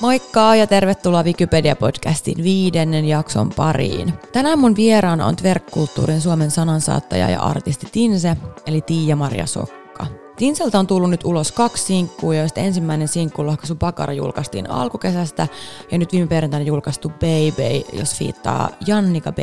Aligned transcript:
Moikka 0.00 0.54
ja 0.54 0.66
tervetuloa 0.66 1.22
Wikipedia-podcastin 1.22 2.42
viidennen 2.42 3.04
jakson 3.04 3.50
pariin. 3.56 4.12
Tänään 4.32 4.58
mun 4.58 4.76
vieraana 4.76 5.26
on 5.26 5.36
Tverkkulttuurin 5.36 6.20
Suomen 6.20 6.50
sanansaattaja 6.50 7.30
ja 7.30 7.40
artisti 7.40 7.86
Tinse, 7.92 8.36
eli 8.66 8.80
Tiia-Maria 8.80 9.46
Sokka. 9.46 10.06
Tinseltä 10.36 10.78
on 10.78 10.86
tullut 10.86 11.10
nyt 11.10 11.24
ulos 11.24 11.52
kaksi 11.52 11.84
sinkkua, 11.84 12.34
joista 12.34 12.60
ensimmäinen 12.60 13.08
sinkku 13.08 13.46
Lohkaisu 13.46 13.74
Bakara 13.74 14.12
julkaistiin 14.12 14.70
alkukesästä 14.70 15.48
ja 15.90 15.98
nyt 15.98 16.12
viime 16.12 16.26
perjantaina 16.26 16.66
julkaistu 16.66 17.08
Baby, 17.08 17.98
jos 17.98 18.14
fiittaa 18.14 18.68
Jannika 18.86 19.32
B 19.32 19.38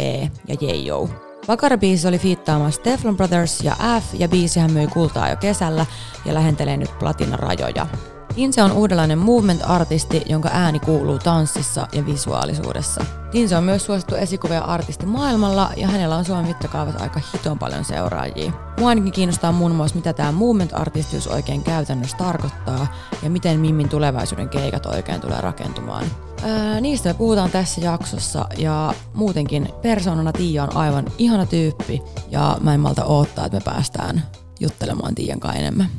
ja 0.47 0.55
Jeijo. 0.61 1.09
Bakara-biisi 1.47 2.07
oli 2.07 2.19
fiittaamassa 2.19 2.81
Teflon 2.81 3.17
Brothers 3.17 3.61
ja 3.61 3.75
F, 4.01 4.19
ja 4.19 4.29
biisihän 4.29 4.71
myi 4.71 4.87
kultaa 4.87 5.29
jo 5.29 5.35
kesällä 5.35 5.85
ja 6.25 6.33
lähentelee 6.33 6.77
nyt 6.77 6.99
platinarajoja. 6.99 7.87
Tinse 8.35 8.63
on 8.63 8.71
uudenlainen 8.71 9.17
movement-artisti, 9.19 10.21
jonka 10.25 10.49
ääni 10.53 10.79
kuuluu 10.79 11.19
tanssissa 11.19 11.87
ja 11.91 12.05
visuaalisuudessa. 12.05 13.05
Tinse 13.31 13.57
on 13.57 13.63
myös 13.63 13.85
suosittu 13.85 14.15
esikuvia 14.15 14.61
artisti 14.61 15.05
maailmalla 15.05 15.71
ja 15.77 15.87
hänellä 15.87 16.15
on 16.15 16.25
Suomen 16.25 16.47
mittakaavassa 16.47 17.03
aika 17.03 17.21
hiton 17.33 17.59
paljon 17.59 17.85
seuraajia. 17.85 18.51
Mua 18.79 18.89
ainakin 18.89 19.11
kiinnostaa 19.11 19.51
muun 19.51 19.75
muassa, 19.75 19.95
mitä 19.95 20.13
tämä 20.13 20.31
movement-artistius 20.31 21.27
oikein 21.27 21.63
käytännössä 21.63 22.17
tarkoittaa 22.17 22.87
ja 23.23 23.29
miten 23.29 23.59
Mimmin 23.59 23.89
tulevaisuuden 23.89 24.49
keikat 24.49 24.85
oikein 24.85 25.21
tulee 25.21 25.41
rakentumaan. 25.41 26.05
Öö, 26.43 26.81
niistä 26.81 27.09
me 27.09 27.13
puhutaan 27.13 27.51
tässä 27.51 27.81
jaksossa 27.81 28.45
ja 28.57 28.93
muutenkin 29.13 29.69
persoonana 29.81 30.31
Tiia 30.31 30.63
on 30.63 30.77
aivan 30.77 31.05
ihana 31.17 31.45
tyyppi 31.45 32.01
ja 32.29 32.57
mä 32.61 32.73
en 32.73 32.79
malta 32.79 33.05
odottaa, 33.05 33.45
että 33.45 33.57
me 33.57 33.63
päästään 33.65 34.23
juttelemaan 34.59 35.15
Tiian 35.15 35.39
kanssa 35.39 35.59
enemmän. 35.59 35.89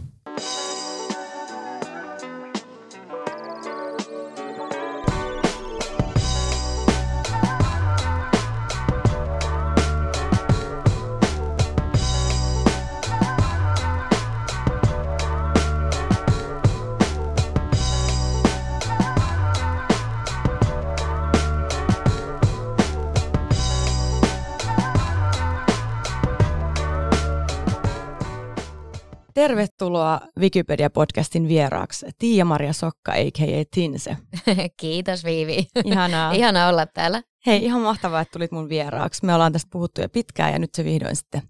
Tervetuloa 29.46 30.20
Wikipedia-podcastin 30.40 31.48
vieraaksi 31.48 32.06
Tiia-Maria 32.18 32.72
Sokka, 32.72 33.12
a.k.a. 33.12 33.64
Tinse. 33.74 34.16
Kiitos 34.80 35.24
Viivi. 35.24 35.66
Ihanaa. 35.84 36.32
Ihana 36.38 36.68
olla 36.68 36.86
täällä. 36.86 37.22
Hei, 37.46 37.64
ihan 37.64 37.80
mahtavaa, 37.80 38.20
että 38.20 38.32
tulit 38.32 38.52
mun 38.52 38.68
vieraaksi. 38.68 39.26
Me 39.26 39.34
ollaan 39.34 39.52
tästä 39.52 39.68
puhuttu 39.72 40.00
jo 40.00 40.08
pitkään 40.08 40.52
ja 40.52 40.58
nyt 40.58 40.74
se 40.74 40.84
vihdoin 40.84 41.16
sitten 41.16 41.42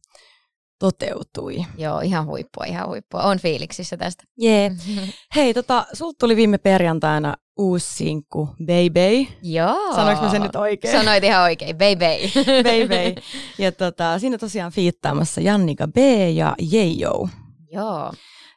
toteutui. 0.78 1.56
Joo, 1.78 2.00
ihan 2.00 2.26
huippua, 2.26 2.64
ihan 2.64 2.88
huippua. 2.88 3.22
On 3.22 3.38
fiiliksissä 3.38 3.96
tästä. 3.96 4.24
Jee. 4.38 4.72
Yeah. 4.88 5.08
Hei, 5.36 5.54
tota, 5.54 5.86
sulta 5.92 6.16
tuli 6.18 6.36
viime 6.36 6.58
perjantaina 6.58 7.34
uusi 7.58 7.94
sinkku, 7.94 8.48
Baby. 8.66 9.26
Joo. 9.42 9.94
Sanoinko 9.94 10.24
mä 10.24 10.30
sen 10.30 10.42
nyt 10.42 10.56
oikein? 10.56 10.98
Sanoit 10.98 11.24
ihan 11.24 11.42
oikein, 11.42 11.76
Baby. 11.76 12.44
Baby. 12.62 13.20
Ja 13.58 13.72
tota, 13.72 14.18
siinä 14.18 14.38
tosiaan 14.38 14.72
fiittaamassa 14.72 15.40
Jannika 15.40 15.88
B 15.88 15.96
ja 16.34 16.54
Jeijo. 16.70 17.28
Joo. 17.76 18.12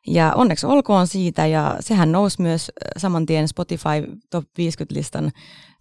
Ja 0.08 0.34
onneksi 0.36 0.66
olkoon 0.66 1.08
siitä, 1.08 1.46
ja 1.46 1.78
sehän 1.80 2.12
nousi 2.12 2.42
myös 2.42 2.72
saman 2.98 3.26
tien 3.26 3.48
Spotify 3.48 4.18
Top 4.30 4.46
50-listan. 4.46 5.32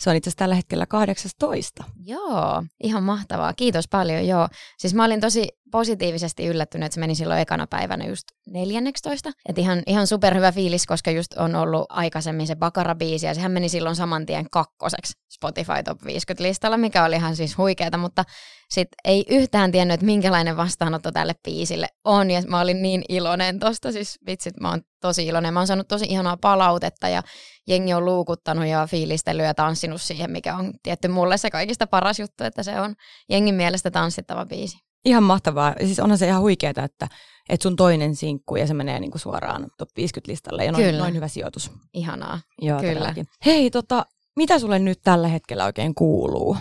Se 0.00 0.10
on 0.10 0.16
itse 0.16 0.28
asiassa 0.28 0.38
tällä 0.38 0.54
hetkellä 0.54 0.86
18. 0.86 1.84
Joo, 2.04 2.62
ihan 2.82 3.02
mahtavaa. 3.02 3.52
Kiitos 3.52 3.88
paljon, 3.88 4.26
joo. 4.26 4.48
Siis 4.78 4.94
mä 4.94 5.04
olin 5.04 5.20
tosi 5.20 5.48
positiivisesti 5.70 6.46
yllättynyt, 6.46 6.86
että 6.86 6.94
se 6.94 7.00
meni 7.00 7.14
silloin 7.14 7.40
ekana 7.40 7.66
päivänä 7.66 8.06
just 8.06 8.24
14. 8.46 9.30
Että 9.48 9.60
ihan, 9.60 9.82
ihan 9.86 10.06
superhyvä 10.06 10.52
fiilis, 10.52 10.86
koska 10.86 11.10
just 11.10 11.34
on 11.34 11.54
ollut 11.54 11.86
aikaisemmin 11.88 12.46
se 12.46 12.54
Bakara-biisi, 12.54 13.26
ja 13.26 13.34
sehän 13.34 13.52
meni 13.52 13.68
silloin 13.68 13.96
saman 13.96 14.26
tien 14.26 14.46
kakkoseksi 14.50 15.12
Spotify 15.30 15.82
Top 15.84 16.02
50-listalla, 16.02 16.76
mikä 16.76 17.04
oli 17.04 17.16
ihan 17.16 17.36
siis 17.36 17.58
huikeeta, 17.58 17.98
mutta 17.98 18.24
sit 18.70 18.88
ei 19.04 19.24
yhtään 19.28 19.72
tiennyt, 19.72 19.94
että 19.94 20.06
minkälainen 20.06 20.56
vastaanotto 20.56 21.12
tälle 21.12 21.34
biisille 21.44 21.86
on, 22.04 22.30
ja 22.30 22.42
mä 22.48 22.60
olin 22.60 22.82
niin 22.82 23.02
iloinen 23.08 23.58
tosta, 23.58 23.92
siis 23.92 24.18
vitsit, 24.26 24.60
mä 24.60 24.70
oon 24.70 24.80
tosi 25.00 25.26
iloinen. 25.26 25.54
Mä 25.54 25.60
oon 25.60 25.66
saanut 25.66 25.88
tosi 25.88 26.04
ihanaa 26.08 26.36
palautetta, 26.36 27.08
ja 27.08 27.22
jengi 27.66 27.94
on 27.94 28.04
luukuttanut 28.04 28.66
ja 28.66 28.86
fiilistellyt 28.86 29.46
ja 29.46 29.54
tanssinut 29.54 30.02
siihen, 30.02 30.30
mikä 30.30 30.56
on 30.56 30.72
tietty 30.82 31.08
mulle 31.08 31.36
se 31.38 31.50
kaikista 31.50 31.86
paras 31.86 32.20
juttu, 32.20 32.44
että 32.44 32.62
se 32.62 32.80
on 32.80 32.94
jengin 33.28 33.54
mielestä 33.54 33.90
tanssittava 33.90 34.46
biisi. 34.46 34.76
Ihan 35.04 35.22
mahtavaa. 35.22 35.74
Siis 35.78 36.00
onhan 36.00 36.18
se 36.18 36.26
ihan 36.26 36.42
huikeaa, 36.42 36.70
että, 36.70 37.08
että 37.48 37.62
sun 37.62 37.76
toinen 37.76 38.16
sinkku 38.16 38.56
ja 38.56 38.66
se 38.66 38.74
menee 38.74 39.00
niinku 39.00 39.18
suoraan 39.18 39.66
top 39.78 39.88
50-listalle 39.88 40.64
ja 40.64 40.72
noin, 40.72 40.84
Kyllä. 40.84 40.98
noin 40.98 41.14
hyvä 41.14 41.28
sijoitus. 41.28 41.70
Ihanaa. 41.94 42.40
Joo, 42.60 42.80
Kyllä. 42.80 42.92
Todellakin. 42.92 43.26
Hei, 43.46 43.70
tota, 43.70 44.06
mitä 44.36 44.58
sulle 44.58 44.78
nyt 44.78 44.98
tällä 45.04 45.28
hetkellä 45.28 45.64
oikein 45.64 45.94
kuuluu? 45.94 46.56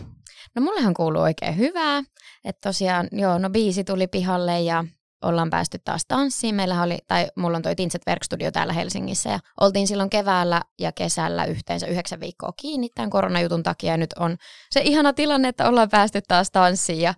No 0.55 0.61
mullehan 0.61 0.93
kuuluu 0.93 1.21
oikein 1.21 1.57
hyvää. 1.57 2.03
Että 2.45 2.69
tosiaan, 2.69 3.07
joo, 3.11 3.37
no 3.37 3.49
biisi 3.49 3.83
tuli 3.83 4.07
pihalle 4.07 4.61
ja 4.61 4.85
ollaan 5.21 5.49
päästy 5.49 5.79
taas 5.85 6.05
tanssiin. 6.07 6.55
Meillä 6.55 6.81
oli, 6.81 6.97
tai 7.07 7.27
mulla 7.35 7.57
on 7.57 7.63
toi 7.63 7.75
Tinset 7.75 8.01
Verkstudio 8.07 8.51
täällä 8.51 8.73
Helsingissä 8.73 9.29
ja 9.29 9.39
oltiin 9.61 9.87
silloin 9.87 10.09
keväällä 10.09 10.61
ja 10.79 10.91
kesällä 10.91 11.45
yhteensä 11.45 11.87
yhdeksän 11.87 12.19
viikkoa 12.19 12.51
kiinni 12.61 12.89
tämän 12.95 13.09
koronajutun 13.09 13.63
takia. 13.63 13.91
Ja 13.91 13.97
nyt 13.97 14.13
on 14.13 14.37
se 14.71 14.81
ihana 14.81 15.13
tilanne, 15.13 15.47
että 15.47 15.69
ollaan 15.69 15.89
päästy 15.89 16.21
taas 16.27 16.51
tanssiin 16.51 17.01
ja 17.01 17.13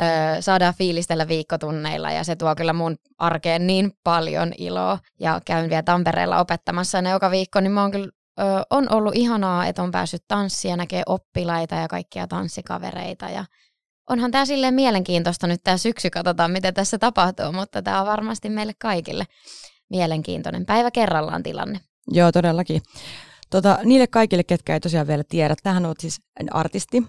ö, 0.00 0.42
saadaan 0.42 0.74
fiilistellä 0.74 1.28
viikkotunneilla. 1.28 2.10
Ja 2.10 2.24
se 2.24 2.36
tuo 2.36 2.54
kyllä 2.54 2.72
mun 2.72 2.96
arkeen 3.18 3.66
niin 3.66 3.92
paljon 4.04 4.52
iloa. 4.58 4.98
Ja 5.20 5.40
käyn 5.46 5.70
vielä 5.70 5.82
Tampereella 5.82 6.40
opettamassa 6.40 7.02
ne 7.02 7.10
joka 7.10 7.30
viikko, 7.30 7.60
niin 7.60 7.72
mä 7.72 7.82
oon 7.82 7.90
kyllä 7.90 8.08
ö, 8.40 8.42
on 8.70 8.92
ollut 8.92 9.16
ihanaa, 9.16 9.66
että 9.66 9.82
on 9.82 9.90
päässyt 9.90 10.24
tanssia, 10.28 10.76
näkee 10.76 11.02
oppilaita 11.06 11.74
ja 11.74 11.88
kaikkia 11.88 12.26
tanssikavereita 12.26 13.28
ja 13.28 13.44
onhan 14.10 14.30
tämä 14.30 14.46
silleen 14.46 14.74
mielenkiintoista 14.74 15.46
nyt 15.46 15.60
tämä 15.64 15.76
syksy, 15.76 16.10
katsotaan 16.10 16.50
mitä 16.50 16.72
tässä 16.72 16.98
tapahtuu, 16.98 17.52
mutta 17.52 17.82
tämä 17.82 18.00
on 18.00 18.06
varmasti 18.06 18.48
meille 18.48 18.72
kaikille 18.78 19.24
mielenkiintoinen 19.90 20.66
päivä 20.66 20.90
kerrallaan 20.90 21.42
tilanne. 21.42 21.80
Joo, 22.08 22.32
todellakin. 22.32 22.82
Tota, 23.50 23.78
niille 23.84 24.06
kaikille, 24.06 24.44
ketkä 24.44 24.74
ei 24.74 24.80
tosiaan 24.80 25.06
vielä 25.06 25.24
tiedä, 25.28 25.54
tähän 25.62 25.86
on 25.86 25.94
siis 25.98 26.20
artisti, 26.50 27.02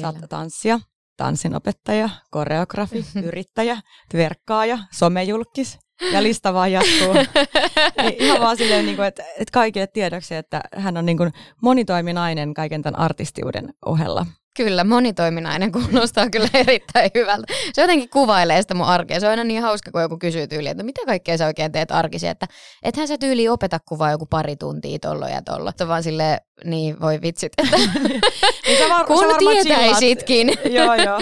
saattaa 0.00 0.28
tanssia, 0.28 0.80
tanssinopettaja, 1.16 2.10
koreografi, 2.30 3.04
yrittäjä, 3.28 3.76
verkkaaja, 4.12 4.78
somejulkis 4.92 5.78
ja 6.12 6.22
lista 6.22 6.54
vaan 6.54 6.72
jatkuu. 6.72 7.14
niin 8.02 8.14
ihan 8.18 8.40
vaan 8.40 8.56
silleen, 8.56 8.86
niin 8.86 8.96
kuin, 8.96 9.08
että, 9.08 9.22
että 9.22 9.52
kaikille 9.52 9.86
tiedoksi, 9.86 10.34
että 10.34 10.60
hän 10.76 10.96
on 10.96 11.06
niin 11.06 11.16
kuin 11.16 11.32
monitoiminainen 11.62 12.54
kaiken 12.54 12.82
tämän 12.82 13.00
artistiuden 13.00 13.74
ohella. 13.86 14.26
Kyllä, 14.56 14.84
monitoiminainen 14.84 15.72
kuulostaa 15.72 16.30
kyllä 16.30 16.48
erittäin 16.66 17.10
hyvältä. 17.14 17.52
Se 17.72 17.82
jotenkin 17.82 18.10
kuvailee 18.10 18.62
sitä 18.62 18.74
mun 18.74 18.86
arkea. 18.86 19.20
Se 19.20 19.26
on 19.26 19.30
aina 19.30 19.44
niin 19.44 19.62
hauska, 19.62 19.90
kun 19.90 20.02
joku 20.02 20.18
kysyy 20.18 20.46
tyyliin, 20.46 20.70
että 20.70 20.82
mitä 20.82 21.00
kaikkea 21.06 21.38
sä 21.38 21.46
oikein 21.46 21.72
teet 21.72 21.92
arkisia, 21.92 22.30
että 22.30 22.46
ethän 22.82 23.08
sä 23.08 23.18
tyyli 23.18 23.48
opeta 23.48 23.80
kuvaa 23.88 24.10
joku 24.10 24.26
pari 24.26 24.56
tuntia 24.56 24.98
tollo 24.98 25.26
ja 25.28 25.42
tollo. 25.42 25.72
Se 25.76 25.88
vaan 25.88 26.02
silleen, 26.02 26.38
niin 26.64 27.00
voi 27.00 27.20
vitsit. 27.22 27.52
Että 27.58 27.76
niin 28.66 28.78
sä 28.78 28.88
var, 28.88 29.06
kun 29.06 29.18
sä 29.18 29.36
tietäisitkin. 29.38 30.48
joo, 30.70 30.94
joo. 30.94 31.18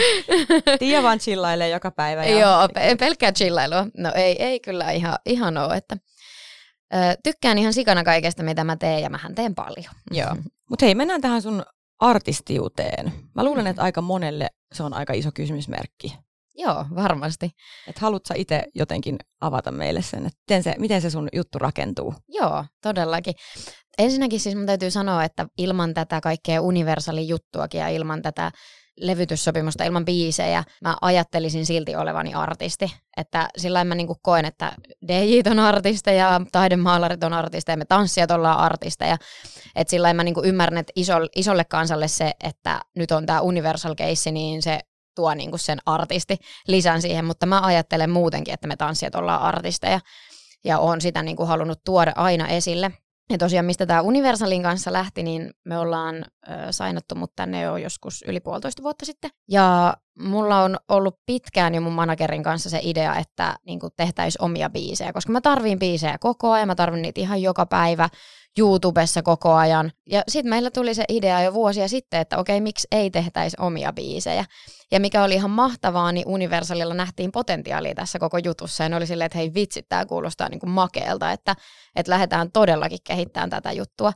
Tiia 0.78 1.02
vaan 1.02 1.18
chillailee 1.18 1.68
joka 1.68 1.90
päivä. 1.90 2.24
Ja... 2.24 2.38
joo, 2.38 2.68
pelkkää 2.98 3.32
chillailua. 3.32 3.86
No 3.98 4.12
ei, 4.14 4.42
ei 4.42 4.60
kyllä 4.60 4.90
ihan, 4.90 5.18
ihan 5.26 5.58
ole, 5.58 5.76
että 5.76 5.96
ö, 6.94 6.96
tykkään 7.24 7.58
ihan 7.58 7.72
sikana 7.72 8.04
kaikesta, 8.04 8.42
mitä 8.42 8.64
mä 8.64 8.76
teen 8.76 9.02
ja 9.02 9.10
mähän 9.10 9.34
teen 9.34 9.54
paljon. 9.54 9.94
Joo. 10.10 10.36
Mutta 10.70 10.86
hei, 10.86 10.94
mennään 10.94 11.20
tähän 11.20 11.42
sun 11.42 11.64
artistiuteen? 12.00 13.12
Mä 13.34 13.44
luulen, 13.44 13.66
että 13.66 13.82
aika 13.82 14.02
monelle 14.02 14.48
se 14.72 14.82
on 14.82 14.94
aika 14.94 15.12
iso 15.12 15.30
kysymysmerkki. 15.34 16.18
Joo, 16.56 16.86
varmasti. 16.94 17.50
Et 17.86 17.98
haluatko 17.98 18.34
itse 18.36 18.62
jotenkin 18.74 19.18
avata 19.40 19.70
meille 19.70 20.02
sen, 20.02 20.26
että 20.26 20.38
miten 20.48 20.62
se, 20.62 20.74
miten 20.78 21.00
se 21.00 21.10
sun 21.10 21.28
juttu 21.32 21.58
rakentuu? 21.58 22.14
Joo, 22.28 22.64
todellakin. 22.82 23.34
Ensinnäkin 23.98 24.40
siis 24.40 24.54
mun 24.54 24.66
täytyy 24.66 24.90
sanoa, 24.90 25.24
että 25.24 25.46
ilman 25.58 25.94
tätä 25.94 26.20
kaikkea 26.20 26.60
universaali 26.60 27.28
juttuakin 27.28 27.78
ja 27.78 27.88
ilman 27.88 28.22
tätä 28.22 28.52
levytyssopimusta 28.96 29.84
ilman 29.84 30.04
biisejä, 30.04 30.64
mä 30.82 30.96
ajattelisin 31.00 31.66
silti 31.66 31.96
olevani 31.96 32.34
artisti. 32.34 32.94
Että 33.16 33.48
sillä 33.56 33.84
mä 33.84 33.94
niinku 33.94 34.16
koen, 34.22 34.44
että 34.44 34.72
DJ 35.08 35.40
on 35.50 35.58
artisteja, 35.58 36.40
taidemaalarit 36.52 37.24
on 37.24 37.32
artisteja, 37.32 37.76
me 37.76 37.84
tanssijat 37.84 38.30
ollaan 38.30 38.58
artisteja. 38.58 39.16
Että 39.76 39.90
sillä 39.90 40.14
mä 40.14 40.24
niinku 40.24 40.42
ymmärrän, 40.44 40.78
että 40.78 40.92
iso, 40.96 41.14
isolle 41.36 41.64
kansalle 41.64 42.08
se, 42.08 42.32
että 42.44 42.80
nyt 42.96 43.10
on 43.10 43.26
tämä 43.26 43.40
universal 43.40 43.94
case, 43.94 44.30
niin 44.30 44.62
se 44.62 44.80
tuo 45.14 45.34
niinku 45.34 45.58
sen 45.58 45.78
artisti 45.86 46.36
lisän 46.68 47.02
siihen, 47.02 47.24
mutta 47.24 47.46
mä 47.46 47.60
ajattelen 47.60 48.10
muutenkin, 48.10 48.54
että 48.54 48.68
me 48.68 48.76
tanssijat 48.76 49.14
ollaan 49.14 49.42
artisteja 49.42 50.00
ja 50.64 50.78
oon 50.78 51.00
sitä 51.00 51.22
niinku 51.22 51.44
halunnut 51.44 51.84
tuoda 51.84 52.12
aina 52.16 52.48
esille. 52.48 52.92
Ja 53.30 53.38
tosiaan, 53.38 53.66
mistä 53.66 53.86
tämä 53.86 54.00
Universalin 54.00 54.62
kanssa 54.62 54.92
lähti, 54.92 55.22
niin 55.22 55.50
me 55.64 55.78
ollaan 55.78 56.16
ö, 56.16 56.50
sainattu 56.70 57.14
mut 57.14 57.32
tänne 57.36 57.62
jo 57.62 57.76
joskus 57.76 58.24
yli 58.26 58.40
puolitoista 58.40 58.82
vuotta 58.82 59.04
sitten. 59.06 59.30
Ja 59.50 59.96
mulla 60.18 60.62
on 60.62 60.76
ollut 60.88 61.18
pitkään 61.26 61.74
jo 61.74 61.80
mun 61.80 61.92
managerin 61.92 62.42
kanssa 62.42 62.70
se 62.70 62.80
idea, 62.82 63.16
että 63.16 63.56
niin 63.66 63.80
tehtäisiin 63.96 64.44
omia 64.44 64.70
biisejä, 64.70 65.12
koska 65.12 65.32
mä 65.32 65.40
tarviin 65.40 65.78
biisejä 65.78 66.18
koko 66.18 66.50
ajan, 66.52 66.68
mä 66.68 66.74
tarvin 66.74 67.02
niitä 67.02 67.20
ihan 67.20 67.42
joka 67.42 67.66
päivä. 67.66 68.08
YouTubessa 68.58 69.22
koko 69.22 69.52
ajan. 69.52 69.92
Ja 70.10 70.22
sitten 70.28 70.50
meillä 70.50 70.70
tuli 70.70 70.94
se 70.94 71.04
idea 71.08 71.42
jo 71.42 71.54
vuosia 71.54 71.88
sitten, 71.88 72.20
että 72.20 72.38
okei, 72.38 72.60
miksi 72.60 72.88
ei 72.92 73.10
tehtäisi 73.10 73.56
omia 73.60 73.92
biisejä. 73.92 74.44
Ja 74.92 75.00
mikä 75.00 75.24
oli 75.24 75.34
ihan 75.34 75.50
mahtavaa, 75.50 76.12
niin 76.12 76.28
Universalilla 76.28 76.94
nähtiin 76.94 77.32
potentiaalia 77.32 77.94
tässä 77.94 78.18
koko 78.18 78.38
jutussa. 78.38 78.82
Ja 78.82 78.88
ne 78.88 78.96
oli 78.96 79.06
silleen, 79.06 79.26
että 79.26 79.38
hei 79.38 79.54
vitsi, 79.54 79.82
tämä 79.88 80.06
kuulostaa 80.06 80.48
niin 80.48 80.60
kuin 80.60 80.70
makeelta, 80.70 81.32
että, 81.32 81.56
että 81.96 82.10
lähdetään 82.10 82.52
todellakin 82.52 82.98
kehittämään 83.06 83.50
tätä 83.50 83.72
juttua. 83.72 84.12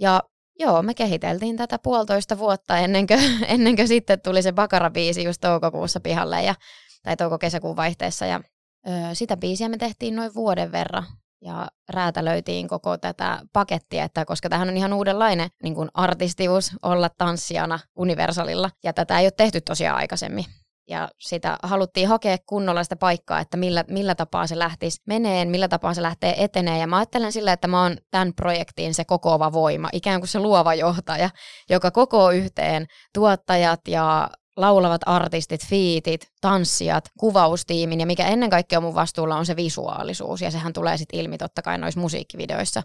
Ja 0.00 0.22
joo, 0.58 0.82
me 0.82 0.94
kehiteltiin 0.94 1.56
tätä 1.56 1.78
puolitoista 1.82 2.38
vuotta 2.38 2.78
ennen 2.78 3.06
kuin, 3.06 3.20
ennen 3.54 3.76
kuin 3.76 3.88
sitten 3.88 4.20
tuli 4.20 4.42
se 4.42 4.52
Bakara-biisi 4.52 5.24
just 5.24 5.40
toukokuussa 5.40 6.00
pihalle 6.00 6.42
ja, 6.42 6.54
tai 7.02 7.16
touko-kesäkuun 7.16 7.76
vaihteessa. 7.76 8.26
Ja 8.26 8.40
ö, 8.88 8.90
sitä 9.12 9.36
biisiä 9.36 9.68
me 9.68 9.76
tehtiin 9.76 10.16
noin 10.16 10.34
vuoden 10.34 10.72
verran 10.72 11.04
ja 11.42 11.68
räätälöitiin 11.88 12.68
koko 12.68 12.96
tätä 12.96 13.40
pakettia, 13.52 14.04
että 14.04 14.24
koska 14.24 14.48
tähän 14.48 14.68
on 14.68 14.76
ihan 14.76 14.92
uudenlainen 14.92 15.48
niin 15.62 15.74
kuin 15.74 15.88
artistius 15.94 16.70
olla 16.82 17.08
tanssijana 17.18 17.78
Universalilla, 17.96 18.70
ja 18.84 18.92
tätä 18.92 19.18
ei 19.18 19.24
ole 19.26 19.32
tehty 19.36 19.60
tosiaan 19.60 19.96
aikaisemmin. 19.96 20.44
Ja 20.88 21.08
sitä 21.18 21.58
haluttiin 21.62 22.08
hakea 22.08 22.36
kunnolla 22.46 22.82
sitä 22.82 22.96
paikkaa, 22.96 23.40
että 23.40 23.56
millä, 23.56 23.84
millä 23.88 24.14
tapaa 24.14 24.46
se 24.46 24.58
lähtisi 24.58 25.02
meneen, 25.06 25.48
millä 25.48 25.68
tapaa 25.68 25.94
se 25.94 26.02
lähtee 26.02 26.44
etenee. 26.44 26.78
Ja 26.78 26.86
mä 26.86 26.96
ajattelen 26.96 27.32
sillä, 27.32 27.52
että 27.52 27.68
mä 27.68 27.82
oon 27.82 27.96
tämän 28.10 28.34
projektiin 28.34 28.94
se 28.94 29.04
kokoava 29.04 29.52
voima, 29.52 29.88
ikään 29.92 30.20
kuin 30.20 30.28
se 30.28 30.38
luova 30.38 30.74
johtaja, 30.74 31.30
joka 31.70 31.90
kokoo 31.90 32.30
yhteen 32.30 32.86
tuottajat 33.14 33.80
ja 33.88 34.30
laulavat 34.58 35.00
artistit, 35.06 35.66
fiitit, 35.66 36.28
tanssijat, 36.40 37.04
kuvaustiimin 37.18 38.00
ja 38.00 38.06
mikä 38.06 38.26
ennen 38.26 38.50
kaikkea 38.50 38.80
mun 38.80 38.94
vastuulla 38.94 39.36
on 39.36 39.46
se 39.46 39.56
visuaalisuus. 39.56 40.40
Ja 40.40 40.50
sehän 40.50 40.72
tulee 40.72 40.96
sitten 40.96 41.20
ilmi 41.20 41.38
totta 41.38 41.62
kai 41.62 41.78
noissa 41.78 42.00
musiikkivideoissa 42.00 42.82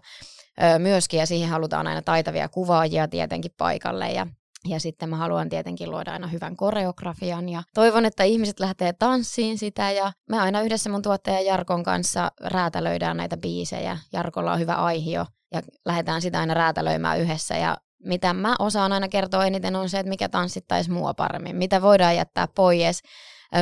öö, 0.62 0.78
myöskin. 0.78 1.20
Ja 1.20 1.26
siihen 1.26 1.48
halutaan 1.48 1.86
aina 1.86 2.02
taitavia 2.02 2.48
kuvaajia 2.48 3.08
tietenkin 3.08 3.54
paikalle. 3.56 4.12
Ja 4.12 4.26
ja 4.68 4.80
sitten 4.80 5.08
mä 5.08 5.16
haluan 5.16 5.48
tietenkin 5.48 5.90
luoda 5.90 6.12
aina 6.12 6.26
hyvän 6.26 6.56
koreografian. 6.56 7.48
Ja 7.48 7.62
toivon, 7.74 8.04
että 8.04 8.24
ihmiset 8.24 8.60
lähtee 8.60 8.92
tanssiin 8.92 9.58
sitä. 9.58 9.90
Ja 9.90 10.12
me 10.30 10.38
aina 10.38 10.62
yhdessä 10.62 10.90
mun 10.90 11.02
tuottaja 11.02 11.40
Jarkon 11.40 11.82
kanssa 11.82 12.32
räätälöidään 12.40 13.16
näitä 13.16 13.36
biisejä. 13.36 13.98
Jarkolla 14.12 14.52
on 14.52 14.58
hyvä 14.58 14.74
aihio 14.74 15.26
ja 15.52 15.62
lähdetään 15.84 16.22
sitä 16.22 16.40
aina 16.40 16.54
räätälöimään 16.54 17.20
yhdessä. 17.20 17.56
Ja 17.56 17.76
mitä 18.04 18.32
mä 18.32 18.54
osaan 18.58 18.92
aina 18.92 19.08
kertoa 19.08 19.46
eniten 19.46 19.76
on 19.76 19.88
se, 19.88 19.98
että 19.98 20.08
mikä 20.08 20.28
tanssittaisi 20.28 20.90
mua 20.90 21.14
paremmin, 21.14 21.56
mitä 21.56 21.82
voidaan 21.82 22.16
jättää 22.16 22.48
pois, 22.54 23.02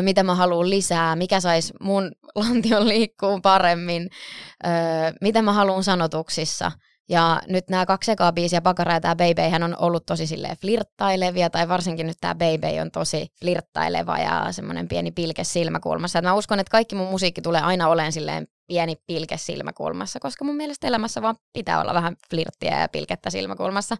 mitä 0.00 0.22
mä 0.22 0.34
haluan 0.34 0.70
lisää, 0.70 1.16
mikä 1.16 1.40
saisi 1.40 1.72
mun 1.80 2.12
lantion 2.34 2.88
liikkuun 2.88 3.42
paremmin, 3.42 4.08
mitä 5.20 5.42
mä 5.42 5.52
haluan 5.52 5.84
sanotuksissa. 5.84 6.72
Ja 7.08 7.40
nyt 7.48 7.70
nämä 7.70 7.86
kaksi 7.86 8.12
ekaa 8.12 8.32
biisiä, 8.32 8.60
Bakara 8.60 8.92
ja 8.92 9.00
tämä 9.00 9.16
Baby, 9.16 9.50
hän 9.50 9.62
on 9.62 9.76
ollut 9.78 10.06
tosi 10.06 10.26
silleen 10.26 10.56
flirttailevia, 10.56 11.50
tai 11.50 11.68
varsinkin 11.68 12.06
nyt 12.06 12.16
tämä 12.20 12.34
Baby 12.34 12.80
on 12.80 12.90
tosi 12.90 13.26
flirttaileva 13.40 14.18
ja 14.18 14.52
semmoinen 14.52 14.88
pieni 14.88 15.10
pilke 15.10 15.44
silmäkulmassa. 15.44 16.18
Et 16.18 16.24
mä 16.24 16.34
uskon, 16.34 16.60
että 16.60 16.70
kaikki 16.70 16.94
mun 16.94 17.10
musiikki 17.10 17.42
tulee 17.42 17.60
aina 17.60 17.88
olemaan 17.88 18.12
silleen 18.12 18.46
pieni 18.72 18.96
pilke 19.06 19.36
silmäkulmassa, 19.36 20.20
koska 20.20 20.44
mun 20.44 20.56
mielestä 20.56 20.86
elämässä 20.86 21.22
vaan 21.22 21.36
pitää 21.52 21.80
olla 21.80 21.94
vähän 21.94 22.16
flirttiä 22.30 22.80
ja 22.80 22.88
pilkettä 22.88 23.30
silmäkulmassa. 23.30 23.96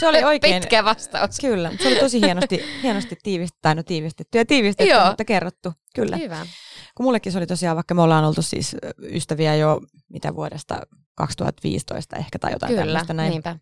Se 0.00 0.08
oli 0.08 0.24
oikein. 0.30 0.60
Pitkä 0.60 0.84
vastaus. 0.84 1.40
Kyllä, 1.40 1.72
se 1.80 1.88
oli 1.88 1.96
tosi 1.96 2.20
hienosti, 2.20 2.64
hienosti 2.82 3.16
tiivistetty, 3.22 3.74
no 3.74 3.82
tiivistetty 3.82 4.38
ja 4.38 4.44
tiivistetty, 4.46 4.92
Joo. 4.92 5.06
mutta 5.06 5.24
kerrottu. 5.24 5.72
Kyllä. 5.94 6.16
Hyvä. 6.16 6.46
Kun 6.94 7.04
mullekin 7.04 7.32
se 7.32 7.38
oli 7.38 7.46
tosiaan, 7.46 7.76
vaikka 7.76 7.94
me 7.94 8.02
ollaan 8.02 8.24
oltu 8.24 8.42
siis 8.42 8.76
ystäviä 9.02 9.54
jo 9.54 9.80
mitä 10.08 10.34
vuodesta 10.34 10.80
2015 11.14 12.16
ehkä 12.16 12.38
tai 12.38 12.52
jotain 12.52 12.70
Kyllä, 12.70 12.84
tämmöistä 12.84 13.14
näin. 13.14 13.30
niinpä 13.30 13.56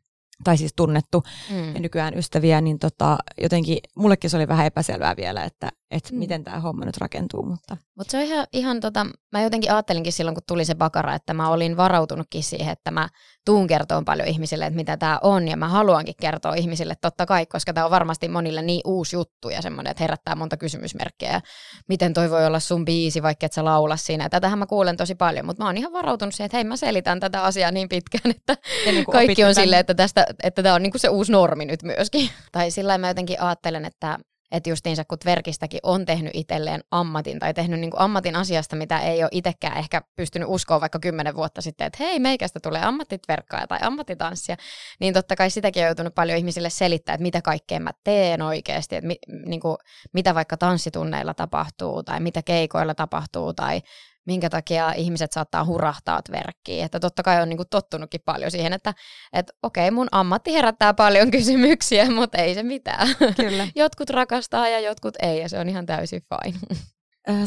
tai 0.44 0.56
siis 0.56 0.72
tunnettu 0.76 1.22
mm. 1.50 1.75
ja 1.75 1.81
nykyään 1.81 2.19
ystäviä, 2.19 2.61
niin 2.61 2.79
tota, 2.79 3.19
jotenkin 3.43 3.79
mullekin 3.96 4.31
se 4.31 4.37
oli 4.37 4.49
vähän 4.49 4.67
epäselvää 4.67 5.17
vielä, 5.17 5.44
että 5.44 5.69
että 5.91 6.12
mm. 6.12 6.19
miten 6.19 6.44
tämä 6.44 6.61
homma 6.61 6.85
nyt 6.85 6.97
rakentuu. 6.97 7.43
Mutta 7.43 7.77
Mut 7.97 8.11
se 8.11 8.17
on 8.17 8.23
ihan, 8.23 8.47
ihan 8.53 8.81
tota, 8.81 9.06
mä 9.33 9.43
jotenkin 9.43 9.73
ajattelinkin 9.73 10.12
silloin, 10.12 10.35
kun 10.35 10.43
tuli 10.49 10.65
se 10.65 10.75
bakara, 10.75 11.15
että 11.15 11.35
mä 11.35 11.49
olin 11.49 11.77
varautunutkin 11.77 12.43
siihen, 12.43 12.73
että 12.73 12.91
mä 12.91 13.09
tuun 13.44 13.67
kertoa 13.67 14.03
paljon 14.06 14.29
ihmisille, 14.29 14.67
että 14.67 14.77
mitä 14.77 14.97
tämä 14.97 15.19
on, 15.23 15.49
ja 15.49 15.56
mä 15.56 15.69
haluankin 15.69 16.15
kertoa 16.21 16.55
ihmisille 16.55 16.94
totta 17.00 17.27
kai, 17.27 17.47
koska 17.47 17.73
tämä 17.73 17.85
on 17.85 17.91
varmasti 17.91 18.29
monille 18.29 18.62
niin 18.62 18.81
uusi 18.85 19.17
juttu 19.17 19.49
ja 19.49 19.62
semmoinen, 19.62 19.91
että 19.91 20.03
herättää 20.03 20.35
monta 20.35 20.56
kysymysmerkkiä, 20.56 21.33
ja 21.33 21.41
miten 21.89 22.15
toi 22.15 22.31
voi 22.31 22.47
olla 22.47 22.61
sun 22.61 22.85
biisi, 22.85 23.23
vaikka 23.23 23.47
et 23.47 23.53
sä 23.53 23.65
laula 23.65 23.97
siinä. 23.97 24.25
Ja 24.25 24.31
tätähän 24.31 24.59
mä 24.59 24.67
kuulen 24.67 24.97
tosi 24.97 25.15
paljon, 25.15 25.47
mutta 25.47 25.62
mä 25.62 25.69
oon 25.69 25.79
ihan 25.79 25.93
varautunut 25.93 26.35
siihen, 26.35 26.47
että 26.47 26.56
hei 26.56 26.65
mä 26.65 26.77
selitän 26.77 27.21
tätä 27.21 27.43
asiaa 27.43 27.71
niin 27.71 27.89
pitkään, 27.89 28.31
että 28.31 28.56
niin 28.87 29.05
kaikki 29.05 29.44
on 29.44 29.55
silleen, 29.55 29.81
että, 29.81 29.94
tästä, 29.94 30.27
että 30.43 30.62
tämä 30.62 30.75
on 30.75 30.82
niin 30.82 30.93
kuin 30.93 31.00
se 31.00 31.09
uusi 31.09 31.32
normi 31.32 31.65
nyt 31.65 31.82
myöskin. 31.82 32.31
tai 32.53 32.71
sillä 32.71 32.99
mä 32.99 33.09
jotenkin 33.09 33.41
ajattelen, 33.41 33.85
että 33.85 34.19
että 34.50 34.70
justiinsa 34.70 35.04
kun 35.04 35.19
Tverkistäkin 35.19 35.81
on 35.82 36.04
tehnyt 36.04 36.31
itselleen 36.34 36.84
ammatin 36.90 37.38
tai 37.38 37.54
tehnyt 37.54 37.81
niin 37.81 37.90
kuin 37.90 38.00
ammatin 38.00 38.37
asiasta, 38.37 38.76
mitä 38.76 39.00
ei 39.00 39.22
ole 39.22 39.28
itsekään 39.32 39.78
ehkä 39.78 40.02
pystynyt 40.16 40.48
uskoa 40.48 40.81
vaikka 40.81 40.98
kymmenen 40.98 41.37
vuotta 41.37 41.62
sitten, 41.62 41.87
että 41.87 42.04
hei, 42.04 42.19
meikästä 42.19 42.60
tulee 42.60 42.82
ammattitverkkaaja 42.84 43.66
tai 43.66 43.78
ammattitanssia, 43.82 44.56
niin 45.00 45.14
totta 45.14 45.37
kai 45.37 45.50
sitäkin 45.50 45.82
on 45.82 45.87
joutunut 45.87 46.14
paljon 46.14 46.38
ihmisille 46.38 46.70
selittää, 46.70 47.14
että 47.14 47.22
mitä 47.22 47.43
kaikkea 47.43 47.81
mä 47.81 47.90
teen 48.04 48.43
oikeasti, 48.43 48.96
että 48.96 49.08
mi, 49.08 49.16
niin 49.46 49.60
kuin, 49.60 49.76
mitä 50.12 50.34
vaikka 50.34 50.56
tanssitunneilla 50.56 51.34
tapahtuu 51.34 52.02
tai 52.02 52.20
mitä 52.20 52.43
keikoilla 52.43 52.94
tapahtuu 52.94 53.52
tai 53.52 53.82
minkä 54.26 54.50
takia 54.50 54.93
ihmiset 54.93 55.32
saattaa 55.32 55.64
hurahtaa 55.64 56.20
verkkiin. 56.31 56.84
Että 56.84 57.00
totta 57.00 57.23
kai 57.23 57.43
on 57.43 57.49
niinku 57.49 57.64
tottunutkin 57.70 58.20
paljon 58.25 58.50
siihen, 58.50 58.73
että 58.73 58.94
et, 59.32 59.46
okei, 59.62 59.90
mun 59.90 60.08
ammatti 60.12 60.52
herättää 60.52 60.94
paljon 60.94 61.31
kysymyksiä, 61.37 62.11
mutta 62.11 62.38
ei 62.38 62.55
se 62.55 62.62
mitään. 62.62 63.08
Kyllä. 63.37 63.69
jotkut 63.75 64.11
rakastaa 64.11 64.69
ja 64.69 64.81
jotkut 64.81 65.14
ei, 65.23 65.40
ja 65.40 65.49
se 65.49 65.58
on 65.58 65.69
ihan 65.69 65.87
täysin 65.87 66.23
fine. 66.23 66.58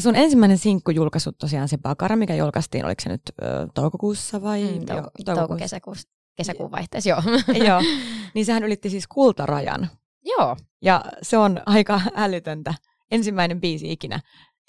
Sun 0.00 0.16
ensimmäinen 0.16 0.58
sinkku 0.58 0.90
julkaisut 0.90 1.38
tosiaan 1.38 1.68
se 1.68 1.78
Bakara, 1.78 2.16
mikä 2.16 2.34
julkaistiin, 2.34 2.84
oliko 2.84 3.02
se 3.02 3.08
nyt 3.08 3.22
ö, 3.42 3.44
toukokuussa 3.74 4.42
vai? 4.42 4.62
Mm, 4.62 4.78
tou- 4.78 5.34
touko-kesäkuussa. 5.34 6.08
Kesäkuun 6.36 6.70
vaihteessa, 6.70 7.08
joo. 7.10 7.22
joo. 7.68 7.80
Niin 8.34 8.46
sehän 8.46 8.64
ylitti 8.64 8.90
siis 8.90 9.06
kultarajan. 9.06 9.88
Joo. 10.24 10.56
Ja 10.82 11.04
se 11.22 11.38
on 11.38 11.60
aika 11.66 12.00
älytöntä. 12.14 12.74
Ensimmäinen 13.10 13.60
biisi 13.60 13.92
ikinä 13.92 14.20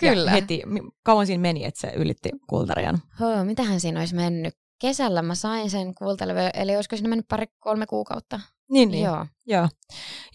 Kyllä. 0.10 0.32
Ja 0.32 0.36
heti, 0.36 0.62
kauan 1.04 1.28
siinä 1.28 1.42
meni, 1.42 1.66
että 1.66 1.82
se 1.82 1.94
ylitti 1.96 2.30
kultarajan? 2.48 3.02
Oh, 3.22 3.46
mitähän 3.46 3.80
siinä 3.80 4.00
olisi 4.00 4.16
mennyt? 4.16 4.54
Kesällä 4.82 5.22
mä 5.22 5.36
sain 5.36 5.70
sen 5.70 5.96
kultalevy, 5.96 6.40
eli 6.54 6.76
olisiko 6.76 6.96
siinä 6.96 7.10
mennyt 7.10 7.28
pari 7.28 7.46
kolme 7.60 7.86
kuukautta? 7.86 8.40
Niin, 8.72 8.92
niin. 8.92 9.04
Joo. 9.06 9.26
Joo. 9.48 9.70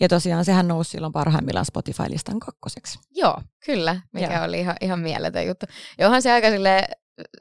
Ja 0.01 0.09
tosiaan 0.09 0.45
sehän 0.45 0.69
nousi 0.69 0.91
silloin 0.91 1.13
parhaimmillaan 1.13 1.67
Spotify-listan 1.67 2.41
kakkoseksi. 2.41 2.99
Joo, 3.11 3.43
kyllä, 3.65 4.01
mikä 4.13 4.35
Joo. 4.35 4.45
oli 4.45 4.61
ihan, 4.61 4.77
ihan 4.81 5.01
mieletön 5.01 5.47
juttu. 5.47 5.67
Johan 5.99 6.23
se 6.23 6.33
aika 6.33 6.51
silleen, 6.51 6.85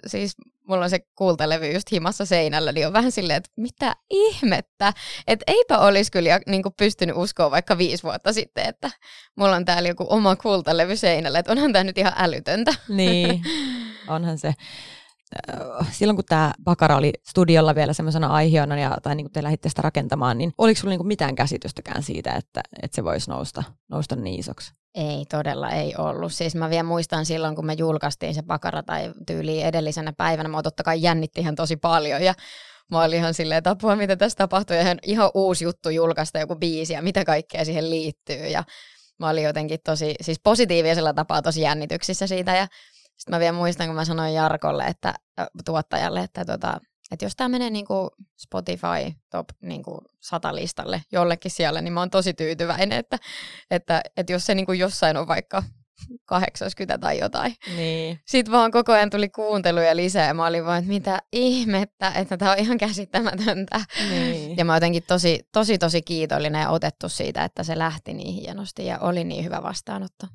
siis 0.08 0.36
mulla 0.68 0.84
on 0.84 0.90
se 0.90 1.00
kultalevy 1.16 1.72
just 1.72 1.92
himassa 1.92 2.26
seinällä, 2.26 2.72
niin 2.72 2.88
on 2.88 2.94
vähän 2.94 3.12
silleen, 3.12 3.38
että 3.38 3.52
mitä 3.56 3.96
ihmettä. 4.10 4.94
Että 5.28 5.44
eipä 5.48 5.78
olisi 5.78 6.12
kyllä 6.12 6.40
niin 6.48 6.64
kuin 6.64 6.74
pystynyt 6.78 7.18
uskoa 7.18 7.52
vaikka 7.52 7.78
viisi 7.78 8.04
vuotta 8.04 8.34
sitten, 8.34 8.66
että 8.66 8.92
mulla 9.36 9.56
on 9.56 9.66
täällä 9.66 9.90
joku 9.90 10.06
oma 10.10 10.36
kultalevy 10.36 10.96
seinällä, 10.96 11.40
että 11.40 11.52
onhan 11.52 11.74
tämä 11.74 11.84
nyt 11.84 11.98
ihan 11.98 12.14
älytöntä. 12.18 12.74
Niin, 12.90 13.42
onhan 14.08 14.38
se 14.38 14.54
silloin 15.92 16.16
kun 16.16 16.26
tämä 16.26 16.54
Bakara 16.64 16.98
oli 16.98 17.14
studiolla 17.30 17.76
vielä 17.76 17.94
semmoisena 17.94 18.28
aiheena, 18.28 18.80
ja, 18.80 18.98
tai 19.04 19.16
niin 19.16 19.26
kuin 19.26 19.34
te 19.34 19.44
lähditte 19.44 19.70
sitä 19.70 19.82
rakentamaan, 19.82 20.38
niin 20.38 20.52
oliko 20.58 20.80
sinulla 20.80 20.98
niin 20.98 21.08
mitään 21.08 21.36
käsitystäkään 21.36 22.04
siitä, 22.04 22.34
että, 22.34 22.62
että 22.82 22.96
se 22.96 23.04
voisi 23.04 23.30
nousta, 23.30 23.64
nousta 23.90 24.16
niin 24.16 24.40
isoksi? 24.40 24.74
Ei 24.96 25.26
todella 25.26 25.70
ei 25.70 25.96
ollut. 25.98 26.34
Siis 26.34 26.56
mä 26.56 26.70
vielä 26.70 26.84
muistan 26.84 27.26
silloin, 27.26 27.56
kun 27.56 27.66
me 27.66 27.74
julkaistiin 27.74 28.36
se 28.36 28.44
Bakara 28.44 28.84
tai 28.84 29.14
tyyli 29.28 29.62
edellisenä 29.62 30.14
päivänä, 30.14 30.50
mä 30.50 30.62
totta 30.62 30.84
kai 30.84 31.02
jännitti 31.02 31.42
ihan 31.42 31.56
tosi 31.56 31.78
paljon 31.78 32.22
ja 32.22 32.34
mä 32.92 33.04
olin 33.04 33.18
ihan 33.20 33.34
silleen, 33.34 33.58
että 33.58 33.70
apua, 33.70 33.96
mitä 33.96 34.16
tässä 34.16 34.36
tapahtuu, 34.36 34.76
ja 34.76 34.96
ihan 35.04 35.32
uusi 35.34 35.64
juttu 35.64 35.90
julkaista 35.90 36.40
joku 36.40 36.56
biisi 36.56 36.94
ja 36.94 37.02
mitä 37.02 37.26
kaikkea 37.26 37.66
siihen 37.66 37.90
liittyy, 37.90 38.48
ja 38.48 38.64
mä 39.20 39.30
olin 39.30 39.44
jotenkin 39.44 39.80
tosi, 39.86 40.16
siis 40.22 40.40
positiivisella 40.44 41.14
tapaa 41.14 41.42
tosi 41.42 41.62
jännityksissä 41.62 42.28
siitä, 42.28 42.56
ja 42.56 42.68
sitten 43.18 43.36
mä 43.36 43.40
vielä 43.40 43.58
muistan, 43.58 43.88
kun 43.88 43.96
mä 43.96 44.06
sanoin 44.06 44.34
Jarkolle, 44.34 44.84
että 44.84 45.14
tuottajalle, 45.66 46.20
että 46.20 46.46
tota, 46.46 46.80
että 47.12 47.26
jos 47.26 47.36
tämä 47.36 47.50
menee 47.50 47.70
niin 47.70 47.86
kuin 47.86 48.10
Spotify 48.38 49.14
top 49.32 49.48
niin 49.62 49.84
kuin 49.84 50.00
100 50.22 50.56
listalle 50.56 51.02
jollekin 51.12 51.52
siellä, 51.52 51.82
niin 51.82 51.94
mä 51.94 52.00
oon 52.00 52.10
tosi 52.10 52.34
tyytyväinen, 52.34 53.00
että, 53.00 53.18
että, 53.72 54.02
että 54.18 54.34
jos 54.34 54.46
se 54.46 54.56
niin 54.56 54.66
kuin 54.66 54.80
jossain 54.80 55.18
on 55.18 55.28
vaikka 55.28 55.64
80 56.26 56.98
tai 56.98 57.20
jotain. 57.20 57.56
Niin. 57.76 58.20
Sitten 58.26 58.52
vaan 58.52 58.72
koko 58.72 58.92
ajan 58.92 59.10
tuli 59.10 59.30
kuunteluja 59.30 59.96
lisää 59.96 60.28
ja 60.28 60.34
mä 60.34 60.46
olin 60.46 60.66
vaan, 60.66 60.80
että 60.80 60.92
mitä 60.92 61.22
ihmettä, 61.32 62.12
että 62.16 62.38
tämä 62.38 62.52
on 62.52 62.60
ihan 62.60 62.78
käsittämätöntä. 62.78 63.82
Niin. 64.10 64.58
Ja 64.58 64.66
mä 64.66 64.76
jotenkin 64.76 65.04
tosi, 65.08 65.48
tosi, 65.52 65.78
tosi 65.78 66.02
kiitollinen 66.02 66.62
ja 66.62 66.70
otettu 66.70 67.10
siitä, 67.10 67.44
että 67.44 67.64
se 67.64 67.78
lähti 67.78 68.14
niin 68.14 68.34
hienosti 68.34 68.86
ja 68.86 69.00
oli 69.00 69.24
niin 69.24 69.44
hyvä 69.44 69.64
vastaanotto. 69.64 70.28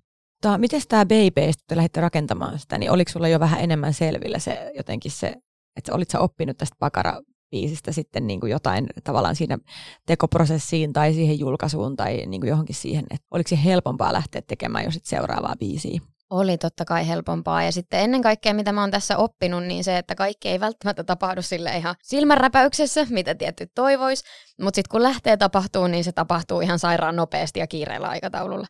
Mutta 0.44 0.58
miten 0.58 0.80
tämä 0.88 1.06
Baby, 1.06 1.52
te 1.66 1.76
lähditte 1.76 2.00
rakentamaan 2.00 2.58
sitä, 2.58 2.78
niin 2.78 2.90
oliko 2.90 3.12
sulla 3.12 3.28
jo 3.28 3.40
vähän 3.40 3.60
enemmän 3.60 3.94
selvillä 3.94 4.38
se 4.38 4.72
jotenkin 4.76 5.12
se, 5.12 5.34
että 5.76 5.94
olit 5.94 6.10
sä 6.10 6.20
oppinut 6.20 6.56
tästä 6.56 6.76
pakara 6.78 7.20
biisistä 7.50 7.92
sitten 7.92 8.26
niin 8.26 8.40
kuin 8.40 8.50
jotain 8.50 8.86
tavallaan 9.04 9.36
siinä 9.36 9.58
tekoprosessiin 10.06 10.92
tai 10.92 11.14
siihen 11.14 11.38
julkaisuun 11.38 11.96
tai 11.96 12.26
niin 12.26 12.40
kuin 12.40 12.48
johonkin 12.48 12.76
siihen, 12.76 13.04
että 13.10 13.26
oliko 13.30 13.48
se 13.48 13.64
helpompaa 13.64 14.12
lähteä 14.12 14.42
tekemään 14.42 14.84
jo 14.84 14.90
sit 14.90 15.04
seuraavaa 15.04 15.54
biisiä? 15.58 16.00
Oli 16.30 16.58
totta 16.58 16.84
kai 16.84 17.08
helpompaa. 17.08 17.62
Ja 17.62 17.72
sitten 17.72 18.00
ennen 18.00 18.22
kaikkea, 18.22 18.54
mitä 18.54 18.72
mä 18.72 18.80
oon 18.80 18.90
tässä 18.90 19.16
oppinut, 19.16 19.64
niin 19.64 19.84
se, 19.84 19.98
että 19.98 20.14
kaikki 20.14 20.48
ei 20.48 20.60
välttämättä 20.60 21.04
tapahdu 21.04 21.42
sille 21.42 21.76
ihan 21.76 21.94
silmänräpäyksessä, 22.02 23.06
mitä 23.10 23.34
tietty 23.34 23.66
toivois. 23.74 24.24
Mutta 24.60 24.76
sitten 24.76 24.90
kun 24.90 25.02
lähtee 25.02 25.36
tapahtumaan, 25.36 25.90
niin 25.90 26.04
se 26.04 26.12
tapahtuu 26.12 26.60
ihan 26.60 26.78
sairaan 26.78 27.16
nopeasti 27.16 27.60
ja 27.60 27.66
kiireellä 27.66 28.08
aikataululla. 28.08 28.66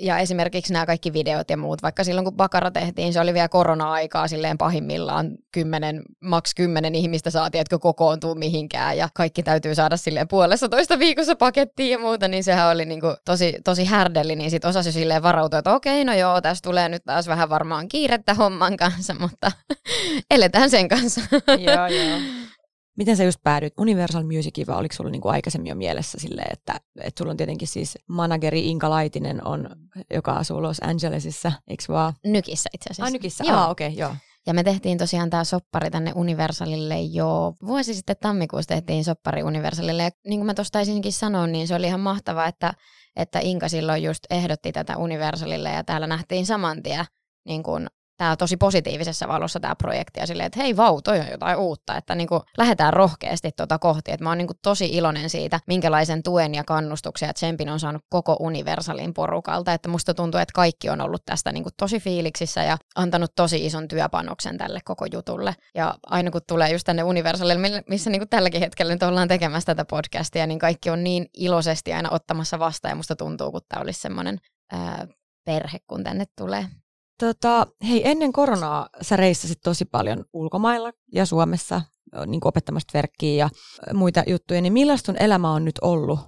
Ja 0.00 0.18
esimerkiksi 0.18 0.72
nämä 0.72 0.86
kaikki 0.86 1.12
videot 1.12 1.50
ja 1.50 1.56
muut, 1.56 1.82
vaikka 1.82 2.04
silloin 2.04 2.24
kun 2.24 2.36
Bakara 2.36 2.70
tehtiin, 2.70 3.12
se 3.12 3.20
oli 3.20 3.34
vielä 3.34 3.48
korona-aikaa 3.48 4.28
silleen 4.28 4.58
pahimmillaan 4.58 5.30
kymmenen, 5.52 6.02
maks 6.24 6.54
kymmenen 6.54 6.94
ihmistä 6.94 7.30
saatiin, 7.30 7.60
että 7.60 7.78
kokoontuu 7.78 8.34
mihinkään 8.34 8.96
ja 8.96 9.08
kaikki 9.14 9.42
täytyy 9.42 9.74
saada 9.74 9.96
silleen 9.96 10.28
puolessa 10.28 10.68
toista 10.68 10.98
viikossa 10.98 11.36
pakettiin 11.36 11.90
ja 11.90 11.98
muuta, 11.98 12.28
niin 12.28 12.44
sehän 12.44 12.70
oli 12.70 12.84
niinku 12.84 13.06
tosi, 13.24 13.56
tosi 13.64 13.84
härdelli, 13.84 14.36
niin 14.36 14.50
sitten 14.50 14.68
osasi 14.68 14.92
silleen 14.92 15.22
varautua, 15.22 15.58
että 15.58 15.74
okei, 15.74 16.04
no 16.04 16.14
joo, 16.14 16.40
tässä 16.40 16.62
tulee 16.62 16.88
nyt 16.88 16.95
taas 17.04 17.26
vähän 17.26 17.48
varmaan 17.48 17.88
kiirettä 17.88 18.34
homman 18.34 18.76
kanssa, 18.76 19.14
mutta 19.20 19.52
eletään 20.30 20.70
sen 20.70 20.88
kanssa. 20.88 21.20
joo, 21.66 21.86
joo. 21.86 22.18
Miten 22.96 23.16
sä 23.16 23.24
just 23.24 23.42
päädyit 23.42 23.74
Universal 23.78 24.22
Musicin, 24.22 24.66
vai 24.66 24.76
oliko 24.76 24.94
sulla 24.94 25.10
niinku 25.10 25.28
aikaisemmin 25.28 25.68
jo 25.68 25.74
mielessä 25.74 26.18
silleen, 26.20 26.52
että, 26.52 26.80
että 27.00 27.18
sulla 27.18 27.30
on 27.30 27.36
tietenkin 27.36 27.68
siis 27.68 27.98
manageri 28.08 28.70
Inka 28.70 28.90
Laitinen, 28.90 29.46
on, 29.46 29.68
joka 30.14 30.32
asuu 30.32 30.62
Los 30.62 30.80
Angelesissa, 30.80 31.52
eikö 31.68 31.84
vaan? 31.88 32.12
Nykissä 32.24 32.70
itse 32.74 32.90
asiassa. 32.90 33.04
Ah, 33.04 33.12
Nykissä, 33.12 33.44
joo. 33.44 33.56
ah, 33.56 33.70
okei, 33.70 33.86
okay, 33.86 33.98
joo. 33.98 34.14
Ja 34.46 34.54
me 34.54 34.64
tehtiin 34.64 34.98
tosiaan 34.98 35.30
tämä 35.30 35.44
soppari 35.44 35.90
tänne 35.90 36.12
Universalille 36.14 37.00
jo 37.00 37.54
vuosi 37.66 37.94
sitten 37.94 38.16
tammikuussa 38.20 38.68
tehtiin 38.68 39.04
soppari 39.04 39.42
Universalille. 39.42 40.02
Ja 40.02 40.10
niin 40.26 40.40
kuin 40.40 40.46
mä 40.46 40.54
tuossa 40.54 40.72
taisinkin 40.72 41.12
sanoa, 41.12 41.46
niin 41.46 41.68
se 41.68 41.74
oli 41.74 41.86
ihan 41.86 42.00
mahtavaa, 42.00 42.46
että, 42.46 42.74
että 43.16 43.38
Inka 43.42 43.68
silloin 43.68 44.02
just 44.02 44.24
ehdotti 44.30 44.72
tätä 44.72 44.96
Universalille 44.96 45.70
ja 45.70 45.84
täällä 45.84 46.06
nähtiin 46.06 46.46
saman 46.46 46.82
tien 46.82 47.04
niin 47.44 47.62
kuin 47.62 47.86
tämä 48.16 48.36
tosi 48.36 48.56
positiivisessa 48.56 49.28
valossa 49.28 49.60
tämä 49.60 49.74
projekti 49.74 50.20
ja 50.20 50.26
silleen, 50.26 50.46
että 50.46 50.60
hei 50.60 50.76
vau, 50.76 51.02
toi 51.02 51.20
on 51.20 51.28
jotain 51.30 51.58
uutta, 51.58 51.96
että 51.96 52.14
niin 52.14 52.28
kuin 52.28 52.40
lähdetään 52.58 52.92
rohkeasti 52.92 53.50
tuota 53.56 53.78
kohti. 53.78 54.10
Että 54.12 54.24
mä 54.24 54.30
oon 54.30 54.38
niin 54.38 54.46
kuin 54.46 54.58
tosi 54.62 54.86
iloinen 54.86 55.30
siitä, 55.30 55.60
minkälaisen 55.66 56.22
tuen 56.22 56.54
ja 56.54 56.64
kannustuksia 56.64 57.32
Tsempin 57.32 57.68
on 57.68 57.80
saanut 57.80 58.02
koko 58.08 58.36
Universalin 58.40 59.14
porukalta. 59.14 59.72
Että 59.72 59.88
musta 59.88 60.14
tuntuu, 60.14 60.40
että 60.40 60.52
kaikki 60.54 60.90
on 60.90 61.00
ollut 61.00 61.22
tästä 61.24 61.52
niin 61.52 61.62
kuin 61.62 61.72
tosi 61.76 62.00
fiiliksissä 62.00 62.62
ja 62.62 62.76
antanut 62.96 63.32
tosi 63.36 63.66
ison 63.66 63.88
työpanoksen 63.88 64.58
tälle 64.58 64.80
koko 64.84 65.06
jutulle. 65.12 65.54
Ja 65.74 65.94
aina 66.06 66.30
kun 66.30 66.40
tulee 66.48 66.72
just 66.72 66.84
tänne 66.84 67.02
Universalille, 67.02 67.82
missä 67.88 68.10
niin 68.10 68.20
kuin 68.20 68.28
tälläkin 68.28 68.60
hetkellä 68.60 68.92
nyt 68.92 69.02
ollaan 69.02 69.28
tekemässä 69.28 69.66
tätä 69.66 69.84
podcastia, 69.84 70.46
niin 70.46 70.58
kaikki 70.58 70.90
on 70.90 71.04
niin 71.04 71.26
iloisesti 71.34 71.92
aina 71.92 72.10
ottamassa 72.10 72.58
vastaan 72.58 72.92
ja 72.92 72.96
musta 72.96 73.16
tuntuu, 73.16 73.52
kun 73.52 73.60
tämä 73.68 73.82
olisi 73.82 74.00
semmoinen 74.00 74.38
perhe, 75.44 75.78
kun 75.86 76.04
tänne 76.04 76.24
tulee. 76.38 76.66
Tota, 77.18 77.66
hei, 77.88 78.08
ennen 78.08 78.32
koronaa 78.32 78.88
sä 79.02 79.16
reissasit 79.16 79.58
tosi 79.64 79.84
paljon 79.84 80.24
ulkomailla 80.32 80.92
ja 81.12 81.26
Suomessa 81.26 81.82
niin 82.26 82.40
opettamasta 82.44 82.90
verkkiä 82.94 83.34
ja 83.34 83.48
muita 83.94 84.22
juttuja, 84.26 84.60
niin 84.60 84.72
millaista 84.72 85.06
sun 85.06 85.22
elämä 85.22 85.52
on 85.52 85.64
nyt 85.64 85.78
ollut, 85.82 86.20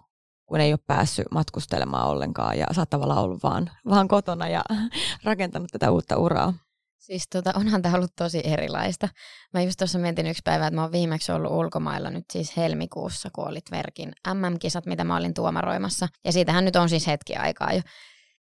kun 0.47 0.61
ei 0.61 0.73
ole 0.73 0.81
päässyt 0.87 1.27
matkustelemaan 1.31 2.09
ollenkaan 2.09 2.59
ja 2.59 2.67
sä 2.75 2.81
oot 2.81 2.91
tavallaan 2.91 3.23
ollut 3.23 3.43
vaan, 3.43 3.71
vaan 3.89 4.09
kotona 4.09 4.49
ja 4.49 4.65
rakentanut 5.25 5.69
tätä 5.73 5.91
uutta 5.91 6.17
uraa? 6.17 6.55
Siis 6.99 7.29
tota, 7.33 7.53
onhan 7.57 7.83
tämä 7.83 7.95
ollut 7.95 8.17
tosi 8.17 8.41
erilaista. 8.45 9.09
Mä 9.55 9.63
just 9.63 9.79
tuossa 9.79 9.99
mietin 9.99 10.27
yksi 10.27 10.43
päivä, 10.45 10.67
että 10.67 10.75
mä 10.75 10.83
oon 10.83 10.93
viimeksi 10.93 11.33
ollut 11.33 11.53
ulkomailla 11.53 12.11
nyt 12.11 12.25
siis 12.33 12.57
helmikuussa, 12.57 13.29
kun 13.35 13.49
olit 13.49 13.71
Verkin 13.71 14.13
MM-kisat, 14.35 14.87
mitä 14.87 15.05
mä 15.05 15.17
olin 15.17 15.35
tuomaroimassa. 15.35 16.09
Ja 16.25 16.33
siitähän 16.33 16.65
nyt 16.65 16.77
on 16.77 16.89
siis 16.89 17.07
hetki 17.07 17.37
aikaa 17.37 17.73
jo. 17.73 17.81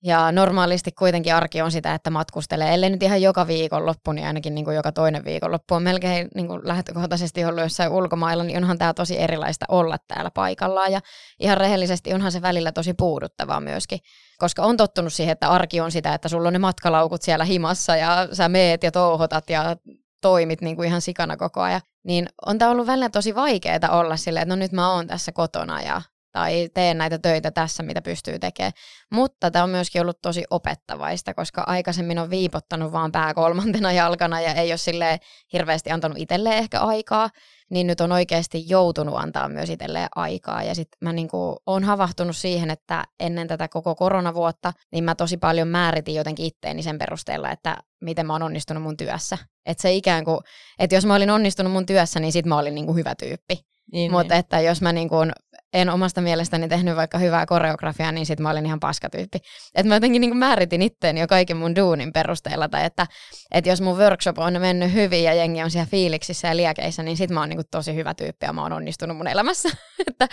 Ja 0.03 0.31
normaalisti 0.31 0.91
kuitenkin 0.91 1.35
arki 1.35 1.61
on 1.61 1.71
sitä, 1.71 1.93
että 1.93 2.09
matkustelee, 2.09 2.73
ellei 2.73 2.89
nyt 2.89 3.03
ihan 3.03 3.21
joka 3.21 3.47
viikonloppu, 3.47 4.11
niin 4.11 4.27
ainakin 4.27 4.55
niin 4.55 4.65
kuin 4.65 4.75
joka 4.75 4.91
toinen 4.91 5.25
viikonloppu 5.25 5.75
on 5.75 5.83
melkein 5.83 6.27
niin 6.35 6.47
kuin 6.47 6.61
lähtökohtaisesti 6.63 7.45
ollut 7.45 7.63
jossain 7.63 7.91
ulkomailla, 7.91 8.43
niin 8.43 8.57
onhan 8.57 8.77
tämä 8.77 8.93
tosi 8.93 9.19
erilaista 9.19 9.65
olla 9.69 9.97
täällä 10.07 10.31
paikallaan. 10.31 10.91
Ja 10.91 10.99
ihan 11.39 11.57
rehellisesti 11.57 12.13
onhan 12.13 12.31
se 12.31 12.41
välillä 12.41 12.71
tosi 12.71 12.93
puuduttavaa 12.93 13.59
myöskin, 13.59 13.99
koska 14.37 14.63
on 14.63 14.77
tottunut 14.77 15.13
siihen, 15.13 15.33
että 15.33 15.49
arki 15.49 15.81
on 15.81 15.91
sitä, 15.91 16.13
että 16.13 16.29
sulla 16.29 16.47
on 16.47 16.53
ne 16.53 16.59
matkalaukut 16.59 17.21
siellä 17.21 17.45
himassa 17.45 17.95
ja 17.95 18.27
sä 18.33 18.49
meet 18.49 18.83
ja 18.83 18.91
touhotat 18.91 19.49
ja 19.49 19.75
toimit 20.21 20.61
niin 20.61 20.75
kuin 20.75 20.87
ihan 20.87 21.01
sikana 21.01 21.37
koko 21.37 21.61
ajan. 21.61 21.81
Niin 22.03 22.29
on 22.45 22.57
tämä 22.57 22.71
ollut 22.71 22.87
välillä 22.87 23.09
tosi 23.09 23.35
vaikeaa 23.35 23.89
olla 23.91 24.17
silleen, 24.17 24.43
että 24.43 24.55
no 24.55 24.59
nyt 24.59 24.71
mä 24.71 24.93
oon 24.93 25.07
tässä 25.07 25.31
kotona 25.31 25.81
ja 25.81 26.01
tai 26.37 26.69
teen 26.73 26.97
näitä 26.97 27.19
töitä 27.19 27.51
tässä, 27.51 27.83
mitä 27.83 28.01
pystyy 28.01 28.39
tekemään. 28.39 28.71
Mutta 29.11 29.51
tämä 29.51 29.63
on 29.63 29.69
myöskin 29.69 30.01
ollut 30.01 30.21
tosi 30.21 30.43
opettavaista, 30.49 31.33
koska 31.33 31.63
aikaisemmin 31.67 32.19
on 32.19 32.29
viipottanut 32.29 32.91
vaan 32.91 33.11
pää 33.11 33.33
kolmantena 33.33 33.91
jalkana 33.91 34.41
ja 34.41 34.53
ei 34.53 34.71
ole 34.71 34.77
sille 34.77 35.19
hirveästi 35.53 35.91
antanut 35.91 36.17
itselleen 36.17 36.57
ehkä 36.57 36.79
aikaa, 36.79 37.29
niin 37.69 37.87
nyt 37.87 38.01
on 38.01 38.11
oikeasti 38.11 38.63
joutunut 38.67 39.15
antaa 39.17 39.49
myös 39.49 39.69
itselleen 39.69 40.07
aikaa. 40.15 40.63
Ja 40.63 40.75
sitten 40.75 40.97
mä 41.01 41.13
niinku 41.13 41.57
oon 41.65 41.83
havahtunut 41.83 42.37
siihen, 42.37 42.69
että 42.69 43.03
ennen 43.19 43.47
tätä 43.47 43.67
koko 43.67 43.95
koronavuotta, 43.95 44.73
niin 44.91 45.03
mä 45.03 45.15
tosi 45.15 45.37
paljon 45.37 45.67
määritin 45.67 46.15
jotenkin 46.15 46.45
itteeni 46.45 46.83
sen 46.83 46.97
perusteella, 46.97 47.51
että 47.51 47.77
miten 48.01 48.27
mä 48.27 48.33
oon 48.33 48.43
onnistunut 48.43 48.83
mun 48.83 48.97
työssä. 48.97 49.37
Että 49.65 49.81
se 49.81 49.93
ikään 49.93 50.25
kuin, 50.25 50.39
että 50.79 50.95
jos 50.95 51.05
mä 51.05 51.15
olin 51.15 51.29
onnistunut 51.29 51.71
mun 51.71 51.85
työssä, 51.85 52.19
niin 52.19 52.31
sit 52.31 52.45
mä 52.45 52.57
olin 52.57 52.75
niinku 52.75 52.93
hyvä 52.93 53.15
tyyppi. 53.15 53.67
Niin, 53.91 54.11
Mutta 54.11 54.33
niin. 54.33 54.39
että 54.39 54.59
jos 54.59 54.81
mä 54.81 54.93
niin 54.93 55.09
kuin 55.09 55.31
en 55.73 55.89
omasta 55.89 56.21
mielestäni 56.21 56.67
tehnyt 56.67 56.95
vaikka 56.95 57.17
hyvää 57.17 57.45
koreografiaa, 57.45 58.11
niin 58.11 58.25
sit 58.25 58.39
mä 58.39 58.49
olin 58.49 58.65
ihan 58.65 58.79
paskatyyppi. 58.79 59.37
Että 59.75 59.87
mä 59.87 59.95
jotenkin 59.95 60.21
niin 60.21 60.37
määritin 60.37 60.81
itteeni 60.81 61.19
jo 61.19 61.27
kaiken 61.27 61.57
mun 61.57 61.75
duunin 61.75 62.13
perusteella, 62.13 62.69
tai 62.69 62.85
että, 62.85 63.07
että 63.51 63.69
jos 63.69 63.81
mun 63.81 63.97
workshop 63.97 64.37
on 64.37 64.61
mennyt 64.61 64.93
hyvin 64.93 65.23
ja 65.23 65.33
jengi 65.33 65.63
on 65.63 65.71
siellä 65.71 65.89
fiiliksissä 65.91 66.47
ja 66.47 66.55
liekeissä, 66.55 67.03
niin 67.03 67.17
sit 67.17 67.29
mä 67.29 67.39
oon 67.39 67.49
niin 67.49 67.61
tosi 67.71 67.95
hyvä 67.95 68.13
tyyppi 68.13 68.45
ja 68.45 68.53
mä 68.53 68.61
oon 68.61 68.73
onnistunut 68.73 69.17
mun 69.17 69.27
elämässä. 69.27 69.69
että 70.07 70.27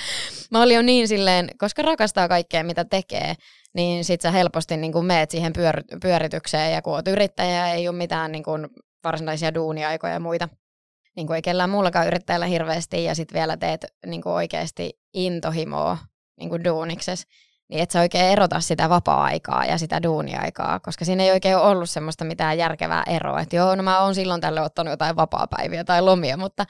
mä 0.51 0.63
olin 0.63 0.77
jo 0.77 0.83
niin 0.83 1.09
silleen, 1.09 1.51
koska 1.59 1.83
rakastaa 1.83 2.29
kaikkea 2.29 2.65
mitä 2.65 2.85
tekee, 2.85 3.35
niin 3.75 4.05
sit 4.05 4.21
sä 4.21 4.31
helposti 4.31 4.77
niin 4.77 4.93
kuin 4.93 5.07
meet 5.07 5.31
siihen 5.31 5.53
pyör- 5.59 5.99
pyöritykseen 6.03 6.73
ja 6.73 6.83
kun 6.83 6.93
oot 6.93 7.09
yrittäjä 7.09 7.73
ei 7.73 7.89
ole 7.89 7.97
mitään 7.97 8.33
niin 8.33 8.45
kuin 8.45 8.69
varsinaisia 9.05 9.55
duuniaikoja 9.55 10.13
ja 10.13 10.21
muita, 10.21 10.49
niin 11.17 11.27
kuin 11.27 11.35
ei 11.35 11.43
kellään 11.43 11.71
muullakaan 11.71 12.07
yrittäjällä 12.07 12.47
hirveästi 12.47 13.05
ja 13.05 13.15
sitten 13.15 13.35
vielä 13.35 13.57
teet 13.57 13.87
niin 14.07 14.23
kuin 14.23 14.33
oikeasti 14.33 14.99
intohimoa 15.15 15.99
niin 16.41 16.49
kuin 16.49 16.65
duunikses, 16.65 17.27
niin 17.69 17.83
et 17.83 17.91
sä 17.91 18.01
oikein 18.01 18.25
erota 18.25 18.61
sitä 18.61 18.89
vapaa-aikaa 18.89 19.65
ja 19.65 19.79
sitä 19.79 20.03
duuniaikaa, 20.03 20.81
koska 20.81 21.05
siinä 21.05 21.23
ei 21.23 21.31
oikein 21.31 21.57
ollut 21.57 21.91
semmoista 21.91 22.25
mitään 22.25 22.59
järkevää 22.59 23.03
eroa, 23.07 23.41
että 23.41 23.57
joo, 23.57 23.75
no 23.75 23.83
mä 23.83 24.01
oon 24.01 24.15
silloin 24.15 24.41
tälle 24.41 24.61
ottanut 24.61 24.91
jotain 24.91 25.17
vapaa-päiviä 25.17 25.85
tai 25.85 26.03
lomia, 26.03 26.37
mutta 26.37 26.65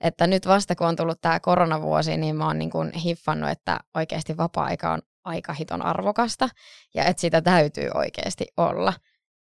että 0.00 0.26
nyt 0.26 0.46
vasta 0.46 0.76
kun 0.76 0.86
on 0.86 0.96
tullut 0.96 1.20
tämä 1.20 1.40
koronavuosi, 1.40 2.16
niin 2.16 2.36
mä 2.36 2.46
oon 2.46 2.58
niin 2.58 2.70
kuin 2.70 2.92
hiffannut, 2.92 3.50
että 3.50 3.80
oikeasti 3.94 4.36
vapaa-aika 4.36 4.92
on 4.92 5.02
aika 5.24 5.52
hiton 5.52 5.82
arvokasta 5.82 6.48
ja 6.94 7.04
että 7.04 7.20
sitä 7.20 7.42
täytyy 7.42 7.88
oikeasti 7.94 8.46
olla. 8.56 8.92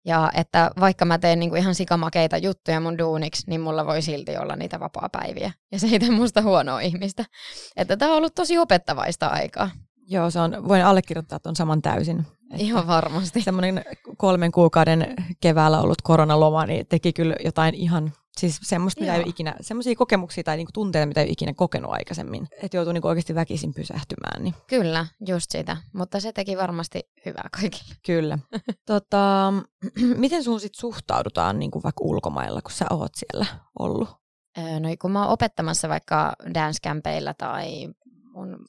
Ja 0.05 0.31
että 0.33 0.71
vaikka 0.79 1.05
mä 1.05 1.17
teen 1.17 1.39
niinku 1.39 1.55
ihan 1.55 1.75
sikamakeita 1.75 2.37
juttuja 2.37 2.79
mun 2.79 2.97
duuniksi, 2.97 3.43
niin 3.47 3.61
mulla 3.61 3.85
voi 3.85 4.01
silti 4.01 4.37
olla 4.37 4.55
niitä 4.55 4.79
vapaa-päiviä. 4.79 5.51
Ja 5.71 5.79
se 5.79 5.87
ei 5.87 5.99
tee 5.99 6.11
musta 6.11 6.41
huonoa 6.41 6.79
ihmistä. 6.79 7.25
Että 7.75 7.97
tämä 7.97 8.11
on 8.11 8.17
ollut 8.17 8.35
tosi 8.35 8.57
opettavaista 8.57 9.27
aikaa. 9.27 9.69
Joo, 10.07 10.29
se 10.29 10.39
on, 10.39 10.67
voin 10.67 10.85
allekirjoittaa 10.85 11.39
tuon 11.39 11.55
saman 11.55 11.81
täysin. 11.81 12.19
Että 12.19 12.63
Ihan 12.63 12.87
varmasti. 12.87 13.41
Semmoinen 13.41 13.85
kolmen 14.17 14.51
kuukauden 14.51 15.13
keväällä 15.41 15.81
ollut 15.81 16.01
koronaloma 16.01 16.65
niin 16.65 16.87
teki 16.87 17.13
kyllä 17.13 17.35
jotain 17.45 17.75
ihan 17.75 18.11
Siis 18.39 18.59
semmoista, 18.61 19.01
mitä 19.01 19.15
ei 19.15 19.23
ikinä, 19.25 19.55
semmoisia 19.61 19.95
kokemuksia 19.95 20.43
tai 20.43 20.57
niinku 20.57 20.71
tunteita, 20.71 21.05
mitä 21.05 21.21
ei 21.21 21.25
ole 21.25 21.31
ikinä 21.31 21.53
kokenut 21.53 21.91
aikaisemmin. 21.91 22.47
Että 22.63 22.77
joutuu 22.77 22.93
niinku 22.93 23.07
oikeasti 23.07 23.35
väkisin 23.35 23.73
pysähtymään. 23.73 24.43
Niin. 24.43 24.53
Kyllä, 24.67 25.05
just 25.27 25.51
sitä. 25.51 25.77
Mutta 25.93 26.19
se 26.19 26.31
teki 26.31 26.57
varmasti 26.57 26.99
hyvää 27.25 27.49
kaikille. 27.51 27.95
Kyllä. 28.05 28.39
tota, 28.85 29.53
miten 30.15 30.43
sun 30.43 30.59
sit 30.59 30.75
suhtaudutaan 30.75 31.59
niinku 31.59 31.83
vaikka 31.83 32.03
ulkomailla, 32.03 32.61
kun 32.61 32.71
sä 32.71 32.85
oot 32.89 33.11
siellä 33.15 33.45
ollut? 33.79 34.09
No 34.57 34.89
kun 35.01 35.11
mä 35.11 35.23
oon 35.23 35.33
opettamassa 35.33 35.89
vaikka 35.89 36.33
dance 36.53 36.79
tai 37.37 37.89
mun 38.39 38.59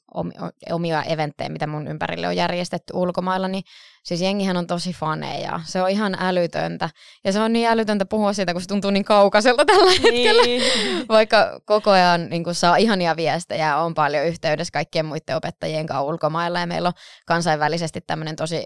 omia 0.69 1.03
eventtejä, 1.03 1.49
mitä 1.49 1.67
mun 1.67 1.87
ympärille 1.87 2.27
on 2.27 2.35
järjestetty 2.35 2.93
ulkomailla, 2.95 3.47
niin 3.47 3.63
siis 4.03 4.21
jengihän 4.21 4.57
on 4.57 4.67
tosi 4.67 4.93
faneja. 4.93 5.59
Se 5.65 5.81
on 5.81 5.89
ihan 5.89 6.17
älytöntä. 6.19 6.89
Ja 7.23 7.31
se 7.31 7.39
on 7.39 7.53
niin 7.53 7.67
älytöntä 7.67 8.05
puhua 8.05 8.33
siitä, 8.33 8.53
kun 8.53 8.61
se 8.61 8.67
tuntuu 8.67 8.91
niin 8.91 9.05
kaukaiselta 9.05 9.65
tällä 9.65 9.91
niin. 9.91 10.35
hetkellä. 10.35 11.05
Vaikka 11.17 11.59
koko 11.65 11.91
ajan 11.91 12.29
niin 12.29 12.43
kun 12.43 12.55
saa 12.55 12.75
ihania 12.75 13.15
viestejä, 13.15 13.77
on 13.77 13.93
paljon 13.93 14.25
yhteydessä 14.25 14.71
kaikkien 14.71 15.05
muiden 15.05 15.35
opettajien 15.35 15.87
kanssa 15.87 16.03
ulkomailla 16.03 16.59
ja 16.59 16.67
meillä 16.67 16.87
on 16.87 16.93
kansainvälisesti 17.25 18.01
tämmöinen 18.01 18.35
tosi 18.35 18.65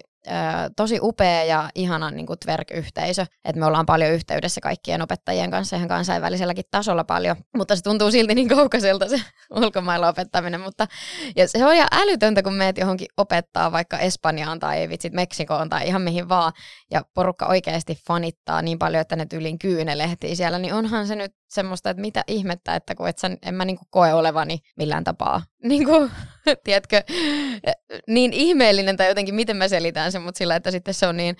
tosi 0.76 1.00
upea 1.02 1.44
ja 1.44 1.70
ihana 1.76 2.12
niin 2.12 2.26
kuin 2.26 2.40
Twerk-yhteisö, 2.40 3.26
että 3.46 3.60
me 3.60 3.66
ollaan 3.66 3.86
paljon 3.86 4.12
yhteydessä 4.12 4.62
kaikkien 4.62 5.02
opettajien 5.02 5.52
kanssa 5.52 5.76
ihan 5.76 5.88
kansainväliselläkin 5.88 6.66
tasolla 6.72 7.04
paljon, 7.04 7.36
mutta 7.58 7.76
se 7.76 7.82
tuntuu 7.82 8.12
silti 8.12 8.36
niin 8.36 8.48
kaukaiselta 8.48 9.10
se 9.10 9.22
ulkomailla 9.56 10.08
opettaminen, 10.08 10.62
mutta 10.62 10.88
ja 11.36 11.48
se 11.48 11.66
on 11.66 11.74
ihan 11.74 11.88
älytöntä, 11.92 12.44
kun 12.44 12.54
meet 12.54 12.78
johonkin 12.78 13.08
opettaa 13.18 13.72
vaikka 13.72 14.00
Espanjaan 14.00 14.60
tai 14.60 14.90
vitsit 14.90 15.14
Meksikoon 15.14 15.70
tai 15.70 15.88
ihan 15.88 16.02
mihin 16.02 16.30
vaan, 16.30 16.54
ja 16.92 17.02
porukka 17.14 17.46
oikeasti 17.46 18.00
fanittaa 18.08 18.62
niin 18.62 18.80
paljon, 18.80 19.02
että 19.02 19.16
ne 19.16 19.26
tyylin 19.26 19.60
kyynelehtii 19.60 20.36
siellä, 20.36 20.60
niin 20.60 20.74
onhan 20.74 21.08
se 21.08 21.16
nyt 21.16 21.34
semmoista, 21.56 21.90
että 21.90 22.02
mitä 22.02 22.24
ihmettä, 22.28 22.76
että 22.76 22.96
kun 22.96 23.10
et 23.10 23.18
sä, 23.18 23.30
en 23.42 23.56
mä 23.56 23.66
niinku 23.66 23.86
koe 23.90 24.14
olevani 24.14 24.60
millään 24.78 25.04
tapaa, 25.04 25.42
niinku, 25.64 26.10
tiedätkö, 26.64 27.04
niin 28.08 28.34
ihmeellinen 28.34 28.98
tai 28.98 29.08
jotenkin, 29.08 29.36
miten 29.36 29.58
mä 29.58 29.68
selitän 29.68 30.12
sen, 30.12 30.22
mutta 30.22 30.38
sillä, 30.38 30.56
että 30.56 30.72
sitten 30.72 30.94
se 30.94 31.08
on 31.08 31.18
niin 31.18 31.38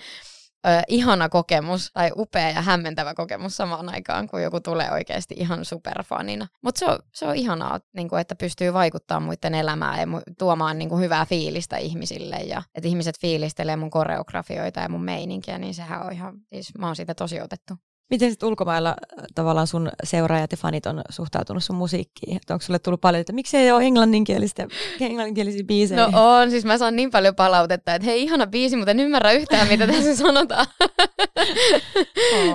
ö, 0.66 0.82
ihana 0.88 1.28
kokemus 1.28 1.90
tai 1.92 2.10
upea 2.16 2.50
ja 2.50 2.62
hämmentävä 2.62 3.14
kokemus 3.14 3.56
samaan 3.56 3.88
aikaan, 3.94 4.26
kun 4.28 4.42
joku 4.42 4.60
tulee 4.60 4.90
oikeasti 4.90 5.34
ihan 5.38 5.64
superfanina. 5.64 6.46
Mutta 6.62 6.78
se 6.78 6.86
on, 6.86 6.98
se 7.12 7.26
on 7.26 7.36
ihanaa, 7.36 7.80
niin 7.96 8.08
kuin, 8.08 8.20
että 8.20 8.34
pystyy 8.34 8.72
vaikuttamaan 8.72 9.22
muiden 9.22 9.54
elämään 9.54 10.00
ja 10.00 10.06
tuomaan 10.38 10.78
niin 10.78 10.88
kuin, 10.88 11.02
hyvää 11.02 11.26
fiilistä 11.26 11.76
ihmisille 11.76 12.36
ja 12.36 12.62
että 12.74 12.88
ihmiset 12.88 13.20
fiilistelee 13.20 13.76
mun 13.76 13.90
koreografioita 13.90 14.80
ja 14.80 14.88
mun 14.88 15.04
meininkiä, 15.04 15.58
niin 15.58 15.74
sehän 15.74 16.06
on 16.06 16.12
ihan, 16.12 16.34
siis 16.52 16.78
mä 16.78 16.86
oon 16.86 16.96
siitä 16.96 17.14
tosi 17.14 17.40
otettu. 17.40 17.74
Miten 18.10 18.30
sitten 18.30 18.48
ulkomailla 18.48 18.88
äh, 18.88 19.24
tavallaan 19.34 19.66
sun 19.66 19.90
seuraajat 20.04 20.52
ja 20.52 20.56
fanit 20.56 20.86
on 20.86 21.02
suhtautunut 21.10 21.64
sun 21.64 21.76
musiikkiin? 21.76 22.36
Että 22.36 22.54
onko 22.54 22.62
sulle 22.62 22.78
tullut 22.78 23.00
paljon, 23.00 23.20
että 23.20 23.32
miksi 23.32 23.56
ei 23.56 23.72
ole 23.72 23.84
englanninkielistä, 23.84 24.66
englanninkielisiä 25.00 25.64
biisejä? 25.64 26.06
No 26.06 26.38
on, 26.38 26.50
siis 26.50 26.64
mä 26.64 26.78
saan 26.78 26.96
niin 26.96 27.10
paljon 27.10 27.34
palautetta, 27.34 27.94
että 27.94 28.06
hei 28.06 28.22
ihana 28.22 28.46
biisi, 28.46 28.76
mutta 28.76 28.90
en 28.90 29.00
ymmärrä 29.00 29.32
yhtään 29.32 29.68
mitä 29.68 29.86
tässä 29.86 30.16
sanotaan. 30.26 30.66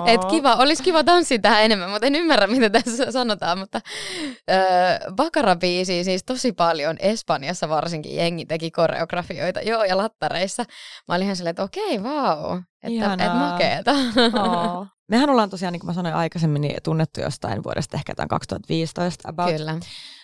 että 0.06 0.26
kiva, 0.30 0.54
olisi 0.54 0.82
kiva 0.82 1.04
tanssia 1.04 1.38
tähän 1.38 1.62
enemmän, 1.62 1.90
mutta 1.90 2.06
en 2.06 2.14
ymmärrä 2.14 2.46
mitä 2.46 2.70
tässä 2.70 3.12
sanotaan. 3.12 3.58
Mutta 3.58 3.80
äh, 4.50 5.14
Bakara-biisi 5.14 6.04
siis 6.04 6.24
tosi 6.24 6.52
paljon, 6.52 6.96
Espanjassa 7.00 7.68
varsinkin 7.68 8.16
jengi 8.16 8.46
teki 8.46 8.70
koreografioita, 8.70 9.60
joo 9.60 9.84
ja 9.84 9.96
lattareissa. 9.96 10.64
Mä 11.08 11.14
olin 11.14 11.24
ihan 11.24 11.36
silleen, 11.36 11.50
että 11.50 11.62
okei, 11.62 12.02
vau, 12.02 12.60
että 12.82 13.12
et 13.12 13.34
makeeta. 13.34 13.90
Oh. 14.42 14.86
Mehän 15.12 15.30
ollaan 15.30 15.50
tosiaan, 15.50 15.72
niin 15.72 15.80
kuin 15.80 15.88
mä 15.88 15.94
sanoin 15.94 16.14
aikaisemmin, 16.14 16.62
niin 16.62 16.82
tunnettu 16.82 17.20
jostain 17.20 17.64
vuodesta 17.64 17.96
ehkä 17.96 18.14
tämän 18.14 18.28
2015 18.28 19.28
about. 19.28 19.56
Kyllä. 19.56 19.78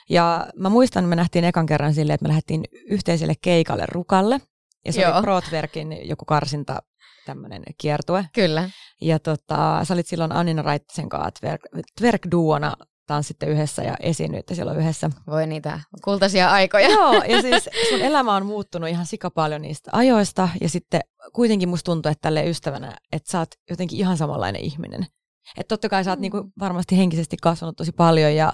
Ja 0.09 0.47
mä 0.57 0.69
muistan, 0.69 1.05
me 1.05 1.17
nähtiin 1.17 1.45
ekan 1.45 1.67
kerran 1.67 1.95
silleen, 1.95 2.15
että 2.15 2.25
me 2.25 2.29
lähdettiin 2.29 2.65
yhteiselle 2.87 3.35
keikalle 3.41 3.85
Rukalle. 3.89 4.41
Ja 4.85 4.93
se 4.93 5.01
Joo. 5.01 5.13
oli 5.13 5.23
Protverkin 5.23 6.09
joku 6.09 6.25
karsinta 6.25 6.83
tämmöinen 7.27 7.63
kiertue. 7.79 8.25
Kyllä. 8.35 8.71
Ja 9.01 9.19
tota, 9.19 9.85
sä 9.85 9.95
olit 9.95 10.07
silloin 10.07 10.33
Annina 10.33 10.63
Raittisen 10.63 11.09
kanssa 11.09 11.31
twerk, 11.41 11.61
twerk-duona 12.01 12.73
tanssitte 13.09 13.47
yhdessä 13.47 13.83
ja 13.83 13.97
esiinnyitte 14.01 14.55
silloin 14.55 14.79
yhdessä. 14.79 15.11
Voi 15.27 15.47
niitä 15.47 15.81
kultaisia 16.05 16.51
aikoja. 16.51 16.89
Joo, 16.89 17.13
ja 17.13 17.43
siis 17.47 17.69
sun 17.89 18.01
elämä 18.01 18.35
on 18.35 18.47
muuttunut 18.47 18.89
ihan 18.89 19.07
sika 19.07 19.31
paljon 19.31 19.63
niistä 19.63 19.91
ajoista, 19.93 20.49
ja 20.61 20.69
sitten 20.69 21.01
kuitenkin 21.33 21.69
musta 21.69 21.85
tuntuu, 21.85 22.13
että 22.13 22.23
tälle 22.23 22.47
ystävänä, 22.47 22.97
että 23.13 23.31
sä 23.31 23.39
oot 23.39 23.51
jotenkin 23.71 23.99
ihan 23.99 24.17
samanlainen 24.17 24.63
ihminen. 24.63 25.07
Että 25.57 25.69
totta 25.69 25.89
kai 25.89 26.05
sä 26.05 26.11
oot 26.11 26.19
mm. 26.19 26.21
niinku 26.21 26.53
varmasti 26.61 26.97
henkisesti 26.97 27.37
kasvanut 27.43 27.77
tosi 27.77 27.93
paljon 27.93 28.35
ja 28.35 28.53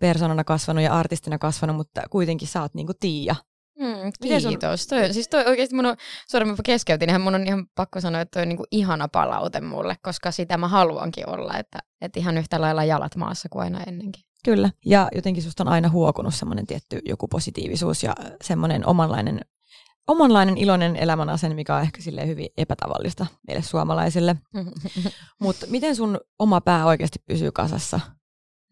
persoonana 0.00 0.44
kasvanut 0.44 0.84
ja 0.84 0.92
artistina 0.92 1.38
kasvanut, 1.38 1.76
mutta 1.76 2.02
kuitenkin 2.10 2.48
sä 2.48 2.62
oot 2.62 2.74
niinku 2.74 2.92
Tiia. 3.00 3.36
Mm, 3.78 4.12
kiitos. 4.22 4.86
Toi, 4.86 5.12
siis 5.12 5.28
toi 5.28 5.44
oikeasti 5.46 5.74
mun 5.74 5.86
on, 5.86 5.96
sorry 6.28 6.46
mä 6.46 6.56
keskeytin, 6.64 7.08
ihan 7.08 7.20
mun 7.20 7.34
on 7.34 7.46
ihan 7.46 7.66
pakko 7.74 8.00
sanoa, 8.00 8.20
että 8.20 8.36
toi 8.36 8.42
on 8.42 8.48
niinku 8.48 8.64
ihana 8.70 9.08
palaute 9.08 9.60
mulle, 9.60 9.96
koska 10.02 10.30
sitä 10.30 10.56
mä 10.56 10.68
haluankin 10.68 11.28
olla, 11.28 11.58
että, 11.58 11.78
että 12.00 12.20
ihan 12.20 12.38
yhtä 12.38 12.60
lailla 12.60 12.84
jalat 12.84 13.16
maassa 13.16 13.48
kuin 13.48 13.62
aina 13.62 13.80
ennenkin. 13.86 14.24
Kyllä, 14.44 14.70
ja 14.86 15.08
jotenkin 15.14 15.42
susta 15.42 15.62
on 15.62 15.68
aina 15.68 15.88
huokunut 15.88 16.34
semmoinen 16.34 16.66
tietty 16.66 17.00
joku 17.04 17.28
positiivisuus 17.28 18.02
ja 18.02 18.14
semmoinen 18.42 18.86
omanlainen, 18.86 19.40
omanlainen 20.08 20.58
iloinen 20.58 20.96
elämän 20.96 21.28
asenne, 21.28 21.54
mikä 21.54 21.76
on 21.76 21.82
ehkä 21.82 22.02
silleen 22.02 22.28
hyvin 22.28 22.48
epätavallista 22.56 23.26
meille 23.46 23.62
suomalaisille. 23.62 24.36
Mutta 25.42 25.66
miten 25.66 25.96
sun 25.96 26.20
oma 26.38 26.60
pää 26.60 26.86
oikeasti 26.86 27.18
pysyy 27.26 27.52
kasassa? 27.52 28.00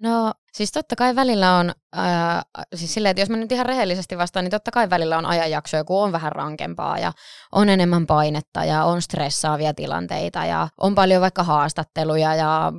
No 0.01 0.33
siis 0.55 0.73
totta 0.73 0.97
kai 0.97 1.17
välillä 1.17 1.57
on, 1.57 1.73
ää, 1.93 2.43
siis 2.75 2.95
silleen, 2.95 3.11
että 3.11 3.21
jos 3.21 3.31
mä 3.31 3.37
nyt 3.37 3.53
ihan 3.53 3.67
rehellisesti 3.67 4.19
vastaan, 4.19 4.45
niin 4.45 4.51
totta 4.51 4.71
kai 4.71 4.91
välillä 4.91 5.19
on 5.19 5.27
ajanjakso, 5.27 5.77
joku 5.77 6.01
on 6.01 6.13
vähän 6.13 6.33
rankempaa 6.33 6.99
ja 6.99 7.13
on 7.53 7.69
enemmän 7.69 8.07
painetta 8.07 8.65
ja 8.65 8.85
on 8.85 9.03
stressaavia 9.03 9.75
tilanteita 9.75 10.45
ja 10.45 10.69
on 10.81 10.95
paljon 10.95 11.23
vaikka 11.23 11.43
haastatteluja 11.43 12.35
ja 12.35 12.73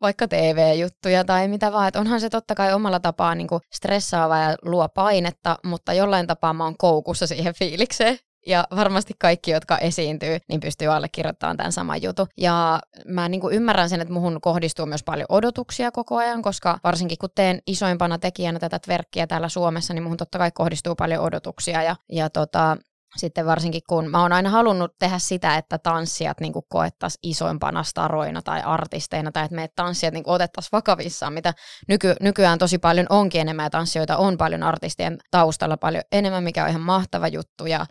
vaikka 0.00 0.28
TV-juttuja 0.28 1.24
tai 1.24 1.48
mitä 1.48 1.72
vaan. 1.72 1.88
Että 1.88 2.00
onhan 2.00 2.20
se 2.20 2.30
totta 2.30 2.54
kai 2.54 2.72
omalla 2.72 3.00
tapaa 3.00 3.34
niin 3.34 3.48
stressaava 3.72 4.38
ja 4.38 4.56
luo 4.62 4.88
painetta, 4.88 5.58
mutta 5.64 5.92
jollain 5.92 6.26
tapaa 6.26 6.52
mä 6.52 6.64
oon 6.64 6.76
koukussa 6.78 7.26
siihen 7.26 7.54
fiilikseen 7.54 8.18
ja 8.46 8.66
varmasti 8.76 9.14
kaikki, 9.18 9.50
jotka 9.50 9.78
esiintyy, 9.78 10.38
niin 10.48 10.60
pystyy 10.60 10.88
allekirjoittamaan 10.88 11.56
tämän 11.56 11.72
saman 11.72 12.02
jutun. 12.02 12.26
Ja 12.36 12.80
mä 13.06 13.28
niin 13.28 13.40
kuin 13.40 13.54
ymmärrän 13.54 13.88
sen, 13.88 14.00
että 14.00 14.14
muhun 14.14 14.40
kohdistuu 14.40 14.86
myös 14.86 15.02
paljon 15.04 15.26
odotuksia 15.28 15.90
koko 15.90 16.16
ajan, 16.16 16.42
koska 16.42 16.78
varsinkin 16.84 17.18
kun 17.18 17.30
teen 17.34 17.58
isoimpana 17.66 18.18
tekijänä 18.18 18.58
tätä 18.58 18.78
tverkkiä 18.78 19.26
täällä 19.26 19.48
Suomessa, 19.48 19.94
niin 19.94 20.02
muhun 20.02 20.16
totta 20.16 20.38
kai 20.38 20.50
kohdistuu 20.50 20.94
paljon 20.94 21.22
odotuksia. 21.22 21.82
Ja, 21.82 21.96
ja 22.12 22.30
tota, 22.30 22.76
sitten 23.16 23.46
varsinkin 23.46 23.82
kun 23.88 24.10
mä 24.10 24.22
oon 24.22 24.32
aina 24.32 24.50
halunnut 24.50 24.92
tehdä 24.98 25.18
sitä, 25.18 25.56
että 25.56 25.78
tanssijat 25.78 26.40
niin 26.40 26.52
koettaisiin 26.68 27.30
isoimpana 27.30 27.82
staroina 27.82 28.42
tai 28.42 28.62
artisteina, 28.62 29.32
tai 29.32 29.44
että 29.44 29.54
meidät 29.54 29.74
tanssijat 29.76 30.14
niin 30.14 30.24
otettaisiin 30.26 30.72
vakavissaan, 30.72 31.32
mitä 31.32 31.54
nyky, 31.88 32.14
nykyään 32.20 32.58
tosi 32.58 32.78
paljon 32.78 33.06
onkin 33.10 33.40
enemmän, 33.40 33.64
ja 33.64 33.70
tanssijoita 33.70 34.16
on 34.16 34.36
paljon 34.36 34.62
artistien 34.62 35.18
taustalla 35.30 35.76
paljon 35.76 36.04
enemmän, 36.12 36.44
mikä 36.44 36.64
on 36.64 36.70
ihan 36.70 36.82
mahtava 36.82 37.28
juttu, 37.28 37.66
ja 37.66 37.86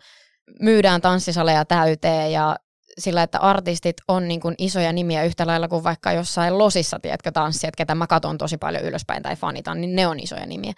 myydään 0.60 1.00
tanssisaleja 1.00 1.64
täyteen 1.64 2.32
ja 2.32 2.56
sillä, 2.98 3.22
että 3.22 3.38
artistit 3.38 3.96
on 4.08 4.28
niin 4.28 4.40
kuin 4.40 4.54
isoja 4.58 4.92
nimiä 4.92 5.24
yhtä 5.24 5.46
lailla 5.46 5.68
kuin 5.68 5.84
vaikka 5.84 6.12
jossain 6.12 6.58
losissa, 6.58 6.98
tiedätkö, 6.98 7.32
tanssijat, 7.32 7.76
ketä 7.76 7.94
mä 7.94 8.06
katon 8.06 8.38
tosi 8.38 8.56
paljon 8.56 8.82
ylöspäin 8.82 9.22
tai 9.22 9.36
fanitan, 9.36 9.80
niin 9.80 9.96
ne 9.96 10.06
on 10.06 10.20
isoja 10.20 10.46
nimiä. 10.46 10.72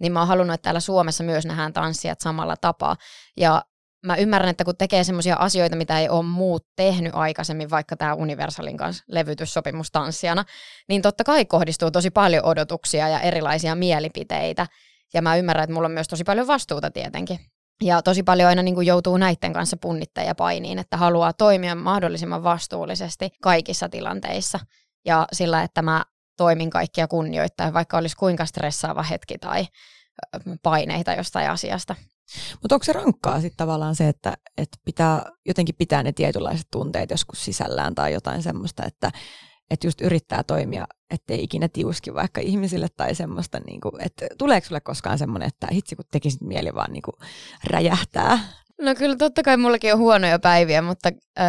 Niin 0.00 0.12
mä 0.12 0.18
oon 0.18 0.28
halunnut, 0.28 0.54
että 0.54 0.62
täällä 0.62 0.80
Suomessa 0.80 1.24
myös 1.24 1.46
nähdään 1.46 1.72
tanssijat 1.72 2.20
samalla 2.20 2.56
tapaa. 2.56 2.96
Ja 3.36 3.62
mä 4.06 4.16
ymmärrän, 4.16 4.50
että 4.50 4.64
kun 4.64 4.76
tekee 4.76 5.04
semmoisia 5.04 5.36
asioita, 5.36 5.76
mitä 5.76 6.00
ei 6.00 6.08
ole 6.08 6.22
muut 6.22 6.66
tehnyt 6.76 7.12
aikaisemmin, 7.14 7.70
vaikka 7.70 7.96
tämä 7.96 8.14
Universalin 8.14 8.76
kanssa 8.76 9.04
levytyssopimus 9.08 9.90
tanssijana, 9.90 10.44
niin 10.88 11.02
totta 11.02 11.24
kai 11.24 11.44
kohdistuu 11.44 11.90
tosi 11.90 12.10
paljon 12.10 12.44
odotuksia 12.44 13.08
ja 13.08 13.20
erilaisia 13.20 13.74
mielipiteitä. 13.74 14.66
Ja 15.14 15.22
mä 15.22 15.36
ymmärrän, 15.36 15.64
että 15.64 15.74
mulla 15.74 15.86
on 15.86 15.92
myös 15.92 16.08
tosi 16.08 16.24
paljon 16.24 16.46
vastuuta 16.46 16.90
tietenkin. 16.90 17.38
Ja 17.82 18.02
tosi 18.02 18.22
paljon 18.22 18.48
aina 18.48 18.62
niin 18.62 18.74
kuin 18.74 18.86
joutuu 18.86 19.16
näiden 19.16 19.52
kanssa 19.52 19.76
punnitteen 19.76 20.26
ja 20.26 20.34
painiin, 20.34 20.78
että 20.78 20.96
haluaa 20.96 21.32
toimia 21.32 21.74
mahdollisimman 21.74 22.42
vastuullisesti 22.42 23.30
kaikissa 23.42 23.88
tilanteissa. 23.88 24.60
Ja 25.04 25.26
sillä, 25.32 25.62
että 25.62 25.82
mä 25.82 26.04
toimin 26.36 26.70
kaikkia 26.70 27.08
kunnioittaa, 27.08 27.72
vaikka 27.72 27.98
olisi 27.98 28.16
kuinka 28.16 28.46
stressaava 28.46 29.02
hetki 29.02 29.38
tai 29.38 29.66
paineita 30.62 31.12
jostain 31.14 31.50
asiasta. 31.50 31.94
Mutta 32.62 32.74
onko 32.74 32.84
se 32.84 32.92
rankkaa 32.92 33.40
sitten 33.40 33.56
tavallaan 33.56 33.94
se, 33.94 34.08
että, 34.08 34.36
että 34.58 34.78
pitää 34.84 35.22
jotenkin 35.46 35.74
pitää 35.78 36.02
ne 36.02 36.12
tietynlaiset 36.12 36.66
tunteet 36.70 37.10
joskus 37.10 37.44
sisällään 37.44 37.94
tai 37.94 38.12
jotain 38.12 38.42
semmoista, 38.42 38.84
että, 38.86 39.10
että 39.70 39.86
just 39.86 40.00
yrittää 40.00 40.42
toimia, 40.42 40.86
ettei 41.10 41.42
ikinä 41.42 41.68
tiuski 41.68 42.14
vaikka 42.14 42.40
ihmisille 42.40 42.86
tai 42.96 43.14
semmoista, 43.14 43.60
niin 43.66 43.80
kuin, 43.80 44.02
että 44.02 44.26
tuleeko 44.38 44.66
sulle 44.66 44.80
koskaan 44.80 45.18
semmoinen, 45.18 45.48
että 45.48 45.66
hitsi 45.72 45.96
kun 45.96 46.04
tekisit 46.10 46.40
mieli 46.40 46.74
vaan 46.74 46.92
niin 46.92 47.02
kuin 47.02 47.14
räjähtää? 47.64 48.38
No 48.82 48.94
kyllä 48.94 49.16
totta 49.16 49.42
kai 49.42 49.56
mullakin 49.56 49.92
on 49.92 49.98
huonoja 49.98 50.38
päiviä, 50.38 50.82
mutta 50.82 51.08
öö, 51.40 51.44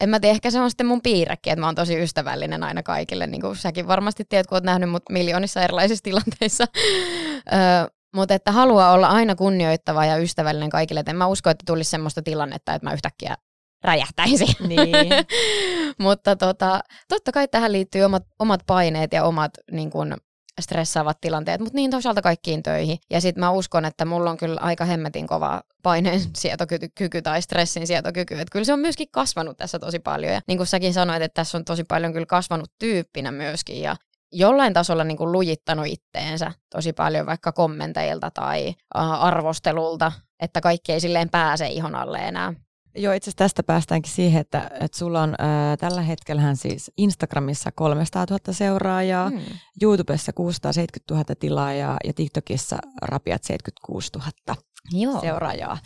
en 0.00 0.08
mä 0.08 0.20
tiedä, 0.20 0.34
ehkä 0.34 0.50
se 0.50 0.60
on 0.60 0.70
sitten 0.70 0.86
mun 0.86 1.02
piirrekin, 1.02 1.52
että 1.52 1.60
mä 1.60 1.66
oon 1.66 1.74
tosi 1.74 2.02
ystävällinen 2.02 2.62
aina 2.62 2.82
kaikille, 2.82 3.26
niin 3.26 3.40
kuin 3.40 3.56
säkin 3.56 3.86
varmasti 3.86 4.24
tiedät, 4.28 4.46
kun 4.46 4.56
oot 4.56 4.64
nähnyt 4.64 4.90
mut 4.90 5.02
miljoonissa 5.10 5.62
erilaisissa 5.62 6.02
tilanteissa. 6.10 6.64
öö, 7.52 7.86
mutta 8.14 8.34
että 8.34 8.52
haluaa 8.52 8.92
olla 8.92 9.06
aina 9.06 9.34
kunnioittava 9.34 10.04
ja 10.04 10.16
ystävällinen 10.16 10.70
kaikille, 10.70 11.00
että 11.00 11.12
en 11.12 11.16
mä 11.16 11.26
usko, 11.26 11.50
että 11.50 11.64
tulisi 11.66 11.90
semmoista 11.90 12.22
tilannetta, 12.22 12.74
että 12.74 12.86
mä 12.86 12.94
yhtäkkiä 12.94 13.34
räjähtäisi. 13.84 14.56
Niin. 14.68 14.96
Mutta 15.98 16.36
tota, 16.36 16.80
totta 17.08 17.32
kai 17.32 17.48
tähän 17.48 17.72
liittyy 17.72 18.02
omat, 18.02 18.22
omat 18.38 18.60
paineet 18.66 19.12
ja 19.12 19.24
omat 19.24 19.50
niin 19.70 19.90
kun, 19.90 20.16
stressaavat 20.60 21.20
tilanteet, 21.20 21.60
mutta 21.60 21.76
niin 21.76 21.90
toisaalta 21.90 22.22
kaikkiin 22.22 22.62
töihin. 22.62 22.98
Ja 23.10 23.20
sitten 23.20 23.40
mä 23.40 23.50
uskon, 23.50 23.84
että 23.84 24.04
mulla 24.04 24.30
on 24.30 24.36
kyllä 24.36 24.60
aika 24.60 24.84
hemmetin 24.84 25.26
kova 25.26 25.62
paineen 25.82 26.20
sietokyky 26.36 27.22
tai 27.22 27.42
stressin 27.42 27.86
sietokyky. 27.86 28.34
Että 28.34 28.52
kyllä 28.52 28.64
se 28.64 28.72
on 28.72 28.78
myöskin 28.78 29.08
kasvanut 29.12 29.56
tässä 29.56 29.78
tosi 29.78 29.98
paljon. 29.98 30.32
Ja 30.32 30.40
niin 30.46 30.58
kuin 30.58 30.66
säkin 30.66 30.94
sanoit, 30.94 31.22
että 31.22 31.34
tässä 31.34 31.58
on 31.58 31.64
tosi 31.64 31.84
paljon 31.84 32.12
kyllä 32.12 32.26
kasvanut 32.26 32.72
tyyppinä 32.78 33.32
myöskin. 33.32 33.82
Ja 33.82 33.96
jollain 34.32 34.72
tasolla 34.72 35.04
niin 35.04 35.16
kuin 35.16 35.32
lujittanut 35.32 35.86
itteensä 35.86 36.52
tosi 36.70 36.92
paljon 36.92 37.26
vaikka 37.26 37.52
kommenteilta 37.52 38.30
tai 38.30 38.74
arvostelulta, 38.94 40.12
että 40.40 40.60
kaikki 40.60 40.92
ei 40.92 41.00
silleen 41.00 41.30
pääse 41.30 41.66
ihon 41.66 41.94
alle 41.94 42.18
enää. 42.18 42.54
Joo, 42.96 43.12
itse 43.12 43.24
asiassa 43.24 43.38
tästä 43.38 43.62
päästäänkin 43.62 44.12
siihen, 44.12 44.40
että, 44.40 44.70
että 44.80 44.98
sulla 44.98 45.22
on 45.22 45.34
ää, 45.38 45.76
tällä 45.76 46.02
hetkellähän 46.02 46.56
siis 46.56 46.92
Instagramissa 46.96 47.72
300 47.72 48.26
000 48.30 48.52
seuraajaa, 48.52 49.28
hmm. 49.28 49.40
YouTubessa 49.82 50.32
670 50.32 51.14
000 51.14 51.24
tilaajaa 51.40 51.96
ja 52.04 52.12
TikTokissa 52.12 52.78
rapiat 53.02 53.44
76 53.44 54.10
000 54.16 54.62
Joo. 54.92 55.20
seuraajaa. 55.20 55.78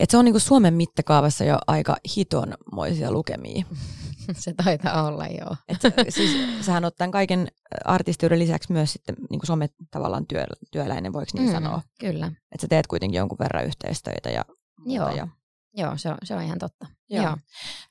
Et 0.00 0.10
se 0.10 0.16
on 0.16 0.24
niinku 0.24 0.38
Suomen 0.38 0.74
mittakaavassa 0.74 1.44
jo 1.44 1.58
aika 1.66 1.96
hitonmoisia 2.16 3.10
lukemia. 3.10 3.64
se 4.32 4.54
taitaa 4.64 5.06
olla, 5.06 5.26
joo. 5.26 5.56
Et, 5.68 5.78
siis, 6.08 6.30
sähän 6.60 6.84
oot 6.84 6.96
tämän 6.96 7.10
kaiken 7.10 7.48
artistiuden 7.84 8.38
lisäksi 8.38 8.72
myös 8.72 8.92
sitten 8.92 9.14
niin 9.30 9.40
kuin 9.40 9.46
some 9.46 9.68
tavallaan 9.90 10.26
työ, 10.26 10.44
työläinen, 10.72 11.12
voiko 11.12 11.30
niin 11.34 11.48
mm, 11.48 11.52
sanoa? 11.52 11.82
Kyllä. 12.00 12.26
Että 12.26 12.60
sä 12.60 12.68
teet 12.68 12.86
kuitenkin 12.86 13.18
jonkun 13.18 13.38
verran 13.38 13.64
yhteistöitä 13.64 14.30
ja 14.30 14.44
Joo. 14.86 15.10
Ja 15.10 15.28
Joo, 15.76 15.96
se 15.96 16.08
on, 16.08 16.16
se 16.24 16.34
on 16.34 16.42
ihan 16.42 16.58
totta. 16.58 16.86
Joo. 17.10 17.24
Joo. 17.24 17.36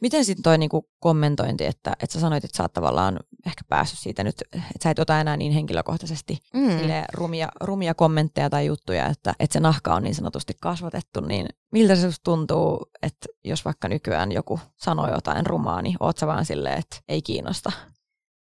Miten 0.02 0.26
sitten 0.26 0.44
toi 0.44 0.58
niinku 0.58 0.90
kommentointi, 1.00 1.66
että, 1.66 1.94
että 2.00 2.14
sä 2.14 2.20
sanoit, 2.20 2.46
että 2.46 2.58
sä 2.58 2.64
oot 2.64 2.74
tavallaan 2.74 3.20
ehkä 3.46 3.62
päässyt 3.70 4.00
siitä 4.00 4.24
nyt, 4.24 4.36
että 4.54 4.84
sä 4.84 4.90
et 4.90 5.00
ota 5.00 5.20
enää 5.20 5.38
niin 5.38 5.52
henkilökohtaisesti 5.52 6.40
mm. 6.54 6.70
rumia, 7.14 7.50
rumia 7.62 7.94
kommentteja 7.94 8.50
tai 8.50 8.66
juttuja, 8.66 9.08
että, 9.08 9.34
että 9.40 9.54
se 9.54 9.60
nahka 9.60 9.96
on 9.96 10.04
niin 10.04 10.16
sanotusti 10.16 10.54
kasvatettu, 10.62 11.22
niin 11.22 11.48
miltä 11.72 11.96
se 11.96 12.08
tuntuu, 12.24 12.90
että 13.02 13.28
jos 13.44 13.66
vaikka 13.66 13.88
nykyään 13.88 14.32
joku 14.32 14.60
sanoo 14.78 15.12
jotain 15.12 15.46
rumaa, 15.46 15.82
niin 15.82 15.98
oot 16.00 16.18
sä 16.18 16.28
vaan 16.28 16.46
silleen, 16.46 16.80
että 16.80 16.98
ei 17.08 17.22
kiinnosta? 17.22 17.72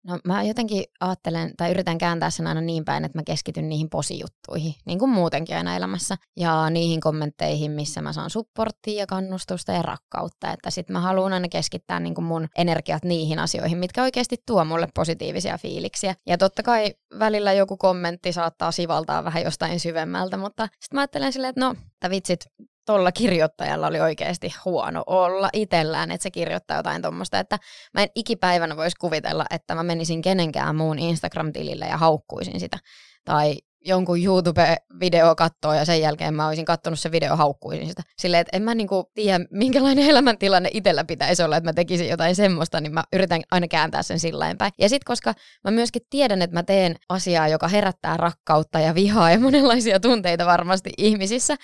No 0.06 0.18
mä 0.24 0.42
jotenkin 0.42 0.84
ajattelen 1.00 1.52
tai 1.56 1.70
yritän 1.70 1.98
kääntää 1.98 2.30
sen 2.30 2.46
aina 2.46 2.60
niin 2.60 2.84
päin, 2.84 3.04
että 3.04 3.18
mä 3.18 3.22
keskityn 3.26 3.68
niihin 3.68 3.90
posijuttuihin, 3.90 4.74
niin 4.84 4.98
kuin 4.98 5.10
muutenkin 5.10 5.56
aina 5.56 5.76
elämässä. 5.76 6.16
Ja 6.36 6.70
niihin 6.70 7.00
kommentteihin, 7.00 7.70
missä 7.70 8.02
mä 8.02 8.12
saan 8.12 8.30
supporttia 8.30 8.98
ja 8.98 9.06
kannustusta 9.06 9.72
ja 9.72 9.82
rakkautta. 9.82 10.52
Että 10.52 10.70
sit 10.70 10.90
mä 10.90 11.00
haluan 11.00 11.32
aina 11.32 11.48
keskittää 11.48 12.00
niin 12.00 12.14
kuin 12.14 12.24
mun 12.24 12.48
energiat 12.58 13.04
niihin 13.04 13.38
asioihin, 13.38 13.78
mitkä 13.78 14.02
oikeasti 14.02 14.36
tuo 14.46 14.64
mulle 14.64 14.88
positiivisia 14.94 15.58
fiiliksiä. 15.58 16.14
Ja 16.26 16.38
totta 16.38 16.62
kai 16.62 16.94
välillä 17.18 17.52
joku 17.52 17.76
kommentti 17.76 18.32
saattaa 18.32 18.72
sivaltaa 18.72 19.24
vähän 19.24 19.42
jostain 19.42 19.80
syvemmältä, 19.80 20.36
mutta 20.36 20.64
sitten 20.66 20.96
mä 20.96 21.00
ajattelen 21.00 21.32
silleen, 21.32 21.50
että 21.50 21.60
no, 21.60 21.74
että 21.92 22.10
vitsit, 22.10 22.46
tuolla 22.86 23.12
kirjoittajalla 23.12 23.86
oli 23.86 24.00
oikeasti 24.00 24.54
huono 24.64 25.02
olla 25.06 25.50
itsellään, 25.52 26.10
että 26.10 26.22
se 26.22 26.30
kirjoittaa 26.30 26.76
jotain 26.76 27.02
tuommoista, 27.02 27.38
että 27.38 27.58
mä 27.94 28.02
en 28.02 28.08
ikipäivänä 28.14 28.76
voisi 28.76 28.96
kuvitella, 29.00 29.44
että 29.50 29.74
mä 29.74 29.82
menisin 29.82 30.22
kenenkään 30.22 30.76
muun 30.76 30.98
Instagram-tilille 30.98 31.86
ja 31.86 31.96
haukkuisin 31.96 32.60
sitä. 32.60 32.78
Tai 33.24 33.56
jonkun 33.84 34.18
YouTube-video 34.24 35.34
katsoa 35.36 35.76
ja 35.76 35.84
sen 35.84 36.00
jälkeen 36.00 36.34
mä 36.34 36.46
olisin 36.46 36.64
katsonut 36.64 36.98
se 36.98 37.12
video 37.12 37.36
haukkuisin 37.36 37.88
sitä. 37.88 38.02
Silleen, 38.18 38.40
että 38.40 38.56
en 38.56 38.62
mä 38.62 38.74
niinku 38.74 39.10
tiedä, 39.14 39.44
minkälainen 39.50 40.08
elämäntilanne 40.10 40.70
itsellä 40.72 41.04
pitäisi 41.04 41.42
olla, 41.42 41.56
että 41.56 41.68
mä 41.68 41.72
tekisin 41.72 42.08
jotain 42.08 42.36
semmoista, 42.36 42.80
niin 42.80 42.94
mä 42.94 43.04
yritän 43.12 43.42
aina 43.50 43.68
kääntää 43.68 44.02
sen 44.02 44.20
sillä 44.20 44.54
päin. 44.58 44.72
Ja 44.78 44.88
sitten 44.88 45.06
koska 45.06 45.34
mä 45.64 45.70
myöskin 45.70 46.02
tiedän, 46.10 46.42
että 46.42 46.56
mä 46.56 46.62
teen 46.62 46.96
asiaa, 47.08 47.48
joka 47.48 47.68
herättää 47.68 48.16
rakkautta 48.16 48.80
ja 48.80 48.94
vihaa 48.94 49.30
ja 49.30 49.40
monenlaisia 49.40 50.00
tunteita 50.00 50.46
varmasti 50.46 50.90
ihmisissä, 50.98 51.56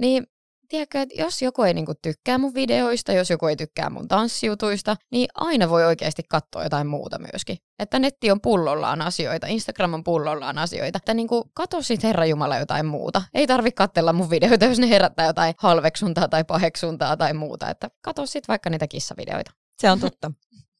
niin 0.00 0.26
tiedätkö, 0.68 1.00
että 1.00 1.14
jos 1.22 1.42
joku 1.42 1.62
ei 1.62 1.74
niinku 1.74 1.92
tykkää 2.02 2.38
mun 2.38 2.54
videoista, 2.54 3.12
jos 3.12 3.30
joku 3.30 3.46
ei 3.46 3.56
tykkää 3.56 3.90
mun 3.90 4.08
tanssijutuista, 4.08 4.96
niin 5.12 5.28
aina 5.34 5.68
voi 5.68 5.84
oikeasti 5.84 6.22
katsoa 6.28 6.64
jotain 6.64 6.86
muuta 6.86 7.18
myöskin. 7.18 7.56
Että 7.78 7.98
netti 7.98 8.30
on 8.30 8.40
pullollaan 8.40 9.02
asioita, 9.02 9.46
Instagram 9.46 9.94
on 9.94 10.04
pullollaan 10.04 10.58
asioita. 10.58 10.96
Että 10.96 11.14
niinku 11.14 11.50
kato 11.54 11.82
sit 11.82 12.02
Herra 12.02 12.26
Jumala 12.26 12.58
jotain 12.58 12.86
muuta. 12.86 13.22
Ei 13.34 13.46
tarvi 13.46 13.72
katsella 13.72 14.12
mun 14.12 14.30
videoita, 14.30 14.64
jos 14.64 14.78
ne 14.78 14.88
herättää 14.88 15.26
jotain 15.26 15.54
halveksuntaa 15.58 16.28
tai 16.28 16.44
paheksuntaa 16.44 17.16
tai 17.16 17.34
muuta. 17.34 17.70
Että 17.70 17.88
kato 18.02 18.26
sit 18.26 18.48
vaikka 18.48 18.70
niitä 18.70 18.88
kissavideoita. 18.88 19.50
Se 19.80 19.90
on 19.90 20.00
totta. 20.00 20.32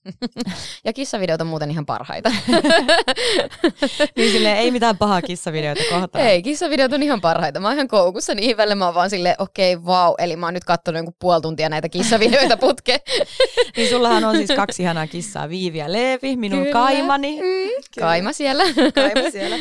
ja 0.85 0.93
kissavideot 0.93 1.41
on 1.41 1.47
muuten 1.47 1.71
ihan 1.71 1.87
parhaita. 1.87 2.31
niin 4.17 4.33
silleen, 4.33 4.57
ei 4.57 4.71
mitään 4.71 4.99
pahaa 4.99 5.23
kissavideoita 5.23 5.83
kohtaan. 5.91 6.27
Ei, 6.27 6.43
kissavideot 6.43 6.93
on 6.93 7.03
ihan 7.03 7.21
parhaita. 7.21 7.61
Mä 7.61 7.69
oon 7.69 7.75
ihan 7.75 7.89
koukussa 7.89 8.35
niihin 8.35 8.57
välillä. 8.57 8.75
Mä 8.75 8.85
oon 8.85 8.95
vaan 8.95 9.11
silleen, 9.11 9.37
okei, 9.39 9.75
okay, 9.75 9.87
vau. 9.87 10.11
Wow. 10.11 10.15
Eli 10.19 10.37
mä 10.37 10.47
oon 10.47 10.55
nyt 10.55 10.65
katsonut 10.65 10.99
jonkun 10.99 11.15
puoli 11.21 11.41
tuntia 11.41 11.69
näitä 11.69 11.89
kissavideoita 11.89 12.57
putkeen. 12.57 13.01
niin 13.77 13.89
sullahan 13.89 14.25
on 14.25 14.37
siis 14.37 14.51
kaksi 14.57 14.83
ihanaa 14.83 15.07
kissaa, 15.07 15.49
Viivi 15.49 15.79
ja 15.79 15.93
Leevi, 15.93 16.37
minun 16.37 16.59
Kyllä. 16.59 16.73
kaimani. 16.73 17.37
Mm, 17.37 18.01
kaima 18.01 18.33
siellä. 18.33 18.65
kaima 18.95 19.31
siellä. 19.31 19.57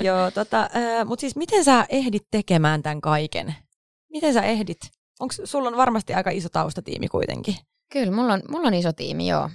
Joo, 0.00 0.30
tota, 0.30 0.60
äh, 0.60 1.06
mutta 1.06 1.20
siis 1.20 1.36
miten 1.36 1.64
sä 1.64 1.86
ehdit 1.88 2.26
tekemään 2.30 2.82
tämän 2.82 3.00
kaiken? 3.00 3.54
Miten 4.12 4.34
sä 4.34 4.42
ehdit? 4.42 4.78
Onko 5.20 5.34
sulla 5.44 5.68
on 5.68 5.76
varmasti 5.76 6.14
aika 6.14 6.30
iso 6.30 6.48
taustatiimi 6.48 7.08
kuitenkin? 7.08 7.54
Kyllä, 7.92 8.12
mulla 8.12 8.32
on, 8.32 8.42
mulla 8.50 8.68
on 8.68 8.74
iso 8.74 8.92
tiimi, 8.92 9.28
joo. 9.28 9.50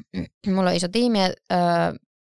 Mulla 0.56 0.70
on 0.70 0.76
iso 0.76 0.88
tiimi, 0.88 1.20
öö, 1.20 1.30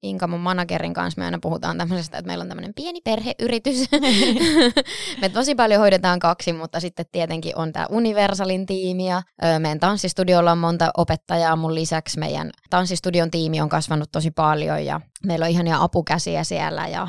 Inka 0.03 0.27
mun 0.27 0.39
managerin 0.39 0.93
kanssa 0.93 1.21
me 1.21 1.25
aina 1.25 1.39
puhutaan 1.41 1.77
tämmöisestä, 1.77 2.17
että 2.17 2.27
meillä 2.27 2.41
on 2.41 2.47
tämmöinen 2.47 2.73
pieni 2.73 3.01
perheyritys. 3.01 3.89
me 5.21 5.29
tosi 5.29 5.55
paljon 5.55 5.79
hoidetaan 5.79 6.19
kaksi, 6.19 6.53
mutta 6.53 6.79
sitten 6.79 7.05
tietenkin 7.11 7.57
on 7.57 7.73
tämä 7.73 7.85
Universalin 7.89 8.65
tiimi 8.65 9.09
ja 9.09 9.21
öö, 9.43 9.59
meidän 9.59 9.79
tanssistudiolla 9.79 10.51
on 10.51 10.57
monta 10.57 10.91
opettajaa 10.97 11.55
mun 11.55 11.75
lisäksi. 11.75 12.19
Meidän 12.19 12.51
tanssistudion 12.69 13.31
tiimi 13.31 13.61
on 13.61 13.69
kasvanut 13.69 14.11
tosi 14.11 14.31
paljon 14.31 14.85
ja 14.85 15.01
meillä 15.25 15.45
on 15.45 15.51
ihania 15.51 15.83
apukäsiä 15.83 16.43
siellä 16.43 16.87
ja 16.87 17.07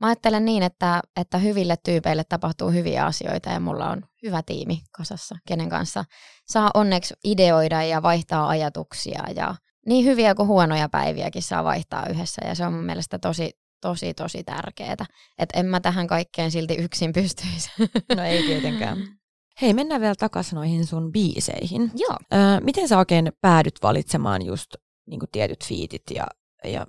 Mä 0.00 0.06
ajattelen 0.06 0.44
niin, 0.44 0.62
että, 0.62 1.00
että 1.16 1.38
hyville 1.38 1.76
tyypeille 1.84 2.24
tapahtuu 2.24 2.70
hyviä 2.70 3.06
asioita 3.06 3.50
ja 3.50 3.60
mulla 3.60 3.90
on 3.90 4.02
hyvä 4.22 4.42
tiimi 4.42 4.80
kasassa, 4.92 5.36
kenen 5.48 5.68
kanssa 5.68 6.04
saa 6.46 6.70
onneksi 6.74 7.14
ideoida 7.24 7.82
ja 7.82 8.02
vaihtaa 8.02 8.48
ajatuksia 8.48 9.22
ja 9.36 9.54
niin 9.86 10.04
hyviä 10.04 10.34
kuin 10.34 10.48
huonoja 10.48 10.88
päiviäkin 10.88 11.42
saa 11.42 11.64
vaihtaa 11.64 12.06
yhdessä 12.06 12.42
ja 12.48 12.54
se 12.54 12.66
on 12.66 12.72
mun 12.72 12.84
mielestä 12.84 13.18
tosi, 13.18 13.50
tosi, 13.80 14.14
tosi 14.14 14.44
tärkeää. 14.44 15.06
Että 15.38 15.60
en 15.60 15.66
mä 15.66 15.80
tähän 15.80 16.06
kaikkeen 16.06 16.50
silti 16.50 16.74
yksin 16.74 17.12
pystyisi. 17.12 17.70
No 18.16 18.22
ei 18.22 18.42
tietenkään. 18.42 18.98
Hei, 19.62 19.74
mennään 19.74 20.00
vielä 20.00 20.14
takaisin 20.14 20.56
noihin 20.56 20.86
sun 20.86 21.12
biiseihin. 21.12 21.90
Joo. 21.94 22.16
Öö, 22.34 22.60
miten 22.60 22.88
sä 22.88 22.98
oikein 22.98 23.32
päädyt 23.40 23.74
valitsemaan 23.82 24.46
just 24.46 24.74
niin 25.06 25.20
tietyt 25.32 25.64
fiitit 25.64 26.02
ja, 26.14 26.26
ja 26.64 26.86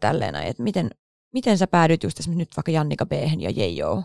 tälleen, 0.00 0.34
että 0.34 0.62
miten, 0.62 0.90
Miten 1.32 1.58
sä 1.58 1.66
päädyit 1.66 2.02
just 2.02 2.26
nyt 2.26 2.56
vaikka 2.56 2.72
Jannika 2.72 3.06
B 3.06 3.12
ja 3.38 3.50
Jeijo? 3.50 4.02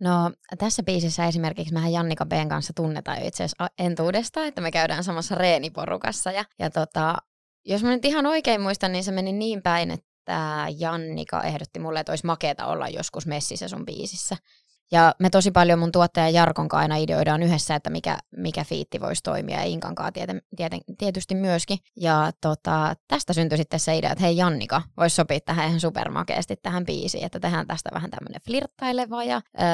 No 0.00 0.32
tässä 0.58 0.82
biisissä 0.82 1.26
esimerkiksi 1.26 1.74
mehän 1.74 1.92
Jannika 1.92 2.26
B:n 2.26 2.48
kanssa 2.48 2.72
tunnetaan 2.76 3.22
itse 3.22 3.44
asiassa 3.44 3.70
entuudesta, 3.78 4.46
että 4.46 4.60
me 4.60 4.70
käydään 4.70 5.04
samassa 5.04 5.34
reeniporukassa. 5.34 6.32
Ja, 6.32 6.44
ja 6.58 6.70
tota, 6.70 7.16
jos 7.64 7.82
mä 7.82 7.90
nyt 7.90 8.04
ihan 8.04 8.26
oikein 8.26 8.60
muistan, 8.60 8.92
niin 8.92 9.04
se 9.04 9.12
meni 9.12 9.32
niin 9.32 9.62
päin, 9.62 9.90
että 9.90 10.66
Jannika 10.78 11.42
ehdotti 11.42 11.78
mulle, 11.78 12.00
että 12.00 12.12
olisi 12.12 12.26
makeeta 12.26 12.66
olla 12.66 12.88
joskus 12.88 13.26
messissä 13.26 13.68
sun 13.68 13.86
biisissä. 13.86 14.36
Ja 14.94 15.14
me 15.18 15.30
tosi 15.30 15.50
paljon 15.50 15.78
mun 15.78 15.92
tuottaja 15.92 16.28
Jarkon 16.28 16.68
kanssa 16.68 16.82
aina 16.82 16.96
ideoidaan 16.96 17.42
yhdessä, 17.42 17.74
että 17.74 17.90
mikä, 17.90 18.18
mikä 18.36 18.64
fiitti 18.64 19.00
voisi 19.00 19.22
toimia 19.22 19.56
ja 19.56 19.62
Inkan 19.62 19.94
kanssa 19.94 20.12
tiety, 20.12 20.40
tiety, 20.56 20.76
tietysti 20.98 21.34
myöskin. 21.34 21.78
Ja 21.96 22.30
tota, 22.40 22.94
tästä 23.08 23.32
syntyi 23.32 23.58
sitten 23.58 23.80
se 23.80 23.96
idea, 23.96 24.12
että 24.12 24.24
hei 24.24 24.36
Jannika 24.36 24.82
voisi 24.96 25.16
sopia 25.16 25.40
tähän 25.40 25.68
ihan 25.68 25.80
supermakeasti 25.80 26.56
tähän 26.56 26.84
biisiin, 26.84 27.24
että 27.24 27.40
tehdään 27.40 27.66
tästä 27.66 27.90
vähän 27.94 28.10
tämmöinen 28.10 28.40
flirttaileva 28.46 29.24
ja 29.24 29.36
öö, 29.60 29.64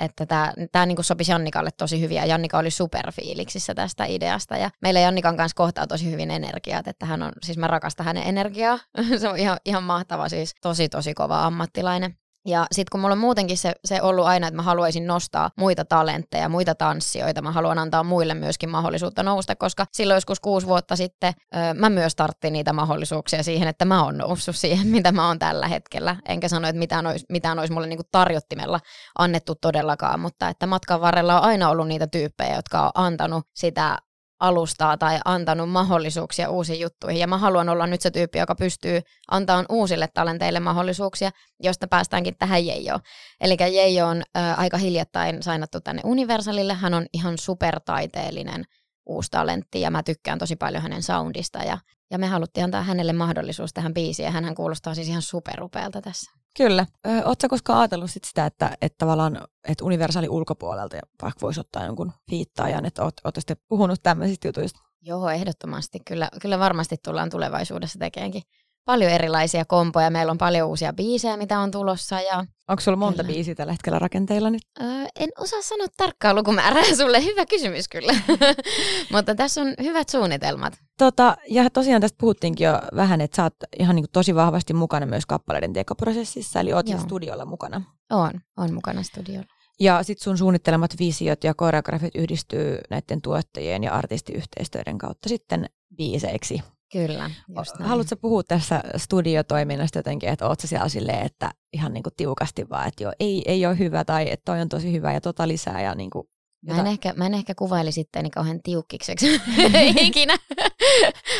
että 0.00 0.26
tämä, 0.26 0.52
tämä 0.72 0.86
niin 0.86 1.04
sopisi 1.04 1.32
Jannikalle 1.32 1.70
tosi 1.76 2.00
hyvin 2.00 2.16
ja 2.16 2.26
Jannika 2.26 2.58
oli 2.58 2.70
superfiiliksissä 2.70 3.74
tästä 3.74 4.04
ideasta 4.04 4.56
ja 4.56 4.70
meillä 4.82 5.00
Jannikan 5.00 5.36
kanssa 5.36 5.56
kohtaa 5.56 5.86
tosi 5.86 6.10
hyvin 6.10 6.30
energiaa, 6.30 6.82
että 6.86 7.06
hän 7.06 7.22
on, 7.22 7.32
siis 7.42 7.58
mä 7.58 7.66
rakastan 7.66 8.06
hänen 8.06 8.22
energiaa, 8.22 8.78
se 9.20 9.28
on 9.28 9.38
ihan, 9.38 9.58
ihan 9.64 9.82
mahtava 9.82 10.28
siis, 10.28 10.54
tosi 10.62 10.88
tosi 10.88 11.14
kova 11.14 11.46
ammattilainen. 11.46 12.21
Ja 12.46 12.66
sitten 12.72 12.90
kun 12.92 13.00
mulla 13.00 13.12
on 13.12 13.18
muutenkin 13.18 13.58
se, 13.58 13.72
se 13.84 14.02
ollut 14.02 14.26
aina, 14.26 14.46
että 14.46 14.56
mä 14.56 14.62
haluaisin 14.62 15.06
nostaa 15.06 15.50
muita 15.56 15.84
talentteja, 15.84 16.48
muita 16.48 16.74
tanssijoita, 16.74 17.42
mä 17.42 17.52
haluan 17.52 17.78
antaa 17.78 18.04
muille 18.04 18.34
myöskin 18.34 18.70
mahdollisuutta 18.70 19.22
nousta, 19.22 19.56
koska 19.56 19.86
silloin 19.92 20.16
joskus 20.16 20.40
kuusi 20.40 20.66
vuotta 20.66 20.96
sitten 20.96 21.34
ö, 21.54 21.74
mä 21.74 21.90
myös 21.90 22.14
tarttin 22.14 22.52
niitä 22.52 22.72
mahdollisuuksia 22.72 23.42
siihen, 23.42 23.68
että 23.68 23.84
mä 23.84 24.04
oon 24.04 24.18
noussut 24.18 24.56
siihen, 24.56 24.86
mitä 24.96 25.12
mä 25.12 25.28
oon 25.28 25.38
tällä 25.38 25.68
hetkellä. 25.68 26.16
Enkä 26.28 26.48
sano, 26.48 26.68
että 26.68 26.78
mitään 26.78 27.06
olisi, 27.06 27.26
mitään 27.28 27.58
olisi 27.58 27.72
mulle 27.72 27.86
niinku 27.86 28.08
tarjottimella 28.12 28.80
annettu 29.18 29.54
todellakaan, 29.54 30.20
mutta 30.20 30.48
että 30.48 30.66
matkan 30.66 31.00
varrella 31.00 31.40
on 31.40 31.46
aina 31.46 31.70
ollut 31.70 31.88
niitä 31.88 32.06
tyyppejä, 32.06 32.56
jotka 32.56 32.82
on 32.82 32.90
antanut 32.94 33.46
sitä 33.54 33.98
alustaa 34.42 34.96
tai 34.96 35.20
antanut 35.24 35.70
mahdollisuuksia 35.70 36.50
uusiin 36.50 36.80
juttuihin. 36.80 37.20
Ja 37.20 37.26
mä 37.26 37.38
haluan 37.38 37.68
olla 37.68 37.86
nyt 37.86 38.00
se 38.00 38.10
tyyppi, 38.10 38.38
joka 38.38 38.54
pystyy 38.54 39.00
antamaan 39.30 39.66
uusille 39.68 40.08
talenteille 40.14 40.60
mahdollisuuksia, 40.60 41.30
josta 41.60 41.86
päästäänkin 41.86 42.34
tähän 42.38 42.66
Jeijoon. 42.66 43.00
Eli 43.40 43.56
Jeijo 43.60 44.06
on 44.06 44.22
ä, 44.36 44.54
aika 44.54 44.76
hiljattain 44.76 45.42
sainattu 45.42 45.80
tänne 45.80 46.02
Universalille. 46.04 46.74
Hän 46.74 46.94
on 46.94 47.06
ihan 47.12 47.38
supertaiteellinen 47.38 48.64
uusi 49.06 49.30
talentti 49.30 49.80
ja 49.80 49.90
mä 49.90 50.02
tykkään 50.02 50.38
tosi 50.38 50.56
paljon 50.56 50.82
hänen 50.82 51.02
soundista 51.02 51.58
ja, 51.58 51.78
ja 52.12 52.18
me 52.18 52.26
haluttiin 52.26 52.64
antaa 52.64 52.82
hänelle 52.82 53.12
mahdollisuus 53.12 53.72
tähän 53.72 53.94
biisiin 53.94 54.24
ja 54.24 54.30
hän 54.30 54.54
kuulostaa 54.54 54.94
siis 54.94 55.08
ihan 55.08 55.22
superupealta 55.22 56.02
tässä. 56.02 56.30
Kyllä. 56.56 56.86
Oletko 57.24 57.48
koskaan 57.48 57.78
ajatellut 57.78 58.10
sit 58.10 58.24
sitä, 58.24 58.46
että, 58.46 58.76
että 58.80 58.98
tavallaan 58.98 59.40
että 59.68 59.84
universaali 59.84 60.28
ulkopuolelta 60.28 60.96
vaikka 61.22 61.40
voisi 61.42 61.60
ottaa 61.60 61.84
jonkun 61.84 62.12
fiittaajan, 62.30 62.84
että 62.84 63.02
oot, 63.02 63.14
sitten 63.38 63.56
puhunut 63.68 64.02
tämmöisistä 64.02 64.48
jutuista? 64.48 64.80
Joo, 65.00 65.28
ehdottomasti. 65.28 65.98
Kyllä, 66.06 66.28
kyllä 66.42 66.58
varmasti 66.58 66.96
tullaan 67.04 67.30
tulevaisuudessa 67.30 67.98
tekeekin 67.98 68.42
paljon 68.84 69.10
erilaisia 69.10 69.64
kompoja. 69.64 70.10
Meillä 70.10 70.30
on 70.30 70.38
paljon 70.38 70.68
uusia 70.68 70.92
biisejä, 70.92 71.36
mitä 71.36 71.60
on 71.60 71.70
tulossa. 71.70 72.20
Ja... 72.20 72.44
Onko 72.72 72.80
sulla 72.80 72.96
monta 72.96 73.22
kyllä. 73.22 73.34
biisiä 73.34 73.54
tällä 73.54 73.72
hetkellä 73.72 73.98
rakenteilla 73.98 74.50
nyt? 74.50 74.62
Öö, 74.80 74.86
en 75.20 75.28
osaa 75.38 75.62
sanoa 75.62 75.86
tarkkaa 75.96 76.34
lukumäärää 76.34 76.84
sulle. 77.00 77.24
Hyvä 77.24 77.46
kysymys 77.46 77.88
kyllä. 77.88 78.14
Mutta 79.12 79.34
tässä 79.34 79.60
on 79.60 79.74
hyvät 79.82 80.08
suunnitelmat. 80.08 80.74
Tota, 80.98 81.36
ja 81.48 81.70
tosiaan 81.70 82.00
tästä 82.00 82.16
puhuttiinkin 82.20 82.64
jo 82.64 82.80
vähän, 82.96 83.20
että 83.20 83.36
sä 83.36 83.42
oot 83.42 83.54
ihan 83.78 83.96
niin 83.96 84.02
kuin 84.02 84.12
tosi 84.12 84.34
vahvasti 84.34 84.74
mukana 84.74 85.06
myös 85.06 85.26
kappaleiden 85.26 85.72
tekoprosessissa, 85.72 86.60
eli 86.60 86.72
oot 86.72 86.86
studiolla 86.98 87.44
mukana. 87.44 87.82
On, 88.10 88.30
on 88.56 88.74
mukana 88.74 89.02
studiolla. 89.02 89.46
Ja 89.80 90.02
sitten 90.02 90.24
sun 90.24 90.38
suunnittelemat 90.38 90.90
visiot 90.98 91.44
ja 91.44 91.54
koreografit 91.54 92.14
yhdistyy 92.14 92.78
näiden 92.90 93.22
tuottajien 93.22 93.84
ja 93.84 93.92
artistiyhteistyöiden 93.92 94.98
kautta 94.98 95.28
sitten 95.28 95.66
biiseiksi. 95.96 96.62
Kyllä, 96.92 97.30
just 97.56 97.78
näin. 97.78 97.88
Haluatko 97.88 98.16
puhua 98.16 98.42
tässä 98.42 98.80
studiotoiminnasta 98.96 99.98
jotenkin, 99.98 100.28
että 100.28 100.46
oot 100.46 100.60
siellä 100.60 100.88
silleen, 100.88 101.26
että 101.26 101.50
ihan 101.72 101.92
niin 101.92 102.02
kuin 102.02 102.14
tiukasti 102.16 102.68
vaan, 102.70 102.88
että 102.88 103.02
joo, 103.02 103.12
ei, 103.20 103.42
ei 103.46 103.66
ole 103.66 103.78
hyvä 103.78 104.04
tai 104.04 104.30
että 104.30 104.44
toi 104.44 104.60
on 104.60 104.68
tosi 104.68 104.92
hyvä 104.92 105.12
ja 105.12 105.20
tota 105.20 105.48
lisää 105.48 105.82
ja 105.82 105.94
niin 105.94 106.10
kuin 106.10 106.28
Mä 106.66 106.80
en, 106.80 106.86
ehkä, 106.86 107.14
mä 107.16 107.26
en 107.26 107.34
ehkä 107.34 107.54
kuvaili 107.54 107.92
sitten 107.92 108.22
niin 108.22 108.30
kauhean 108.30 108.62
tiukkikseksi 108.62 109.40
ikinä. 109.96 110.38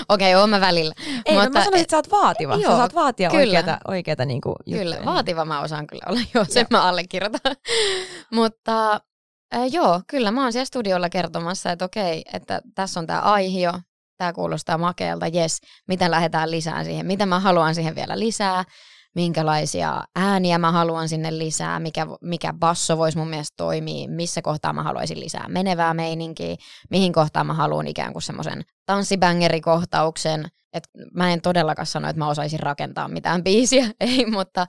Okei, 0.09 0.35
okay, 0.35 0.41
oon 0.41 0.51
mä 0.51 0.61
välillä. 0.61 0.95
Ei, 1.27 1.35
Mutta, 1.35 1.51
mä 1.51 1.65
sanoisin, 1.65 1.81
että 1.81 1.91
sä 1.91 1.97
oot 1.97 2.11
vaativa. 2.11 2.55
Joo, 2.55 2.71
sä 2.71 2.77
saat 2.77 2.95
vaatia 2.95 3.31
kyllä. 3.31 3.41
oikeata, 3.41 3.79
oikeata 3.89 4.25
niin 4.25 4.41
kuin 4.41 4.55
Kyllä, 4.71 4.97
vaativa 5.05 5.45
mä 5.45 5.61
osaan 5.61 5.87
kyllä 5.87 6.03
olla, 6.09 6.21
joo, 6.35 6.45
sen 6.45 6.67
joo. 6.71 6.81
mä 6.81 6.89
allekirjoitan. 6.89 7.57
Mutta 8.35 9.01
äh, 9.55 9.73
joo, 9.73 10.01
kyllä 10.07 10.31
mä 10.31 10.43
oon 10.43 10.53
siellä 10.53 10.67
studiolla 10.67 11.09
kertomassa, 11.09 11.73
että 11.73 11.85
okei, 11.85 12.23
että 12.33 12.63
tässä 12.75 13.01
on 13.01 13.07
tämä 13.07 13.21
aihio, 13.21 13.73
tämä 14.17 14.33
kuulostaa 14.33 14.79
makealta, 14.79 15.27
jes, 15.27 15.61
mitä 15.89 16.11
lähdetään 16.11 16.51
lisää 16.51 16.85
siihen, 16.85 17.07
mitä 17.07 17.27
mä 17.27 17.41
haluan 17.41 17.75
siihen 17.75 17.95
vielä 17.95 18.19
lisää, 18.19 18.65
minkälaisia 19.15 20.03
ääniä 20.17 20.59
mä 20.59 20.73
haluan 20.73 21.09
sinne 21.09 21.39
lisää, 21.39 21.81
mikä, 21.81 22.07
mikä 22.21 22.53
basso 22.53 22.99
voisi 22.99 23.19
mun 23.19 23.29
mielestä 23.29 23.55
toimia, 23.57 24.09
missä 24.09 24.43
kohtaa 24.43 24.73
mä 24.73 24.83
haluaisin 24.83 25.21
lisää 25.21 25.49
menevää 25.49 25.95
meininkiä, 25.95 26.57
mihin 26.91 27.13
kohtaan 27.13 27.47
mä 27.47 27.55
haluan 27.55 27.87
ikään 27.87 28.13
kuin 28.13 28.23
semmoisen 28.23 28.63
tanssibängerikohtauksen, 28.87 30.49
että 30.73 30.89
mä 31.15 31.33
en 31.33 31.41
todellakaan 31.41 31.87
sano, 31.87 32.09
että 32.09 32.19
mä 32.19 32.29
osaisin 32.29 32.61
rakentaa 32.61 33.09
mitään 33.09 33.45
biisiä, 33.45 33.91
ei, 34.01 34.27
mutta, 34.27 34.67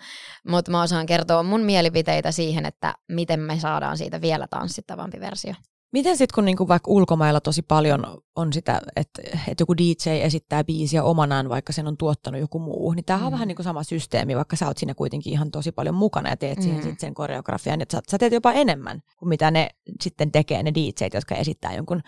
mutta 0.47 0.71
mä 0.71 0.81
osaan 0.81 1.05
kertoa 1.05 1.43
mun 1.43 1.61
mielipiteitä 1.61 2.31
siihen, 2.31 2.65
että 2.65 2.93
miten 3.11 3.39
me 3.39 3.59
saadaan 3.59 3.97
siitä 3.97 4.21
vielä 4.21 4.47
tanssittavampi 4.47 5.19
versio. 5.19 5.53
Miten 5.93 6.17
sitten, 6.17 6.35
kun 6.35 6.45
niinku 6.45 6.67
vaikka 6.67 6.91
ulkomailla 6.91 7.41
tosi 7.41 7.61
paljon 7.61 8.21
on 8.35 8.53
sitä, 8.53 8.81
että, 8.95 9.21
että 9.47 9.61
joku 9.61 9.77
DJ 9.77 10.09
esittää 10.21 10.63
biisiä 10.63 11.03
omanaan, 11.03 11.49
vaikka 11.49 11.73
sen 11.73 11.87
on 11.87 11.97
tuottanut 11.97 12.41
joku 12.41 12.59
muu, 12.59 12.93
niin 12.93 13.05
tämähän 13.05 13.23
mm. 13.23 13.27
on 13.27 13.31
vähän 13.31 13.47
niinku 13.47 13.63
sama 13.63 13.83
systeemi, 13.83 14.35
vaikka 14.35 14.55
sä 14.55 14.67
oot 14.67 14.77
siinä 14.77 14.93
kuitenkin 14.93 15.33
ihan 15.33 15.51
tosi 15.51 15.71
paljon 15.71 15.95
mukana 15.95 16.29
ja 16.29 16.37
teet 16.37 16.57
mm. 16.57 16.63
siihen 16.63 16.83
sit 16.83 16.99
sen 16.99 17.13
koreografian, 17.13 17.81
että 17.81 17.97
sä, 17.97 18.01
sä 18.11 18.17
teet 18.17 18.33
jopa 18.33 18.51
enemmän 18.51 19.01
kuin 19.17 19.29
mitä 19.29 19.51
ne 19.51 19.69
sitten 20.01 20.31
tekee 20.31 20.63
ne 20.63 20.73
DJt, 20.73 21.13
jotka 21.13 21.35
esittää 21.35 21.73
jonkun 21.73 22.01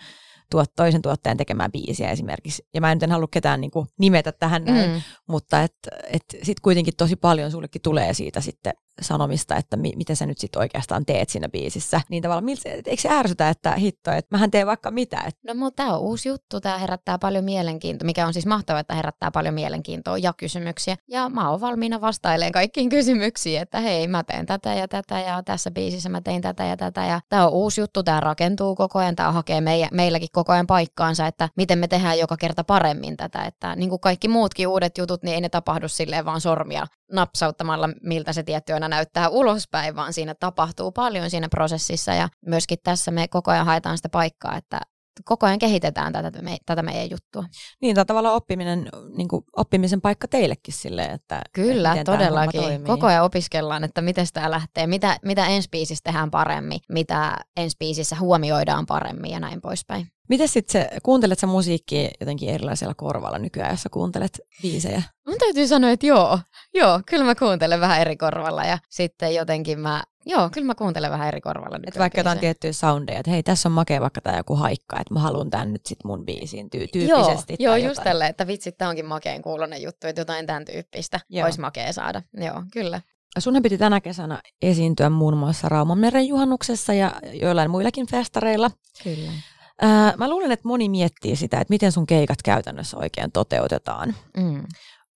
tuot, 0.50 0.70
toisen 0.76 1.02
tuottajan 1.02 1.36
tekemään 1.36 1.72
biisiä 1.72 2.10
esimerkiksi. 2.10 2.66
Ja 2.74 2.80
mä 2.80 2.92
en 2.92 2.98
nyt 3.02 3.10
halua 3.10 3.28
ketään 3.30 3.60
niin 3.60 3.70
kuin 3.70 3.86
nimetä 3.98 4.32
tähän 4.32 4.64
näin, 4.64 4.90
mm. 4.90 5.02
mutta 5.28 5.62
et, 5.62 5.74
et 6.12 6.24
sitten 6.30 6.62
kuitenkin 6.62 6.94
tosi 6.96 7.16
paljon 7.16 7.50
sullekin 7.50 7.82
tulee 7.82 8.14
siitä 8.14 8.40
sitten 8.40 8.72
sanomista, 9.02 9.56
että 9.56 9.76
mi, 9.76 9.92
mitä 9.96 10.14
sä 10.14 10.26
nyt 10.26 10.38
sitten 10.38 10.60
oikeastaan 10.60 11.06
teet 11.06 11.28
siinä 11.28 11.48
biisissä. 11.48 12.00
Niin 12.08 12.22
tavallaan, 12.22 12.44
miltä, 12.44 12.68
eikö 12.68 13.02
se 13.02 13.08
ärsytä, 13.08 13.48
että 13.48 13.74
hitto, 13.74 14.10
että 14.10 14.36
mähän 14.36 14.50
teen 14.50 14.66
vaikka 14.66 14.90
mitä. 14.90 15.20
Että... 15.26 15.40
No 15.46 15.54
mutta 15.54 15.82
tämä 15.82 15.94
on 15.94 16.00
uusi 16.00 16.28
juttu, 16.28 16.60
tämä 16.60 16.78
herättää 16.78 17.18
paljon 17.18 17.44
mielenkiintoa, 17.44 18.06
mikä 18.06 18.26
on 18.26 18.32
siis 18.32 18.46
mahtavaa, 18.46 18.80
että 18.80 18.94
herättää 18.94 19.30
paljon 19.30 19.54
mielenkiintoa 19.54 20.18
ja 20.18 20.32
kysymyksiä. 20.32 20.96
Ja 21.08 21.28
mä 21.28 21.50
oon 21.50 21.60
valmiina 21.60 22.00
vastailemaan 22.00 22.52
kaikkiin 22.52 22.88
kysymyksiin, 22.88 23.60
että 23.60 23.80
hei, 23.80 24.08
mä 24.08 24.24
teen 24.24 24.46
tätä 24.46 24.74
ja 24.74 24.88
tätä 24.88 25.20
ja 25.20 25.42
tässä 25.42 25.70
biisissä 25.70 26.08
mä 26.08 26.20
tein 26.20 26.42
tätä 26.42 26.64
ja 26.64 26.76
tätä. 26.76 27.06
Ja 27.06 27.20
tämä 27.28 27.46
on 27.46 27.52
uusi 27.52 27.80
juttu, 27.80 28.02
tämä 28.02 28.20
rakentuu 28.20 28.74
koko 28.74 28.98
ajan, 28.98 29.16
tämä 29.16 29.32
hakee 29.32 29.60
meidän, 29.60 29.88
meilläkin 29.92 30.28
koko 30.32 30.52
ajan 30.52 30.66
paikkaansa, 30.66 31.26
että 31.26 31.48
miten 31.56 31.78
me 31.78 31.88
tehdään 31.88 32.18
joka 32.18 32.36
kerta 32.36 32.64
paremmin 32.64 33.16
tätä. 33.16 33.44
Että 33.44 33.76
niin 33.76 33.90
kuin 33.90 34.00
kaikki 34.00 34.28
muutkin 34.28 34.68
uudet 34.68 34.98
jutut, 34.98 35.22
niin 35.22 35.34
ei 35.34 35.40
ne 35.40 35.48
tapahdu 35.48 35.88
silleen 35.88 36.24
vaan 36.24 36.40
sormia 36.40 36.86
napsauttamalla, 37.12 37.88
miltä 38.02 38.32
se 38.32 38.42
tietty 38.42 38.72
aina 38.72 38.88
näyttää 38.88 39.28
ulospäin, 39.28 39.96
vaan 39.96 40.12
siinä 40.12 40.34
tapahtuu 40.34 40.92
paljon 40.92 41.30
siinä 41.30 41.48
prosessissa. 41.48 42.14
Ja 42.14 42.28
myöskin 42.46 42.78
tässä 42.82 43.10
me 43.10 43.28
koko 43.28 43.50
ajan 43.50 43.66
haetaan 43.66 43.98
sitä 43.98 44.08
paikkaa, 44.08 44.56
että 44.56 44.80
koko 45.24 45.46
ajan 45.46 45.58
kehitetään 45.58 46.12
tätä, 46.12 46.42
me, 46.42 46.56
tätä 46.66 46.82
meidän 46.82 47.10
juttua. 47.10 47.44
Niin, 47.82 47.94
tämä 47.94 48.04
tavallaan 48.04 48.34
oppiminen, 48.34 48.88
niin 49.16 49.28
kuin 49.28 49.44
oppimisen 49.56 50.00
paikka 50.00 50.28
teillekin 50.28 50.74
silleen, 50.74 51.10
että 51.10 51.42
Kyllä, 51.52 51.92
että 51.92 52.12
todellakin. 52.12 52.84
Koko 52.86 53.06
ajan 53.06 53.24
opiskellaan, 53.24 53.84
että 53.84 54.02
miten 54.02 54.26
tämä 54.32 54.50
lähtee, 54.50 54.86
mitä, 54.86 55.18
mitä 55.24 55.46
ensi 55.46 55.68
biisissä 55.70 56.02
tehdään 56.04 56.30
paremmin, 56.30 56.80
mitä 56.88 57.36
ensi 57.56 57.76
biisissä 57.78 58.16
huomioidaan 58.20 58.86
paremmin 58.86 59.30
ja 59.30 59.40
näin 59.40 59.60
poispäin. 59.60 60.06
Miten 60.28 60.48
sitten 60.48 60.72
se, 60.72 60.98
kuuntelet 61.02 61.38
sä 61.38 61.46
musiikkia 61.46 62.10
jotenkin 62.20 62.48
erilaisella 62.48 62.94
korvalla 62.94 63.38
nykyään, 63.38 63.70
jos 63.70 63.82
sä 63.82 63.88
kuuntelet 63.88 64.40
biisejä? 64.62 65.02
Mun 65.26 65.38
täytyy 65.38 65.66
sanoa, 65.66 65.90
että 65.90 66.06
joo, 66.06 66.38
joo, 66.74 67.00
kyllä 67.06 67.24
mä 67.24 67.34
kuuntelen 67.34 67.80
vähän 67.80 68.00
eri 68.00 68.16
korvalla 68.16 68.64
ja 68.64 68.78
sitten 68.90 69.34
jotenkin 69.34 69.80
mä, 69.80 70.02
joo, 70.26 70.50
kyllä 70.52 70.66
mä 70.66 70.74
kuuntelen 70.74 71.10
vähän 71.10 71.28
eri 71.28 71.40
korvalla. 71.40 71.78
Että 71.86 72.00
vaikka 72.00 72.20
jotain 72.20 72.38
tiettyjä 72.38 72.72
soundeja, 72.72 73.18
että 73.18 73.30
hei, 73.30 73.42
tässä 73.42 73.68
on 73.68 73.72
makea 73.72 74.00
vaikka 74.00 74.20
tämä 74.20 74.36
joku 74.36 74.54
haikka, 74.56 75.00
että 75.00 75.14
mä 75.14 75.20
haluan 75.20 75.50
tän 75.50 75.72
nyt 75.72 75.86
sit 75.86 76.04
mun 76.04 76.24
biisiin 76.24 76.70
tyy- 76.70 76.88
tyyppisesti. 76.92 77.56
Joo, 77.58 77.76
joo 77.76 77.88
just 77.88 78.02
tälle, 78.04 78.26
että 78.26 78.46
vitsit, 78.46 78.78
tää 78.78 78.88
onkin 78.88 79.06
makeen 79.06 79.42
kuulonen 79.42 79.82
juttu, 79.82 80.06
että 80.06 80.20
jotain 80.20 80.46
tämän 80.46 80.64
tyyppistä 80.64 81.20
joo. 81.28 81.44
olisi 81.44 81.60
makea 81.60 81.92
saada. 81.92 82.22
Joo, 82.34 82.62
kyllä. 82.72 83.00
Sunhan 83.38 83.62
piti 83.62 83.78
tänä 83.78 84.00
kesänä 84.00 84.40
esiintyä 84.62 85.10
muun 85.10 85.36
muassa 85.36 85.68
Raumanmeren 85.68 86.28
juhannuksessa 86.28 86.94
ja 86.94 87.12
joillain 87.32 87.70
muillakin 87.70 88.06
festareilla. 88.06 88.70
Kyllä. 89.04 89.32
Ää, 89.80 90.14
mä 90.16 90.30
luulen, 90.30 90.52
että 90.52 90.68
moni 90.68 90.88
miettii 90.88 91.36
sitä, 91.36 91.60
että 91.60 91.72
miten 91.72 91.92
sun 91.92 92.06
keikat 92.06 92.42
käytännössä 92.44 92.96
oikein 92.96 93.32
toteutetaan. 93.32 94.14
Mm. 94.36 94.62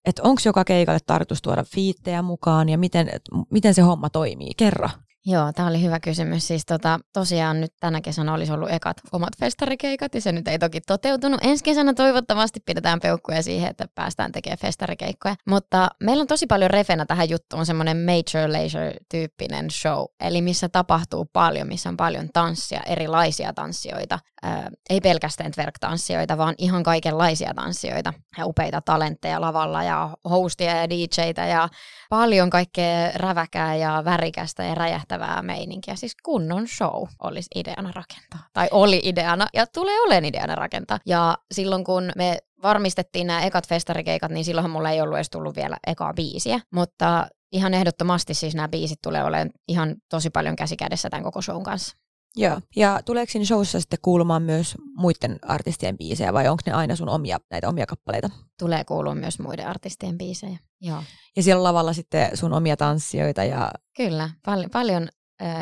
Että 0.05 0.23
onko 0.23 0.43
joka 0.45 0.65
keikalle 0.65 1.01
tarkoitus 1.07 1.43
tuoda 1.43 1.65
fiittejä 1.65 2.23
mukaan 2.23 2.69
ja 2.69 2.79
miten, 2.79 3.11
miten 3.51 3.75
se 3.75 3.83
homma 3.83 4.11
toimii? 4.11 4.51
Kerro. 4.57 4.89
Joo, 5.27 5.53
tämä 5.53 5.69
oli 5.69 5.83
hyvä 5.83 6.01
kysymys. 6.01 6.47
Siis 6.47 6.67
tota, 6.67 6.99
tosiaan 7.13 7.61
nyt 7.61 7.73
tänä 7.81 8.01
kesänä 8.01 8.35
olisi 8.35 8.53
ollut 8.53 8.73
ekat 8.73 8.97
omat 9.13 9.31
festarikeikat 9.41 10.15
ja 10.15 10.21
se 10.21 10.33
nyt 10.33 10.49
ei 10.49 10.59
toki 10.59 10.81
toteutunut. 10.81 11.41
Ensi 11.43 11.65
kesänä 11.65 11.95
toivottavasti 11.95 12.61
pidetään 12.67 13.01
peukkuja 13.01 13.43
siihen, 13.43 13.71
että 13.71 13.87
päästään 13.95 14.33
tekemään 14.33 14.59
festarikeikkoja. 14.59 15.35
Mutta 15.49 15.89
meillä 16.03 16.21
on 16.21 16.27
tosi 16.27 16.47
paljon 16.47 16.71
refenä 16.71 17.07
tähän 17.07 17.31
juttuun 17.31 17.67
semmoinen 17.67 17.97
major 17.97 18.53
leisure-tyyppinen 18.53 19.71
show, 19.71 20.05
eli 20.21 20.43
missä 20.43 20.69
tapahtuu 20.69 21.27
paljon, 21.33 21.69
missä 21.69 21.89
on 21.89 21.97
paljon 21.97 22.29
tanssia, 22.33 22.81
erilaisia 22.87 23.53
tanssijoita. 23.53 24.19
Ää, 24.43 24.71
ei 24.91 25.01
pelkästään 25.01 25.53
twerk-tanssijoita, 25.53 26.39
vaan 26.39 26.55
ihan 26.59 26.83
kaikenlaisia 26.83 27.55
tanssijoita 27.55 28.13
ja 28.39 28.47
upeita 28.47 28.81
talentteja 28.81 29.41
lavalla 29.41 29.83
ja 29.83 30.17
hostia 30.31 30.77
ja 30.77 30.91
DJitä 30.91 31.47
ja 31.47 31.69
paljon 32.11 32.51
kaikkea 32.51 33.11
räväkää 33.15 33.77
ja 33.77 34.03
värikästä 34.05 34.65
ja 34.65 34.75
räjähtävää 34.75 35.10
meininkiä. 35.43 35.97
Siis 35.97 36.17
kunnon 36.23 36.69
show 36.69 37.07
olisi 37.23 37.49
ideana 37.55 37.93
rakentaa. 37.95 38.49
Tai 38.53 38.69
oli 38.71 39.01
ideana 39.05 39.47
ja 39.55 39.67
tulee 39.67 40.01
olemaan 40.01 40.25
ideana 40.25 40.55
rakentaa. 40.55 40.99
Ja 41.07 41.39
silloin 41.53 41.85
kun 41.85 42.13
me 42.17 42.39
varmistettiin 42.63 43.27
nämä 43.27 43.43
ekat 43.43 43.69
festarikeikat, 43.69 44.31
niin 44.31 44.45
silloinhan 44.45 44.71
mulla 44.71 44.91
ei 44.91 45.01
ollut 45.01 45.17
edes 45.17 45.31
tullut 45.31 45.57
vielä 45.57 45.77
ekaa 45.87 46.15
biisiä. 46.15 46.61
Mutta 46.73 47.27
ihan 47.53 47.75
ehdottomasti 47.75 48.35
siis 48.35 48.55
nämä 48.55 48.69
biisit 48.69 48.99
tulee 49.03 49.25
olemaan 49.25 49.51
ihan 49.69 49.97
tosi 50.09 50.31
paljon 50.31 50.57
käsikädessä 50.57 51.11
tämän 51.11 51.25
koko 51.25 51.43
shown 51.43 51.63
kanssa. 51.63 51.97
Joo, 52.37 52.61
ja 52.77 53.01
tuleeko 53.05 53.33
siinä 53.33 53.45
showssa 53.45 53.81
sitten 53.81 53.99
kuulumaan 54.03 54.43
myös 54.43 54.75
muiden 54.97 55.39
artistien 55.43 55.99
biisejä 55.99 56.33
vai 56.33 56.49
onko 56.49 56.63
ne 56.67 56.73
aina 56.73 56.97
sun 56.97 57.09
omia, 57.09 57.39
näitä 57.51 57.69
omia 57.69 57.87
kappaleita? 57.87 58.31
Tulee 58.59 58.85
kuulua 58.85 59.15
myös 59.15 59.39
muiden 59.39 59.67
artistien 59.67 60.19
biisejä, 60.19 60.59
joo. 60.81 61.03
Ja 61.37 61.43
siellä 61.43 61.63
lavalla 61.63 61.93
sitten 61.93 62.37
sun 62.37 62.53
omia 62.53 62.77
tanssijoita 62.77 63.45
ja... 63.45 63.71
Kyllä, 63.97 64.31
pal- 64.45 64.69
paljon 64.73 65.09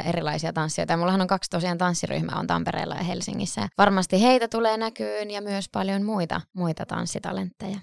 erilaisia 0.05 0.53
tanssijoita. 0.53 0.93
Ja 0.93 0.97
mullahan 0.97 1.21
on 1.21 1.27
kaksi 1.27 1.51
tosiaan 1.51 1.79
tanssiryhmää 1.79 2.39
on 2.39 2.47
Tampereella 2.47 2.95
ja 2.95 3.03
Helsingissä. 3.03 3.69
Varmasti 3.79 4.23
heitä 4.23 4.49
tulee 4.49 4.77
näkyyn 4.77 5.31
ja 5.31 5.43
myös 5.43 5.69
paljon 5.73 6.03
muita, 6.03 6.41
muita 6.53 6.87
tanssitalentteja. 6.87 7.79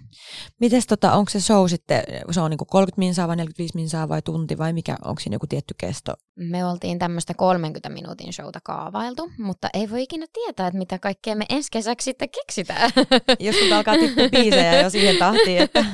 Mites 0.60 0.88
tota, 0.88 1.14
onko 1.14 1.30
se 1.30 1.40
show 1.40 1.68
sitten, 1.68 2.04
se 2.32 2.42
on 2.42 2.50
niinku 2.50 2.66
30 2.66 3.00
minsaa 3.00 3.28
vai 3.28 3.36
45 3.36 3.76
minsaa 3.76 4.10
vai 4.10 4.22
tunti 4.22 4.58
vai 4.58 4.74
mikä, 4.74 4.96
onko 5.06 5.20
siinä 5.20 5.36
joku 5.36 5.48
tietty 5.48 5.76
kesto? 5.78 6.14
Me 6.36 6.66
oltiin 6.66 7.00
tämmöistä 7.00 7.34
30 7.34 7.90
minuutin 7.90 8.34
showta 8.34 8.60
kaavailtu, 8.64 9.32
mutta 9.38 9.70
ei 9.74 9.90
voi 9.90 10.04
ikinä 10.04 10.26
tietää, 10.34 10.68
että 10.68 10.78
mitä 10.78 11.00
kaikkea 11.00 11.36
me 11.36 11.46
ensi 11.50 11.70
kesäksi 11.72 12.06
sitten 12.06 12.30
keksitään. 12.30 12.92
Jos 13.40 13.56
alkaa 13.74 13.96
tippua 13.98 14.30
biisejä 14.30 14.82
jo 14.82 14.90
siihen 14.90 15.18
tahtiin, 15.18 15.62
että... 15.62 15.86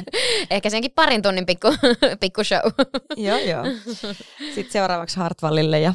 Ehkä 0.50 0.70
senkin 0.70 0.92
parin 0.92 1.22
tunnin 1.22 1.46
pikku, 1.46 1.68
pikku 2.20 2.44
show. 2.44 2.60
joo, 3.16 3.38
joo. 3.38 3.64
Sitten 4.54 4.72
seuraavaksi 4.72 5.16
Hartwallille 5.44 5.80
ja 5.80 5.94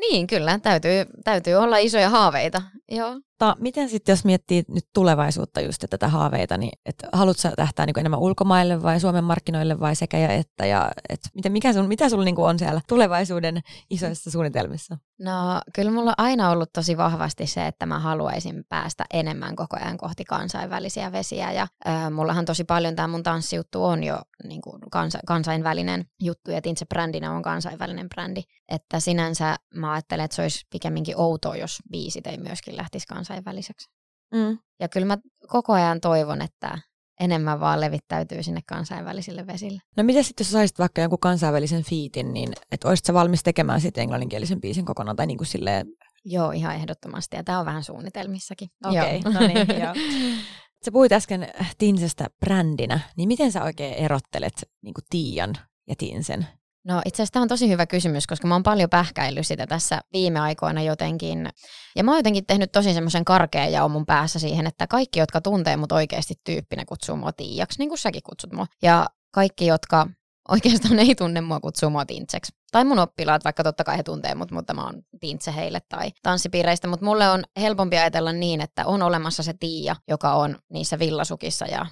niin, 0.00 0.26
kyllä. 0.26 0.58
Täytyy, 0.58 1.06
täytyy 1.24 1.54
olla 1.54 1.78
isoja 1.78 2.10
haaveita. 2.10 2.62
Joo. 2.88 3.20
Ta, 3.38 3.56
miten 3.58 3.88
sitten, 3.88 4.12
jos 4.12 4.24
miettii 4.24 4.64
nyt 4.68 4.84
tulevaisuutta 4.94 5.60
just 5.60 5.84
että 5.84 5.98
tätä 5.98 6.08
haaveita, 6.08 6.56
niin 6.56 6.78
et 6.86 6.96
haluatko 7.12 7.40
sä 7.40 7.52
tähtää 7.56 7.86
niin 7.86 7.98
enemmän 7.98 8.20
ulkomaille 8.20 8.82
vai 8.82 9.00
Suomen 9.00 9.24
markkinoille 9.24 9.80
vai 9.80 9.96
sekä 9.96 10.18
ja 10.18 10.28
että? 10.28 10.66
Ja, 10.66 10.90
et 11.08 11.20
miten, 11.34 11.52
mikä 11.52 11.72
sun, 11.72 11.88
mitä 11.88 12.08
sulla 12.08 12.24
niin 12.24 12.38
on 12.38 12.58
siellä 12.58 12.80
tulevaisuuden 12.88 13.60
isoissa 13.90 14.30
suunnitelmissa? 14.30 14.98
No 15.20 15.60
kyllä 15.74 15.90
mulla 15.90 16.10
on 16.10 16.14
aina 16.18 16.50
ollut 16.50 16.72
tosi 16.72 16.96
vahvasti 16.96 17.46
se, 17.46 17.66
että 17.66 17.86
mä 17.86 17.98
haluaisin 17.98 18.64
päästä 18.68 19.04
enemmän 19.12 19.56
koko 19.56 19.76
ajan 19.76 19.96
kohti 19.96 20.24
kansainvälisiä 20.24 21.12
vesiä. 21.12 21.52
Ja 21.52 21.66
äh, 21.86 22.10
mullahan 22.10 22.44
tosi 22.44 22.64
paljon 22.64 22.96
tämä 22.96 23.08
mun 23.08 23.22
tanssijuttu 23.22 23.84
on 23.84 24.04
jo 24.04 24.18
niin 24.44 24.60
kuin 24.60 24.80
kansa, 24.90 25.18
kansainvälinen 25.26 26.04
juttu 26.22 26.50
ja 26.50 26.62
Tintse 26.62 26.86
brändinä 26.86 27.32
on 27.32 27.42
kansainvälinen 27.42 28.08
brändi. 28.08 28.42
Että 28.68 29.00
sinänsä 29.00 29.56
mä 29.74 29.92
ajattelen, 29.92 30.24
että 30.24 30.34
se 30.34 30.42
olisi 30.42 30.66
pikemminkin 30.70 31.14
outoa, 31.20 31.56
jos 31.56 31.78
biisit 31.90 32.26
ei 32.26 32.38
myöskin 32.38 32.75
lähtisi 32.76 33.06
kansainväliseksi. 33.06 33.90
Mm. 34.34 34.58
Ja 34.80 34.88
kyllä 34.88 35.06
mä 35.06 35.18
koko 35.48 35.72
ajan 35.72 36.00
toivon, 36.00 36.42
että 36.42 36.78
enemmän 37.20 37.60
vaan 37.60 37.80
levittäytyy 37.80 38.42
sinne 38.42 38.60
kansainvälisille 38.66 39.46
vesille. 39.46 39.80
No 39.96 40.02
mitä 40.02 40.22
sitten, 40.22 40.44
jos 40.44 40.52
saisit 40.52 40.78
vaikka 40.78 41.00
jonkun 41.00 41.18
kansainvälisen 41.18 41.82
fiitin, 41.82 42.34
niin 42.34 42.52
että 42.72 42.88
olisitko 42.88 43.14
valmis 43.14 43.42
tekemään 43.42 43.80
sitten 43.80 44.02
englanninkielisen 44.02 44.60
biisin 44.60 44.84
kokonaan 44.84 45.16
tai 45.16 45.26
niin 45.26 45.38
kuin 45.38 45.46
silleen... 45.46 45.86
Joo, 46.24 46.50
ihan 46.50 46.74
ehdottomasti 46.74 47.36
ja 47.36 47.44
tämä 47.44 47.58
on 47.58 47.66
vähän 47.66 47.84
suunnitelmissakin. 47.84 48.68
Okei, 48.84 49.16
okay, 49.16 49.32
no 49.34 49.40
niin, 49.40 49.82
joo. 49.82 49.94
Sä 50.84 50.92
puhuit 50.92 51.12
äsken 51.12 51.48
Tinsestä 51.78 52.26
brändinä, 52.40 53.00
niin 53.16 53.28
miten 53.28 53.52
sä 53.52 53.64
oikein 53.64 53.94
erottelet 53.94 54.70
niin 54.82 54.94
kuin 54.94 55.04
Tiian 55.10 55.54
ja 55.88 55.94
Tinsen? 55.98 56.46
No 56.86 57.02
itse 57.04 57.22
asiassa 57.22 57.32
tämä 57.32 57.42
on 57.42 57.48
tosi 57.48 57.68
hyvä 57.68 57.86
kysymys, 57.86 58.26
koska 58.26 58.48
mä 58.48 58.54
oon 58.54 58.62
paljon 58.62 58.90
pähkäillyt 58.90 59.46
sitä 59.46 59.66
tässä 59.66 60.00
viime 60.12 60.40
aikoina 60.40 60.82
jotenkin. 60.82 61.48
Ja 61.96 62.04
mä 62.04 62.10
oon 62.10 62.18
jotenkin 62.18 62.46
tehnyt 62.46 62.72
tosi 62.72 62.94
semmoisen 62.94 63.24
karkean 63.24 63.72
ja 63.72 63.88
mun 63.88 64.06
päässä 64.06 64.38
siihen, 64.38 64.66
että 64.66 64.86
kaikki, 64.86 65.18
jotka 65.18 65.40
tuntee 65.40 65.76
mut 65.76 65.92
oikeasti 65.92 66.34
tyyppinä, 66.44 66.84
kutsuu 66.84 67.16
mua 67.16 67.32
Tiiaksi, 67.32 67.78
niin 67.78 67.88
kuin 67.88 67.98
säkin 67.98 68.22
kutsut 68.22 68.52
mua. 68.52 68.66
Ja 68.82 69.06
kaikki, 69.34 69.66
jotka 69.66 70.06
oikeastaan 70.48 70.98
ei 70.98 71.14
tunne 71.14 71.40
mua, 71.40 71.60
kutsuu 71.60 71.90
mua 71.90 72.06
Tintseksi. 72.06 72.52
Tai 72.72 72.84
mun 72.84 72.98
oppilaat, 72.98 73.44
vaikka 73.44 73.64
totta 73.64 73.84
kai 73.84 73.96
he 73.96 74.02
tuntee 74.02 74.34
mut, 74.34 74.50
mutta 74.50 74.74
mä 74.74 74.84
oon 74.84 75.02
Tintse 75.20 75.54
heille 75.54 75.80
tai 75.88 76.12
tanssipiireistä. 76.22 76.88
Mutta 76.88 77.06
mulle 77.06 77.30
on 77.30 77.44
helpompi 77.60 77.98
ajatella 77.98 78.32
niin, 78.32 78.60
että 78.60 78.86
on 78.86 79.02
olemassa 79.02 79.42
se 79.42 79.54
Tiia, 79.60 79.96
joka 80.08 80.32
on 80.32 80.58
niissä 80.72 80.98
villasukissa 80.98 81.66
ja 81.66 81.86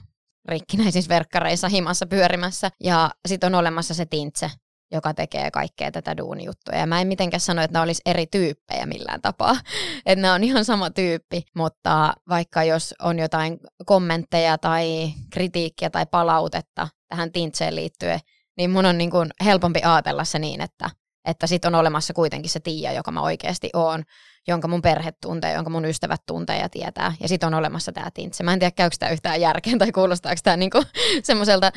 rikkinäisissä 0.48 1.08
verkkareissa 1.08 1.68
himassa 1.68 2.06
pyörimässä. 2.06 2.70
Ja 2.80 3.10
sitten 3.28 3.54
on 3.54 3.60
olemassa 3.60 3.94
se 3.94 4.06
Tintse, 4.06 4.50
joka 4.94 5.14
tekee 5.14 5.50
kaikkea 5.50 5.92
tätä 5.92 6.16
duunijuttuja. 6.16 6.78
Ja 6.78 6.86
mä 6.86 7.00
en 7.00 7.08
mitenkään 7.08 7.40
sano, 7.40 7.62
että 7.62 7.78
ne 7.78 7.82
olisi 7.82 8.02
eri 8.06 8.26
tyyppejä 8.26 8.86
millään 8.86 9.22
tapaa. 9.22 9.56
että 10.06 10.22
ne 10.22 10.30
on 10.30 10.44
ihan 10.44 10.64
sama 10.64 10.90
tyyppi, 10.90 11.42
mutta 11.56 12.12
vaikka 12.28 12.64
jos 12.64 12.94
on 13.02 13.18
jotain 13.18 13.58
kommentteja 13.86 14.58
tai 14.58 15.12
kritiikkiä 15.30 15.90
tai 15.90 16.06
palautetta 16.10 16.88
tähän 17.08 17.32
Tintseen 17.32 17.76
liittyen, 17.76 18.20
niin 18.56 18.70
mun 18.70 18.86
on 18.86 18.98
niin 18.98 19.10
kuin 19.10 19.30
helpompi 19.44 19.80
ajatella 19.84 20.24
se 20.24 20.38
niin, 20.38 20.60
että, 20.60 20.90
että 21.24 21.46
sit 21.46 21.64
on 21.64 21.74
olemassa 21.74 22.14
kuitenkin 22.14 22.50
se 22.50 22.60
Tiia, 22.60 22.92
joka 22.92 23.10
mä 23.10 23.20
oikeasti 23.20 23.70
oon, 23.74 24.02
jonka 24.46 24.68
mun 24.68 24.82
perhe 24.82 25.12
tuntee, 25.12 25.52
jonka 25.52 25.70
mun 25.70 25.84
ystävät 25.84 26.20
tuntee 26.26 26.58
ja 26.58 26.68
tietää. 26.68 27.14
Ja 27.20 27.28
sitten 27.28 27.46
on 27.46 27.54
olemassa 27.54 27.92
tämä 27.92 28.10
Tintse. 28.10 28.44
Mä 28.44 28.52
en 28.52 28.58
tiedä, 28.58 28.70
käykö 28.70 28.96
tämä 28.98 29.12
yhtään 29.12 29.40
järkeen 29.40 29.78
tai 29.78 29.92
kuulostaako 29.92 30.40
tämä 30.44 30.56
niinku 30.56 30.82
semmoiselta 31.22 31.72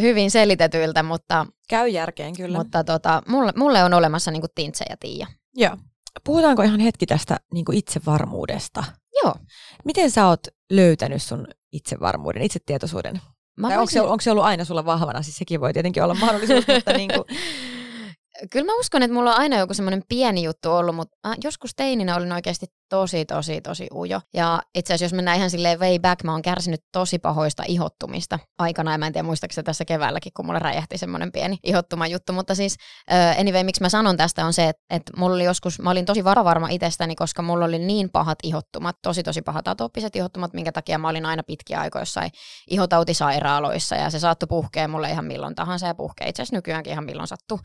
hyvin 0.00 0.30
selitetyiltä, 0.30 1.02
mutta... 1.02 1.46
Käy 1.68 1.88
järkeen 1.88 2.36
kyllä. 2.36 2.58
Mutta 2.58 2.84
tota, 2.84 3.22
mulle, 3.28 3.52
mulle 3.56 3.84
on 3.84 3.94
olemassa 3.94 4.30
niinku 4.30 4.48
Tintse 4.54 4.84
ja 4.90 4.96
Tiia. 4.96 5.26
Joo. 5.56 5.76
Puhutaanko 6.24 6.62
ihan 6.62 6.80
hetki 6.80 7.06
tästä 7.06 7.36
niinku 7.54 7.72
itsevarmuudesta? 7.72 8.84
Joo. 9.22 9.34
Miten 9.84 10.10
sä 10.10 10.26
oot 10.26 10.40
löytänyt 10.70 11.22
sun 11.22 11.46
itsevarmuuden, 11.72 12.42
itsetietoisuuden? 12.42 13.20
Mä 13.56 13.66
voisin... 13.66 13.80
onko, 13.80 13.90
se, 13.90 14.00
onko 14.00 14.20
se 14.20 14.30
ollut 14.30 14.44
aina 14.44 14.64
sulla 14.64 14.84
vahvana? 14.84 15.22
Siis 15.22 15.36
sekin 15.36 15.60
voi 15.60 15.72
tietenkin 15.72 16.02
olla 16.02 16.14
mahdollisuus, 16.14 16.64
mutta 16.68 16.92
niin 16.98 17.10
kuin... 17.14 17.24
Kyllä 18.50 18.66
mä 18.66 18.78
uskon, 18.78 19.02
että 19.02 19.14
mulla 19.14 19.30
on 19.30 19.40
aina 19.40 19.58
joku 19.58 19.74
semmoinen 19.74 20.02
pieni 20.08 20.42
juttu 20.42 20.70
ollut, 20.70 20.96
mutta 20.96 21.28
äh, 21.28 21.36
joskus 21.44 21.70
teininä 21.76 22.16
olin 22.16 22.32
oikeasti 22.32 22.66
tosi, 22.90 23.24
tosi, 23.24 23.60
tosi 23.60 23.86
ujo. 23.94 24.20
Ja 24.34 24.62
itse 24.74 24.94
asiassa 24.94 25.04
jos 25.04 25.12
mennään 25.12 25.36
ihan 25.36 25.50
silleen 25.50 25.80
way 25.80 25.98
back, 25.98 26.24
mä 26.24 26.32
oon 26.32 26.42
kärsinyt 26.42 26.80
tosi 26.92 27.18
pahoista 27.18 27.62
ihottumista 27.68 28.38
aikana. 28.58 28.92
Ja 28.92 28.98
mä 28.98 29.06
en 29.06 29.12
tiedä 29.12 29.26
muistaakseni 29.26 29.64
tässä 29.64 29.84
keväälläkin, 29.84 30.32
kun 30.36 30.46
mulle 30.46 30.58
räjähti 30.58 30.98
semmoinen 30.98 31.32
pieni 31.32 31.58
ihottuma 31.64 32.06
juttu. 32.06 32.32
Mutta 32.32 32.54
siis 32.54 32.76
anyway, 33.38 33.64
miksi 33.64 33.82
mä 33.82 33.88
sanon 33.88 34.16
tästä 34.16 34.44
on 34.44 34.52
se, 34.52 34.68
että, 34.68 34.82
että 34.90 35.12
mulla 35.16 35.34
oli 35.34 35.44
joskus, 35.44 35.80
mä 35.80 35.90
olin 35.90 36.04
tosi 36.04 36.24
varovarma 36.24 36.68
itsestäni, 36.68 37.16
koska 37.16 37.42
mulla 37.42 37.64
oli 37.64 37.78
niin 37.78 38.10
pahat 38.10 38.38
ihottumat, 38.42 38.96
tosi 39.02 39.22
tosi 39.22 39.42
pahat 39.42 39.68
atooppiset 39.68 40.16
ihottumat, 40.16 40.52
minkä 40.52 40.72
takia 40.72 40.98
mä 40.98 41.08
olin 41.08 41.26
aina 41.26 41.42
pitkiä 41.42 41.80
aikoja 41.80 42.02
jossain 42.02 42.30
ihotautisairaaloissa. 42.70 43.96
Ja 43.96 44.10
se 44.10 44.18
saattoi 44.18 44.46
puhkea 44.46 44.88
mulle 44.88 45.10
ihan 45.10 45.24
milloin 45.24 45.54
tahansa 45.54 45.86
ja 45.86 45.94
puhkee 45.94 46.28
itse 46.28 46.42
asiassa 46.42 46.56
nykyäänkin 46.56 46.92
ihan 46.92 47.04
milloin 47.04 47.28
sattuu. 47.28 47.60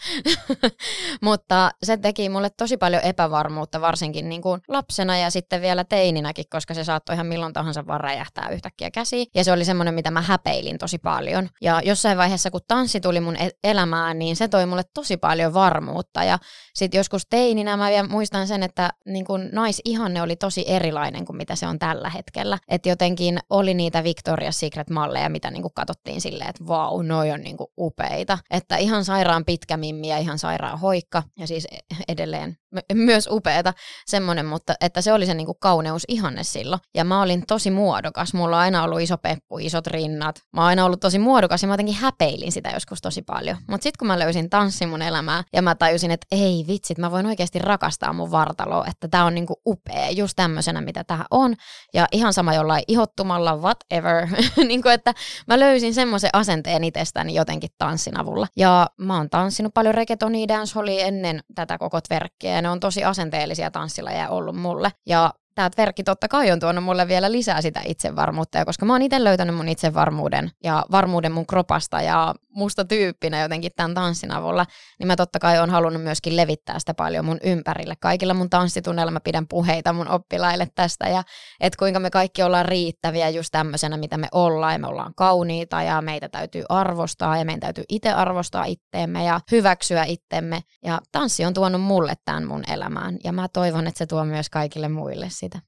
Mutta 1.22 1.72
se 1.84 1.98
teki 1.98 2.30
mulle 2.30 2.50
tosi 2.50 2.78
paljon 2.78 3.04
epävarmuutta, 3.04 3.82
varsinkin 3.82 4.30
niin 4.30 4.42
kuin 4.42 4.62
lapsena 4.68 5.14
ja 5.17 5.30
sitten 5.30 5.62
vielä 5.62 5.84
teininäkin, 5.84 6.45
koska 6.49 6.73
se 6.73 6.84
saattoi 6.84 7.13
ihan 7.13 7.28
milloin 7.28 7.54
tahansa 7.54 7.88
vaan 7.88 8.01
räjähtää 8.01 8.49
yhtäkkiä 8.49 8.91
käsi. 8.91 9.28
Ja 9.36 9.43
se 9.43 9.51
oli 9.51 9.65
semmoinen, 9.65 9.93
mitä 9.93 10.12
mä 10.12 10.21
häpeilin 10.21 10.78
tosi 10.78 10.97
paljon. 10.97 11.49
Ja 11.62 11.82
jossain 11.84 12.17
vaiheessa, 12.17 12.51
kun 12.51 12.62
tanssi 12.67 12.99
tuli 12.99 13.19
mun 13.19 13.36
e- 13.36 13.49
elämään, 13.63 14.19
niin 14.19 14.36
se 14.36 14.47
toi 14.47 14.65
mulle 14.65 14.84
tosi 14.93 15.17
paljon 15.17 15.54
varmuutta. 15.54 16.23
Ja 16.23 16.39
sitten 16.73 16.97
joskus 16.97 17.21
teininä 17.30 17.78
mä 17.78 17.89
vielä 17.89 18.08
muistan 18.08 18.47
sen, 18.47 18.63
että 18.63 18.89
niin 19.06 19.25
kun 19.25 19.49
naisihanne 19.51 20.21
oli 20.21 20.36
tosi 20.36 20.65
erilainen 20.67 21.25
kuin 21.25 21.38
mitä 21.38 21.56
se 21.56 21.67
on 21.67 21.80
tällä 21.80 22.10
hetkellä. 22.10 22.58
Että 22.67 22.89
jotenkin 22.89 23.39
oli 23.49 23.73
niitä 23.73 24.01
Victoria's 24.01 24.51
Secret-malleja, 24.51 25.30
mitä 25.30 25.51
niin 25.51 25.63
katsottiin 25.75 26.21
silleen, 26.21 26.49
että 26.49 26.67
vau, 26.67 27.01
noi 27.01 27.32
on 27.32 27.41
niin 27.41 27.58
upeita. 27.78 28.38
Että 28.51 28.78
ihan 28.78 29.06
sairaan 29.06 29.45
pitkä 29.45 29.78
mimmi 29.78 30.08
ja 30.08 30.17
ihan 30.17 30.39
sairaan 30.39 30.80
hoikka. 30.80 31.23
Ja 31.39 31.47
siis 31.47 31.67
e- 31.71 31.95
edelleen 32.08 32.58
myös 32.93 33.28
upeeta 33.32 33.73
semmoinen, 34.06 34.45
mutta 34.45 34.73
että 34.82 35.01
se 35.06 35.13
oli 35.13 35.26
se 35.26 35.34
niinku 35.34 35.54
kauneus 35.54 36.04
ihanne 36.08 36.44
silloin. 36.44 36.82
Ja 36.96 37.04
mä 37.04 37.22
olin 37.22 37.44
tosi 37.48 37.72
muodokas. 37.72 38.34
Mulla 38.34 38.56
on 38.56 38.62
aina 38.62 38.84
ollut 38.84 39.02
iso 39.02 39.18
peppu, 39.18 39.58
isot 39.58 39.88
rinnat. 39.88 40.41
Mä 40.54 40.62
oon 40.62 40.68
aina 40.68 40.86
ollut 40.86 41.00
tosi 41.00 41.20
muodokas 41.20 41.62
ja 41.62 41.68
mä 41.68 41.74
jotenkin 41.74 41.96
häpeilin 41.96 42.52
sitä 42.52 42.70
joskus 42.70 43.02
tosi 43.02 43.22
paljon. 43.22 43.58
Mutta 43.68 43.84
sitten 43.84 43.98
kun 44.00 44.08
mä 44.08 44.20
löysin 44.20 44.50
tanssin 44.50 44.89
mun 44.89 45.02
elämää 45.02 45.44
ja 45.54 45.62
mä 45.62 45.76
tajusin, 45.76 46.12
että 46.12 46.28
ei 46.32 46.65
vitsit, 46.68 46.98
mä 46.98 47.12
voin 47.12 47.26
oikeasti 47.26 47.60
rakastaa 47.60 48.13
mun 48.13 48.32
vartaloa, 48.32 48.86
että 48.88 49.08
tää 49.08 49.26
on 49.26 49.36
niinku 49.36 49.62
upea 49.65 50.10
just 50.10 50.34
tämmöisenä, 50.36 50.82
mitä 50.82 51.04
tää 51.04 51.26
on. 51.32 51.56
Ja 51.94 52.08
ihan 52.12 52.34
sama 52.34 52.54
jollain 52.54 52.84
ihottumalla, 52.88 53.56
whatever. 53.56 54.28
niinku, 54.68 54.89
että 54.89 55.13
mä 55.48 55.60
löysin 55.60 55.94
semmoisen 55.94 56.30
asenteen 56.34 56.84
itsestäni 56.84 57.34
jotenkin 57.34 57.70
tanssin 57.78 58.20
avulla. 58.20 58.48
Ja 58.58 58.88
mä 58.98 59.18
oon 59.18 59.30
tanssinut 59.30 59.74
paljon 59.74 59.96
reggaetonia, 59.96 60.48
dancehallia 60.48 61.06
ennen 61.06 61.39
tätä 61.56 61.78
koko 61.78 62.02
tverkkiä 62.02 62.62
ne 62.62 62.70
on 62.70 62.80
tosi 62.80 63.04
asenteellisia 63.04 63.72
tanssilajeja 63.72 64.30
ollut 64.30 64.56
mulle. 64.56 64.91
Ja 65.05 65.34
tämä 65.55 65.69
verkki 65.77 66.03
totta 66.03 66.27
kai 66.27 66.51
on 66.51 66.60
tuonut 66.60 66.84
mulle 66.84 67.08
vielä 67.08 67.31
lisää 67.31 67.62
sitä 67.62 67.81
itsevarmuutta, 67.86 68.65
koska 68.65 68.86
mä 68.86 68.93
oon 68.93 69.01
itse 69.01 69.23
löytänyt 69.23 69.55
mun 69.55 69.67
itsevarmuuden 69.67 70.51
ja 70.63 70.86
varmuuden 70.91 71.31
mun 71.31 71.47
kropasta 71.47 72.01
ja 72.01 72.36
musta 72.56 72.86
tyyppinä 72.86 73.41
jotenkin 73.41 73.72
tämän 73.76 73.94
tanssin 73.94 74.32
avulla, 74.32 74.65
niin 75.00 75.08
mä 75.08 75.15
totta 75.15 75.39
kai 75.39 75.60
on 75.60 75.70
halunnut 75.70 76.04
myöskin 76.04 76.36
levittää 76.36 76.80
sitä 76.80 76.94
paljon 76.94 77.26
mun 77.26 77.38
ympärille. 77.44 77.96
Kaikilla 78.00 78.34
mun 78.34 78.50
tanssitunneilla 78.50 79.12
mä 79.12 79.20
pidän 79.20 79.48
puheita 79.48 79.94
mun 79.94 80.08
oppilaille 80.08 80.68
tästä 80.76 81.10
ja 81.10 81.24
että 81.60 81.78
kuinka 81.80 82.00
me 82.00 82.10
kaikki 82.10 82.44
ollaan 82.44 82.65
riittäviä 82.65 83.30
just 83.30 83.50
tämmöisenä, 83.52 83.98
mitä 83.98 84.18
me 84.18 84.28
ollaan 84.32 84.74
ja 84.74 84.80
me 84.80 84.88
ollaan 84.88 85.13
kauniita 85.15 85.82
ja 85.82 86.02
meitä 86.02 86.30
täytyy 86.30 86.63
arvostaa 86.70 87.38
ja 87.38 87.46
meidän 87.46 87.60
täytyy 87.60 87.84
itse 87.89 88.12
arvostaa 88.12 88.65
itteemme 88.65 89.23
ja 89.23 89.40
hyväksyä 89.52 90.04
itsemme. 90.04 90.62
Ja 90.84 91.02
tanssi 91.12 91.46
on 91.46 91.54
tuonut 91.54 91.82
mulle 91.82 92.13
tämän 92.25 92.48
mun 92.48 92.63
elämään 92.71 93.17
ja 93.23 93.32
mä 93.32 93.48
toivon, 93.54 93.88
että 93.88 93.98
se 93.98 94.06
tuo 94.06 94.25
myös 94.25 94.50
kaikille 94.50 94.90
muille 94.90 95.27
sitä. 95.29 95.60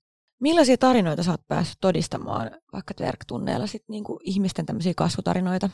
Millaisia 0.41 0.77
tarinoita 0.77 1.23
sä 1.23 1.31
oot 1.31 1.47
päässyt 1.47 1.77
todistamaan 1.81 2.51
vaikka 2.73 2.93
twerk-tunneilla 2.93 3.67
sit 3.67 3.83
niinku 3.89 4.19
ihmisten 4.23 4.65
tämmöisiä 4.65 4.93
kasvutarinoita? 4.95 5.69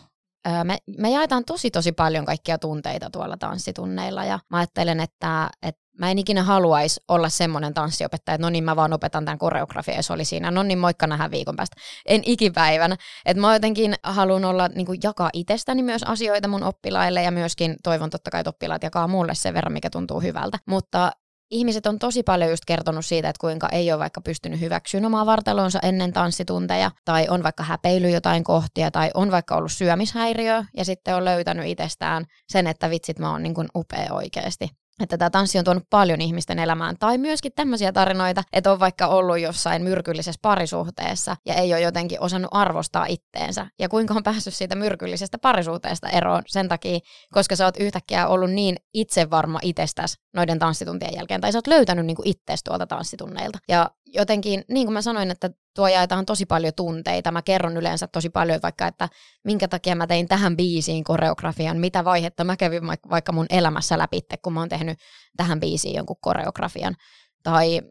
Me, 0.63 0.77
me 0.97 1.09
jaetaan 1.09 1.45
tosi 1.45 1.71
tosi 1.71 1.91
paljon 1.91 2.25
kaikkia 2.25 2.57
tunteita 2.57 3.09
tuolla 3.09 3.37
tanssitunneilla 3.37 4.25
ja 4.25 4.39
mä 4.49 4.57
ajattelen, 4.57 4.99
että, 4.99 5.49
että 5.61 5.83
mä 5.99 6.11
en 6.11 6.19
ikinä 6.19 6.43
haluaisi 6.43 7.01
olla 7.07 7.29
semmoinen 7.29 7.73
tanssiopettaja, 7.73 8.35
että 8.35 8.45
no 8.45 8.49
niin 8.49 8.63
mä 8.63 8.75
vaan 8.75 8.93
opetan 8.93 9.25
tämän 9.25 9.37
koreografia 9.37 9.95
ja 9.95 10.03
se 10.03 10.13
oli 10.13 10.25
siinä, 10.25 10.51
no 10.51 10.63
niin 10.63 10.79
moikka 10.79 11.07
nähdään 11.07 11.31
viikon 11.31 11.55
päästä. 11.55 11.75
En 12.05 12.21
ikipäivänä. 12.25 12.97
Että 13.25 13.41
mä 13.41 13.53
jotenkin 13.53 13.95
haluan 14.03 14.45
olla, 14.45 14.67
niin 14.67 14.85
kuin 14.85 14.99
jakaa 15.03 15.29
itsestäni 15.33 15.83
myös 15.83 16.03
asioita 16.03 16.47
mun 16.47 16.63
oppilaille 16.63 17.23
ja 17.23 17.31
myöskin 17.31 17.75
toivon 17.83 18.09
totta 18.09 18.31
kai, 18.31 18.39
että 18.39 18.49
oppilaat 18.49 18.83
jakaa 18.83 19.07
mulle 19.07 19.35
sen 19.35 19.53
verran, 19.53 19.73
mikä 19.73 19.89
tuntuu 19.89 20.21
hyvältä. 20.21 20.59
Mutta 20.67 21.11
ihmiset 21.53 21.85
on 21.85 21.99
tosi 21.99 22.23
paljon 22.23 22.49
just 22.49 22.65
kertonut 22.67 23.05
siitä, 23.05 23.29
että 23.29 23.39
kuinka 23.41 23.69
ei 23.69 23.91
ole 23.91 23.99
vaikka 23.99 24.21
pystynyt 24.21 24.59
hyväksyä 24.59 25.01
omaa 25.05 25.25
vartalonsa 25.25 25.79
ennen 25.83 26.13
tanssitunteja, 26.13 26.91
tai 27.05 27.27
on 27.29 27.43
vaikka 27.43 27.63
häpeily 27.63 28.09
jotain 28.09 28.43
kohtia, 28.43 28.91
tai 28.91 29.11
on 29.13 29.31
vaikka 29.31 29.55
ollut 29.55 29.71
syömishäiriö, 29.71 30.63
ja 30.77 30.85
sitten 30.85 31.15
on 31.15 31.25
löytänyt 31.25 31.67
itsestään 31.67 32.25
sen, 32.47 32.67
että 32.67 32.89
vitsit 32.89 33.19
mä 33.19 33.31
oon 33.31 33.43
niin 33.43 33.53
kuin 33.53 33.67
upea 33.75 34.13
oikeasti 34.13 34.82
että 35.01 35.17
tämä 35.17 35.29
tanssi 35.29 35.59
on 35.59 35.65
tuonut 35.65 35.83
paljon 35.89 36.21
ihmisten 36.21 36.59
elämään. 36.59 36.95
Tai 36.99 37.17
myöskin 37.17 37.51
tämmöisiä 37.55 37.91
tarinoita, 37.91 38.43
että 38.53 38.71
on 38.71 38.79
vaikka 38.79 39.07
ollut 39.07 39.39
jossain 39.39 39.83
myrkyllisessä 39.83 40.39
parisuhteessa 40.41 41.35
ja 41.45 41.53
ei 41.53 41.73
ole 41.73 41.81
jotenkin 41.81 42.21
osannut 42.21 42.51
arvostaa 42.53 43.05
itteensä. 43.05 43.67
Ja 43.79 43.89
kuinka 43.89 44.13
on 44.13 44.23
päässyt 44.23 44.53
siitä 44.53 44.75
myrkyllisestä 44.75 45.37
parisuhteesta 45.37 46.09
eroon 46.09 46.41
sen 46.47 46.69
takia, 46.69 46.99
koska 47.31 47.55
sä 47.55 47.65
oot 47.65 47.77
yhtäkkiä 47.77 48.27
ollut 48.27 48.51
niin 48.51 48.75
itsevarma 48.93 49.59
itsestäsi 49.61 50.17
noiden 50.33 50.59
tanssituntien 50.59 51.15
jälkeen. 51.15 51.41
Tai 51.41 51.51
sä 51.51 51.57
oot 51.57 51.67
löytänyt 51.67 52.05
niinku 52.05 52.21
itsestä 52.25 52.69
tuolta 52.69 52.87
tanssitunneilta. 52.87 53.59
Ja 53.67 53.89
jotenkin, 54.13 54.63
niin 54.69 54.87
kuin 54.87 54.93
mä 54.93 55.01
sanoin, 55.01 55.31
että 55.31 55.49
tuo 55.75 55.87
jaetaan 55.87 56.25
tosi 56.25 56.45
paljon 56.45 56.73
tunteita. 56.75 57.31
Mä 57.31 57.41
kerron 57.41 57.77
yleensä 57.77 58.07
tosi 58.07 58.29
paljon 58.29 58.59
vaikka, 58.63 58.87
että 58.87 59.09
minkä 59.43 59.67
takia 59.67 59.95
mä 59.95 60.07
tein 60.07 60.27
tähän 60.27 60.57
biisiin 60.57 61.03
koreografian, 61.03 61.77
mitä 61.77 62.05
vaihetta 62.05 62.43
mä 62.43 62.57
kävin 62.57 62.83
vaikka 63.09 63.31
mun 63.31 63.45
elämässä 63.49 63.97
läpi, 63.97 64.19
kun 64.41 64.53
mä 64.53 64.59
oon 64.59 64.69
tehnyt 64.69 64.99
tähän 65.37 65.59
biisiin 65.59 65.95
jonkun 65.95 66.17
koreografian. 66.21 66.95
Tai 67.43 67.81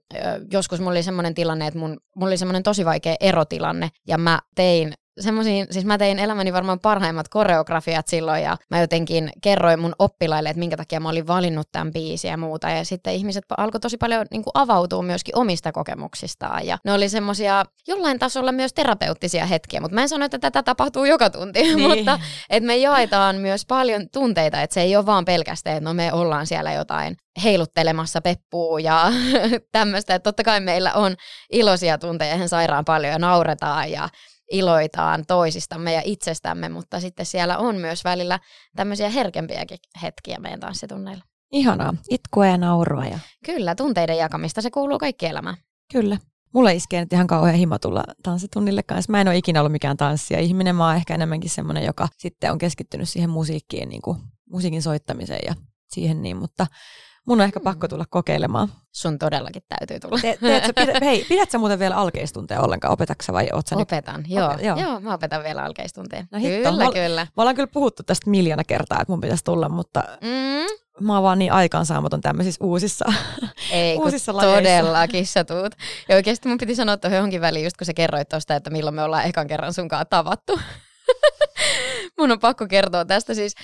joskus 0.53 0.81
mulla 0.81 0.91
oli 0.91 1.03
semmoinen 1.03 1.35
tilanne, 1.35 1.67
että 1.67 1.79
mun, 1.79 2.01
mulla 2.17 2.31
oli 2.31 2.37
semmoinen 2.37 2.63
tosi 2.63 2.85
vaikea 2.85 3.17
erotilanne, 3.21 3.89
ja 4.09 4.19
mä 4.19 4.41
tein 4.55 4.95
semmoisiin, 5.21 5.67
siis 5.71 5.85
mä 5.85 5.99
tein 5.99 6.19
elämäni 6.19 6.53
varmaan 6.53 6.81
parhaimmat 6.81 7.29
koreografiat 7.29 8.09
silloin 8.09 8.43
ja 8.43 8.57
mä 8.71 8.81
jotenkin 8.81 9.31
kerroin 9.43 9.81
mun 9.81 9.95
oppilaille, 9.99 10.49
että 10.51 10.59
minkä 10.59 10.77
takia 10.77 11.01
mä 11.01 11.09
olin 11.09 11.27
valinnut 11.27 11.69
tämän 11.73 11.93
biisin 11.93 12.31
ja 12.31 12.37
muuta. 12.37 12.71
Ja 12.71 12.85
sitten 12.85 13.15
ihmiset 13.15 13.45
alkoi 13.57 13.81
tosi 13.81 13.97
paljon 13.97 14.27
niin 14.31 14.43
kuin 14.43 14.53
avautua 14.55 15.03
myöskin 15.03 15.39
omista 15.39 15.73
kokemuksistaan. 15.73 16.67
Ja 16.67 16.79
ne 16.85 16.93
oli 16.93 17.09
semmoisia 17.09 17.65
jollain 17.89 18.19
tasolla 18.19 18.53
myös 18.53 18.73
terapeuttisia 18.73 19.47
hetkiä, 19.47 19.81
mutta 19.81 19.95
mä 19.95 20.03
en 20.03 20.09
sano, 20.09 20.25
että 20.25 20.39
tätä 20.39 20.63
tapahtuu 20.63 21.05
joka 21.05 21.31
tunti, 21.31 21.63
niin. 21.75 21.81
mutta 21.81 22.21
että 22.51 22.67
me 22.67 22.77
jaetaan 22.77 23.37
myös 23.37 23.67
paljon 23.67 24.07
tunteita, 24.13 24.63
että 24.63 24.75
se 24.75 24.81
ei 24.81 24.97
ole 24.97 25.07
vaan 25.07 25.25
pelkästään, 25.25 25.77
että 25.77 25.89
no 25.89 25.95
me 25.95 26.13
ollaan 26.13 26.47
siellä 26.47 26.73
jotain 26.73 27.17
heiluttelemassa 27.45 28.21
peppuu 28.21 28.79
ja 28.79 29.13
tämmöistä, 29.73 30.15
että 30.15 30.31
totta 30.31 30.45
kai 30.45 30.61
meillä 30.61 30.93
on 30.93 31.17
iloisia 31.53 31.99
tunteja 31.99 32.35
ihan 32.35 32.49
sairaan 32.49 32.85
paljon 32.85 33.13
ja 33.13 33.19
nauretaan 33.19 33.91
ja 33.91 34.09
iloitaan 34.53 35.25
toisistamme 35.27 35.93
ja 35.93 36.03
itsestämme, 36.05 36.69
mutta 36.69 37.01
sitten 37.01 37.27
siellä 37.27 37.59
on 37.59 37.77
myös 37.77 38.05
välillä 38.05 38.41
tämmöisiä 38.77 39.09
herkempiäkin 39.09 39.79
hetkiä 40.03 40.39
meidän 40.39 40.61
tanssitunneilla. 40.61 41.25
Ihanaa. 41.53 41.95
Itkua 42.11 42.47
ja 42.47 42.57
naurua. 42.57 43.05
Ja... 43.05 43.19
Kyllä, 43.45 43.75
tunteiden 43.75 44.17
jakamista, 44.17 44.63
se 44.63 44.71
kuuluu 44.71 44.99
kaikki 44.99 45.27
elämään. 45.27 45.57
Kyllä. 45.93 46.19
Mulle 46.55 46.75
iskee 46.75 47.01
nyt 47.01 47.13
ihan 47.13 47.27
kauhean 47.27 47.57
himo 47.57 47.79
tulla 47.79 48.05
tanssitunnille 48.23 48.83
kanssa. 48.83 49.11
Mä 49.13 49.21
en 49.21 49.29
ole 49.29 49.37
ikinä 49.37 49.61
ollut 49.61 49.73
mikään 49.73 49.97
tanssia 49.97 50.39
ihminen, 50.39 50.77
mä 50.77 50.87
oon 50.87 50.97
ehkä 50.97 51.15
enemmänkin 51.15 51.51
semmoinen, 51.51 51.85
joka 51.85 52.09
sitten 52.19 52.53
on 52.53 52.59
keskittynyt 52.59 53.09
siihen 53.09 53.31
musiikkiin, 53.31 53.89
niin 53.89 54.03
kuin 54.03 54.19
musiikin 54.51 54.83
soittamiseen 54.83 55.41
ja 55.47 55.55
siihen 55.89 56.23
niin, 56.23 56.37
mutta 56.37 56.67
mun 57.27 57.41
on 57.41 57.45
ehkä 57.45 57.59
mm. 57.59 57.65
pakko 57.65 57.89
tulla 57.89 58.05
kokeilemaan. 58.11 58.69
Sun 58.93 59.19
todellakin 59.19 59.63
täytyy 59.69 60.01
tulla. 60.01 60.19
Te, 60.23 60.39
teet 60.41 60.75
pidä, 60.75 60.99
hei, 61.01 61.27
pidätkö 61.29 61.59
muuten 61.59 61.79
vielä 61.79 61.97
alkeistunteja 61.97 62.61
ollenkaan? 62.61 62.93
Opetatko 62.93 63.33
vai 63.33 63.49
oot 63.53 63.67
Opetan, 63.73 64.23
niin... 64.23 64.37
joo. 64.39 64.51
Opet, 64.51 64.65
joo. 64.65 64.79
joo. 64.79 65.01
mä 65.01 65.15
opetan 65.15 65.43
vielä 65.43 65.65
alkeistunteja. 65.65 66.27
No 66.31 66.39
hitto, 66.39 66.71
kyllä, 66.71 66.85
mä, 66.85 66.93
kyllä. 66.93 67.27
Mä 67.37 67.43
ollaan 67.43 67.57
kyllä 67.57 67.71
puhuttu 67.73 68.03
tästä 68.03 68.31
miljoona 68.31 68.65
kertaa, 68.65 69.01
että 69.01 69.13
mun 69.13 69.21
pitäisi 69.21 69.45
tulla, 69.45 69.69
mutta 69.69 70.05
mm. 70.21 71.07
mä 71.07 71.15
oon 71.15 71.23
vaan 71.23 71.39
niin 71.39 71.53
aikaansaamaton 71.53 72.21
tämmöisissä 72.21 72.65
uusissa 72.65 73.05
Ei, 73.71 73.97
uusissa 73.97 74.33
todellakin 74.33 75.27
sä 75.27 75.45
tuut. 75.45 75.75
Ja 76.09 76.17
oikeasti 76.17 76.49
mun 76.49 76.59
piti 76.59 76.75
sanoa 76.75 76.97
tuohon 76.97 77.17
johonkin 77.17 77.41
väliin, 77.41 77.65
just 77.65 77.77
kun 77.77 77.87
sä 77.87 77.95
kerroit 77.95 78.29
tuosta, 78.29 78.55
että 78.55 78.71
milloin 78.71 78.95
me 78.95 79.03
ollaan 79.03 79.27
ekan 79.27 79.47
kerran 79.47 79.73
sunkaan 79.73 80.07
tavattu. 80.11 80.61
Mun 82.21 82.33
on 82.33 82.41
pakko 82.41 82.67
kertoa 82.67 83.05
tästä 83.05 83.35
siis. 83.35 83.55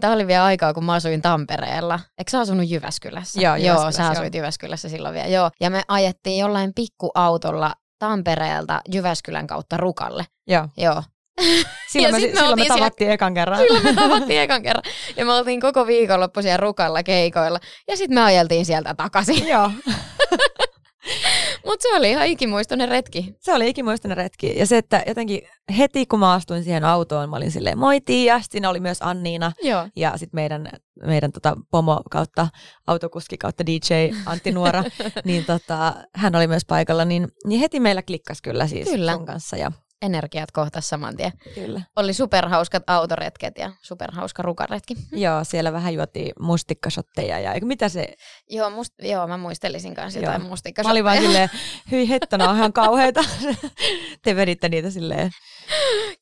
Tämä 0.00 0.12
oli 0.12 0.26
vielä 0.26 0.44
aikaa, 0.44 0.74
kun 0.74 0.84
mä 0.84 0.92
asuin 0.92 1.22
Tampereella. 1.22 2.00
Eikö 2.18 2.30
sä 2.30 2.40
asunut 2.40 2.70
Jyväskylässä? 2.70 3.40
Joo, 3.40 3.56
Jyväskylässä, 3.56 3.82
joo 3.82 3.92
sä 3.92 4.08
asuit 4.08 4.34
joo. 4.34 4.40
Jyväskylässä 4.40 4.88
silloin 4.88 5.14
vielä. 5.14 5.28
Joo. 5.28 5.50
Ja 5.60 5.70
me 5.70 5.82
ajettiin 5.88 6.38
jollain 6.38 6.72
pikkuautolla 6.74 7.74
Tampereelta 7.98 8.80
Jyväskylän 8.92 9.46
kautta 9.46 9.76
Rukalle. 9.76 10.24
Joo. 10.46 10.68
Joo. 10.76 11.02
Silloin, 11.92 12.14
me, 12.14 12.20
me, 12.20 12.34
silloin 12.36 12.58
me 12.58 12.66
tavattiin 12.66 12.96
siellä... 12.98 13.14
ekan 13.14 13.34
kerran. 13.34 13.58
Silloin 13.58 13.84
me 13.84 13.94
tavattiin 13.94 14.40
ekan 14.40 14.62
kerran. 14.62 14.82
Ja 15.16 15.24
me 15.24 15.32
oltiin 15.32 15.60
koko 15.60 15.86
viikonloppu 15.86 16.42
siellä 16.42 16.56
Rukalla 16.56 17.02
keikoilla. 17.02 17.60
Ja 17.88 17.96
sitten 17.96 18.14
me 18.14 18.22
ajeltiin 18.22 18.66
sieltä 18.66 18.94
takaisin. 18.94 19.48
Joo. 19.48 19.70
Mutta 21.64 21.82
se 21.82 21.96
oli 21.96 22.10
ihan 22.10 22.26
ikimuistoinen 22.26 22.88
retki. 22.88 23.34
Se 23.40 23.54
oli 23.54 23.68
ikimuistoinen 23.68 24.16
retki. 24.16 24.58
Ja 24.58 24.66
se, 24.66 24.78
että 24.78 25.02
jotenkin 25.06 25.42
heti 25.78 26.06
kun 26.06 26.18
mä 26.18 26.32
astuin 26.32 26.64
siihen 26.64 26.84
autoon, 26.84 27.30
mä 27.30 27.36
olin 27.36 27.50
silleen 27.50 27.78
moi 27.78 28.00
Tiia. 28.00 28.40
Siinä 28.50 28.70
oli 28.70 28.80
myös 28.80 28.98
Anniina. 29.00 29.52
Joo. 29.62 29.88
Ja 29.96 30.12
sitten 30.16 30.38
meidän, 30.38 30.68
meidän 31.06 31.32
tota 31.32 31.56
pomo 31.70 32.02
kautta 32.10 32.48
autokuski 32.86 33.36
kautta 33.36 33.66
DJ 33.66 34.10
Antti 34.26 34.52
Nuora. 34.52 34.84
niin 35.24 35.44
tota, 35.44 35.94
hän 36.14 36.34
oli 36.36 36.46
myös 36.46 36.64
paikalla. 36.64 37.04
Niin, 37.04 37.28
niin 37.46 37.60
heti 37.60 37.80
meillä 37.80 38.02
klikkasi 38.02 38.42
kyllä 38.42 38.66
siis 38.66 38.88
kyllä. 38.88 39.12
sun 39.12 39.26
kanssa. 39.26 39.56
Ja 39.56 39.72
energiat 40.04 40.50
kohtas 40.50 40.88
saman 40.88 41.16
tien. 41.16 41.32
Kyllä. 41.54 41.82
Oli 41.96 42.12
superhauskat 42.12 42.82
autoretket 42.86 43.58
ja 43.58 43.72
superhauska 43.82 44.42
rukaretki. 44.42 44.94
Joo, 45.24 45.44
siellä 45.44 45.72
vähän 45.72 45.94
juotiin 45.94 46.32
mustikkashotteja 46.40 47.40
ja 47.40 47.54
mitä 47.64 47.88
se... 47.88 48.14
Joo, 48.50 48.70
must, 48.70 48.94
joo 49.02 49.26
mä 49.26 49.36
muistelisin 49.36 49.94
kanssa 49.94 50.20
jotain 50.20 50.42
mustikkashotteja. 50.42 51.04
Mä 51.04 51.10
olin 51.10 51.22
vaan 51.22 51.26
silleen, 51.26 51.50
hyi 51.90 52.08
hettona 52.08 52.50
on 52.50 52.56
ihan 52.56 52.72
kauheita. 52.72 53.24
Te 54.24 54.36
veditte 54.36 54.68
niitä 54.68 54.90
silleen. 54.90 55.30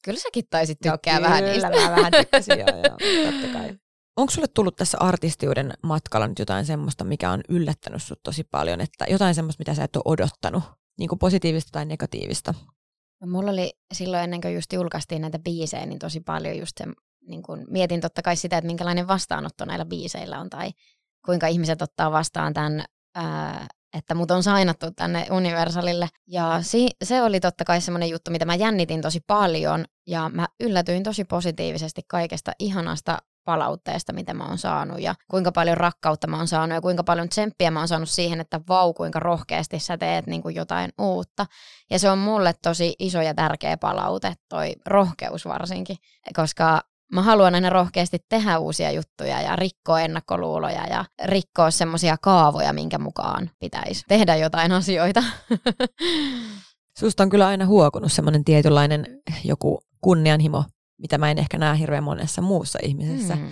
Kyllä 0.05 0.21
säkin 0.21 0.45
taisit 0.51 0.79
tykkää 0.83 1.15
joo, 1.15 1.23
vähän 1.23 1.45
niistä. 1.45 1.71
Kyllä, 1.71 1.91
mä 1.91 1.97
vähän 1.97 2.13
tykkäsin, 2.13 2.59
joo, 2.59 2.69
joo, 2.69 3.33
totta 3.33 3.59
kai. 3.59 3.77
Onko 4.17 4.31
sulle 4.31 4.49
tullut 4.55 4.77
tässä 4.77 4.99
artistiuden 5.01 5.73
matkalla 5.83 6.29
nyt 6.29 6.39
jotain 6.39 6.65
semmoista, 6.67 7.05
mikä 7.05 7.31
on 7.31 7.41
yllättänyt 7.49 8.03
sut 8.03 8.23
tosi 8.23 8.45
paljon, 8.45 8.81
että 8.81 9.07
jotain 9.09 9.35
semmoista, 9.35 9.61
mitä 9.61 9.75
sä 9.75 9.85
et 9.85 9.97
ole 9.97 10.03
odottanut, 10.07 10.63
niin 10.99 11.09
kuin 11.09 11.19
positiivista 11.19 11.71
tai 11.73 11.85
negatiivista? 11.85 12.55
Mulla 13.27 13.51
oli 13.51 13.73
silloin 13.93 14.23
ennen 14.25 14.41
kuin 14.41 14.55
just 14.55 14.73
julkaistiin 14.73 15.23
näitä 15.23 15.39
biisejä, 15.39 15.87
niin 15.87 15.99
tosi 15.99 16.21
paljon 16.21 16.59
just 16.59 16.73
se, 16.79 16.85
niin 17.29 17.43
kun 17.43 17.65
mietin 17.71 18.01
totta 18.01 18.23
kai 18.23 18.37
sitä, 18.37 18.57
että 18.57 18.67
minkälainen 18.67 19.09
vastaanotto 19.09 19.65
näillä 19.65 19.85
biiseillä 19.85 20.41
on 20.41 20.51
tai 20.51 20.71
kuinka 21.27 21.47
ihmiset 21.47 21.83
ottaa 21.83 22.13
vastaan 22.13 22.55
tämän, 22.55 22.85
ää, 23.15 23.67
että 23.99 24.15
mut 24.15 24.31
on 24.31 24.43
sainattu 24.43 24.91
tänne 24.91 25.27
Universalille. 25.31 26.09
Ja 26.27 26.59
si- 26.63 26.91
se 27.05 27.23
oli 27.23 27.41
totta 27.41 27.65
kai 27.65 27.81
semmoinen 27.81 28.09
juttu, 28.09 28.31
mitä 28.31 28.45
mä 28.45 28.55
jännitin 28.55 29.03
tosi 29.03 29.21
paljon 29.27 29.85
ja 30.07 30.31
mä 30.35 30.49
yllätyin 30.61 31.03
tosi 31.03 31.25
positiivisesti 31.25 32.03
kaikesta 32.09 32.53
ihanasta 32.59 33.19
palautteesta, 33.45 34.13
mitä 34.13 34.35
mä 34.35 34.47
oon 34.47 34.59
saanut 34.59 35.01
ja 35.01 35.15
kuinka 35.31 35.53
paljon 35.53 35.77
rakkautta 35.77 36.27
mä 36.27 36.37
oon 36.37 36.49
saanut 36.49 36.75
ja 36.75 36.81
kuinka 36.81 37.05
paljon 37.05 37.29
tsemppiä 37.29 37.71
mä 37.71 37.79
oon 37.79 37.89
saanut 37.89 38.09
siihen, 38.09 38.41
että 38.41 38.61
vau, 38.69 38.93
kuinka 38.93 39.21
rohkeasti 39.21 39.79
sä 39.79 39.99
teet 39.99 40.27
niin 40.27 40.43
kuin 40.43 40.55
jotain 40.55 40.91
uutta. 41.01 41.47
Ja 41.91 41.99
se 41.99 42.11
on 42.11 42.19
mulle 42.19 42.55
tosi 42.63 42.95
iso 42.99 43.23
ja 43.23 43.35
tärkeä 43.35 43.77
palaute, 43.77 44.35
toi 44.49 44.73
rohkeus 44.87 45.47
varsinkin, 45.47 45.97
koska 46.37 46.81
mä 47.13 47.23
haluan 47.23 47.55
aina 47.55 47.71
rohkeasti 47.71 48.19
tehdä 48.29 48.59
uusia 48.59 48.91
juttuja 48.91 49.41
ja 49.41 49.57
rikkoa 49.57 50.01
ennakkoluuloja 50.01 50.87
ja 50.87 51.05
rikkoa 51.25 51.71
semmoisia 51.71 52.17
kaavoja, 52.23 52.73
minkä 52.73 52.99
mukaan 52.99 53.51
pitäisi 53.61 54.05
tehdä 54.09 54.37
jotain 54.37 54.73
asioita. 54.73 55.23
Susta 56.99 57.23
on 57.23 57.31
kyllä 57.31 57.47
aina 57.47 57.67
huokunut 57.67 58.13
semmoinen 58.13 58.45
tietynlainen 58.45 59.07
joku 59.45 59.81
kunnianhimo 60.01 60.65
mitä 61.03 61.19
mä 61.19 61.31
en 61.31 61.39
ehkä 61.39 61.59
näe 61.59 61.79
hirveän 61.79 62.05
monessa 62.05 62.43
muussa 62.43 62.79
ihmisessä. 62.83 63.37
Mm. 63.37 63.49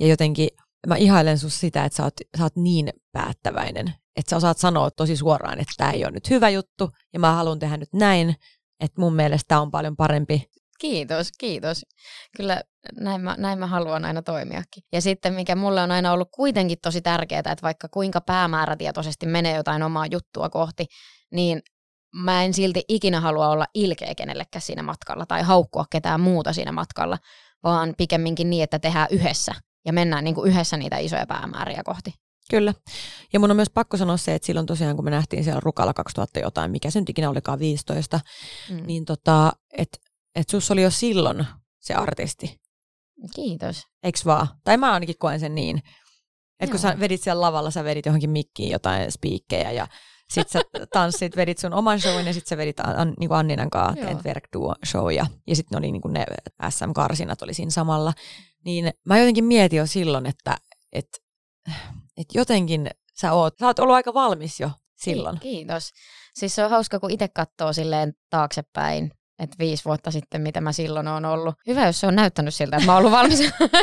Ja 0.00 0.06
jotenkin 0.06 0.48
mä 0.86 0.96
ihailen 0.96 1.38
sus 1.38 1.60
sitä, 1.60 1.84
että 1.84 1.96
sä 1.96 2.04
oot, 2.04 2.14
sä 2.38 2.42
oot 2.42 2.56
niin 2.56 2.90
päättäväinen, 3.12 3.94
että 4.16 4.30
sä 4.30 4.36
osaat 4.36 4.58
sanoa 4.58 4.90
tosi 4.90 5.16
suoraan, 5.16 5.60
että 5.60 5.72
tämä 5.76 5.90
ei 5.90 6.04
ole 6.04 6.12
nyt 6.12 6.30
hyvä 6.30 6.48
juttu 6.48 6.90
ja 7.12 7.20
mä 7.20 7.32
haluan 7.32 7.58
tehdä 7.58 7.76
nyt 7.76 7.92
näin, 7.92 8.34
että 8.80 9.00
mun 9.00 9.14
mielestä 9.14 9.48
tämä 9.48 9.60
on 9.60 9.70
paljon 9.70 9.96
parempi. 9.96 10.50
Kiitos, 10.78 11.32
kiitos. 11.38 11.86
Kyllä 12.36 12.62
näin 13.00 13.20
mä, 13.20 13.34
näin 13.38 13.58
mä 13.58 13.66
haluan 13.66 14.04
aina 14.04 14.22
toimiakin. 14.22 14.82
Ja 14.92 15.00
sitten 15.00 15.34
mikä 15.34 15.54
mulle 15.56 15.82
on 15.82 15.90
aina 15.90 16.12
ollut 16.12 16.28
kuitenkin 16.34 16.78
tosi 16.82 17.00
tärkeää, 17.00 17.38
että 17.38 17.62
vaikka 17.62 17.88
kuinka 17.88 18.20
päämäärätietoisesti 18.20 19.26
menee 19.26 19.56
jotain 19.56 19.82
omaa 19.82 20.06
juttua 20.06 20.48
kohti, 20.48 20.86
niin 21.32 21.62
mä 22.14 22.44
en 22.44 22.54
silti 22.54 22.84
ikinä 22.88 23.20
halua 23.20 23.48
olla 23.48 23.66
ilkeä 23.74 24.14
kenellekään 24.14 24.62
siinä 24.62 24.82
matkalla 24.82 25.26
tai 25.26 25.42
haukkua 25.42 25.84
ketään 25.90 26.20
muuta 26.20 26.52
siinä 26.52 26.72
matkalla, 26.72 27.18
vaan 27.62 27.94
pikemminkin 27.98 28.50
niin, 28.50 28.62
että 28.62 28.78
tehdään 28.78 29.08
yhdessä 29.10 29.54
ja 29.84 29.92
mennään 29.92 30.24
niin 30.24 30.34
kuin 30.34 30.50
yhdessä 30.50 30.76
niitä 30.76 30.98
isoja 30.98 31.26
päämääriä 31.26 31.82
kohti. 31.84 32.14
Kyllä. 32.50 32.74
Ja 33.32 33.40
mun 33.40 33.50
on 33.50 33.56
myös 33.56 33.70
pakko 33.70 33.96
sanoa 33.96 34.16
se, 34.16 34.34
että 34.34 34.46
silloin 34.46 34.66
tosiaan, 34.66 34.96
kun 34.96 35.04
me 35.04 35.10
nähtiin 35.10 35.44
siellä 35.44 35.60
Rukalla 35.60 35.94
2000 35.94 36.40
jotain, 36.40 36.70
mikä 36.70 36.90
se 36.90 37.00
nyt 37.00 37.08
ikinä 37.08 37.30
olikaan 37.30 37.58
15, 37.58 38.20
mm. 38.70 38.86
niin 38.86 39.04
tota, 39.04 39.52
että 39.78 39.98
et 40.34 40.48
sus 40.48 40.70
oli 40.70 40.82
jo 40.82 40.90
silloin 40.90 41.46
se 41.80 41.94
artisti. 41.94 42.60
Kiitos. 43.34 43.82
Eiks 44.02 44.26
vaan? 44.26 44.48
Tai 44.64 44.76
mä 44.76 44.92
ainakin 44.92 45.18
koen 45.18 45.40
sen 45.40 45.54
niin. 45.54 45.82
Että 46.60 46.70
kun 46.70 46.80
sä 46.80 46.96
vedit 47.00 47.22
siellä 47.22 47.40
lavalla, 47.40 47.70
sä 47.70 47.84
vedit 47.84 48.06
johonkin 48.06 48.30
mikkiin 48.30 48.70
jotain 48.70 49.12
spiikkejä 49.12 49.70
ja 49.70 49.86
sit 50.30 50.48
sä 50.48 50.60
tanssit, 50.92 51.36
vedit 51.36 51.58
sun 51.58 51.74
oman 51.74 52.00
showin 52.00 52.26
ja 52.26 52.34
sit 52.34 52.46
sä 52.46 52.56
vedit 52.56 52.80
an, 52.80 53.14
niin 53.18 53.32
Anninan 53.32 53.70
kanssa 53.70 54.04
teet 54.04 54.24
Verkduo 54.24 54.74
show 54.86 55.12
ja, 55.12 55.26
ja 55.46 55.56
sitten 55.56 55.78
oli 55.78 55.92
niin 55.92 56.02
kuin 56.02 56.12
ne 56.12 56.26
SM-karsinat 56.70 57.42
oli 57.42 57.54
siinä 57.54 57.70
samalla. 57.70 58.12
Niin 58.64 58.90
mä 59.04 59.18
jotenkin 59.18 59.44
mietin 59.44 59.76
jo 59.76 59.86
silloin, 59.86 60.26
että 60.26 60.56
et, 60.92 61.08
et 62.16 62.26
jotenkin 62.34 62.90
sä 63.20 63.32
oot, 63.32 63.54
sä 63.60 63.66
oot 63.66 63.78
ollut 63.78 63.94
aika 63.94 64.14
valmis 64.14 64.60
jo 64.60 64.70
silloin. 64.96 65.40
Kiitos. 65.40 65.90
Siis 66.34 66.54
se 66.54 66.64
on 66.64 66.70
hauska, 66.70 67.00
kun 67.00 67.10
itse 67.10 67.28
katsoo 67.28 67.72
silleen 67.72 68.12
taaksepäin 68.30 69.10
että 69.40 69.56
viisi 69.58 69.84
vuotta 69.84 70.10
sitten, 70.10 70.40
mitä 70.40 70.60
mä 70.60 70.72
silloin 70.72 71.08
on 71.08 71.24
ollut. 71.24 71.54
Hyvä, 71.66 71.86
jos 71.86 72.00
se 72.00 72.06
on 72.06 72.16
näyttänyt 72.16 72.54
siltä, 72.54 72.76
että 72.76 72.86
mä 72.86 72.92
oon 72.92 72.98
ollut 72.98 73.12
valmis. 73.12 73.38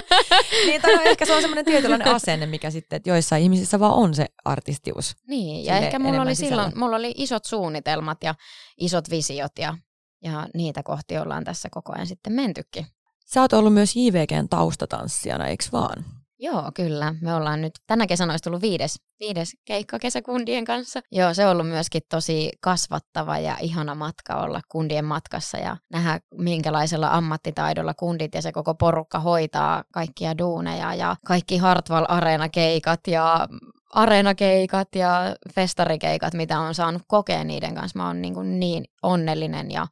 niin, 0.66 0.82
tai 0.82 0.96
no, 0.96 1.02
ehkä 1.02 1.26
se 1.26 1.36
on 1.36 1.42
semmoinen 1.42 1.66
tietynlainen 1.66 2.16
asenne, 2.16 2.46
mikä 2.46 2.72
sitten, 2.72 2.98
että 2.98 3.10
joissain 3.10 3.44
ihmisissä 3.44 3.80
vaan 3.80 3.94
on 3.94 4.14
se 4.16 4.26
artistius. 4.46 5.16
Niin, 5.28 5.66
ja 5.66 5.78
ehkä 5.78 6.00
mulla 6.00 6.22
oli 6.22 6.36
sisällä. 6.36 6.64
silloin, 6.64 6.80
mulla 6.80 6.96
oli 6.96 7.14
isot 7.18 7.46
suunnitelmat 7.46 8.24
ja 8.24 8.36
isot 8.78 9.10
visiot 9.10 9.52
ja, 9.60 9.78
ja 10.24 10.48
niitä 10.54 10.84
kohti 10.84 11.18
ollaan 11.18 11.44
tässä 11.44 11.70
koko 11.72 11.94
ajan 11.96 12.08
sitten 12.08 12.34
mentykin. 12.34 12.86
Sä 13.26 13.42
oot 13.42 13.54
ollut 13.54 13.74
myös 13.74 13.96
JVGn 13.96 14.50
taustatanssijana, 14.50 15.48
eikö 15.48 15.66
vaan? 15.72 16.06
Joo, 16.40 16.72
kyllä. 16.76 17.16
Me 17.22 17.34
ollaan 17.34 17.62
nyt, 17.62 17.72
tänä 17.88 18.08
kesänä 18.08 18.34
olisi 18.34 18.44
tullut 18.44 18.62
viides, 18.62 18.96
viides 19.20 19.52
keikka 19.66 20.00
kesäkundien 20.00 20.66
kanssa. 20.66 21.00
Joo, 21.12 21.34
se 21.34 21.46
on 21.46 21.52
ollut 21.52 21.68
myöskin 21.68 22.02
tosi 22.10 22.50
kasvattava 22.62 23.38
ja 23.38 23.58
ihana 23.62 23.96
matka 23.96 24.36
olla 24.36 24.62
kundien 24.70 25.06
matkassa 25.06 25.58
ja 25.58 25.78
nähdä 25.92 26.20
minkälaisella 26.36 27.10
ammattitaidolla 27.12 27.94
kundit 27.94 28.36
ja 28.36 28.42
se 28.42 28.52
koko 28.52 28.76
porukka 28.76 29.20
hoitaa 29.20 29.84
kaikkia 29.94 30.38
duuneja 30.38 30.94
ja 30.94 31.16
kaikki 31.26 31.58
Hartwall 31.58 32.06
Areena-keikat 32.10 33.00
ja 33.08 33.48
areenakeikat 33.94 34.88
ja 34.96 35.36
festarikeikat, 35.56 36.34
mitä 36.34 36.60
on 36.60 36.76
saanut 36.76 37.02
kokea 37.08 37.44
niiden 37.44 37.76
kanssa. 37.76 38.00
Mä 38.00 38.08
oon 38.08 38.22
niin, 38.22 38.60
niin 38.60 38.86
onnellinen 39.04 39.72
ja 39.72 39.88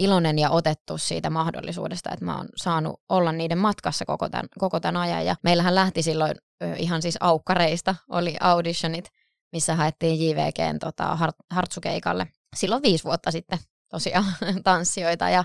iloinen 0.00 0.38
ja 0.38 0.50
otettu 0.50 0.98
siitä 0.98 1.30
mahdollisuudesta, 1.30 2.10
että 2.12 2.24
mä 2.24 2.36
oon 2.36 2.48
saanut 2.56 3.00
olla 3.08 3.32
niiden 3.32 3.58
matkassa 3.58 4.04
koko 4.04 4.28
tämän, 4.28 4.46
koko 4.58 4.80
tämän 4.80 5.02
ajan. 5.02 5.26
Ja 5.26 5.36
meillähän 5.42 5.74
lähti 5.74 6.02
silloin 6.02 6.34
ihan 6.76 7.02
siis 7.02 7.16
aukkareista, 7.20 7.94
oli 8.08 8.36
auditionit, 8.40 9.08
missä 9.52 9.76
haettiin 9.76 10.28
JVGn 10.28 10.78
tota, 10.80 11.18
hartsukeikalle 11.50 12.26
silloin 12.56 12.82
viisi 12.82 13.04
vuotta 13.04 13.30
sitten 13.30 13.58
tosiaan 13.88 14.24
tanssijoita. 14.64 15.28
Ja, 15.28 15.44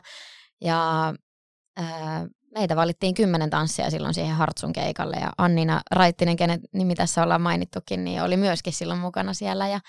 ja 0.62 1.14
ää, 1.78 2.28
meitä 2.53 2.76
valittiin 2.76 3.14
kymmenen 3.14 3.49
tanssia 3.49 3.89
silloin 3.89 4.14
siihen 4.14 4.36
Hartsun 4.36 4.74
keikalle 4.74 5.16
ja 5.16 5.32
Annina 5.38 5.82
Raittinen, 5.91 6.36
kenen 6.36 6.60
nimi 6.74 6.95
tässä 6.95 7.24
ollaan 7.24 7.41
mainittukin, 7.41 8.03
niin 8.03 8.22
oli 8.22 8.38
myöskin 8.38 8.74
silloin 8.74 8.99
mukana 8.99 9.34
siellä. 9.34 9.68
Ja, 9.68 9.80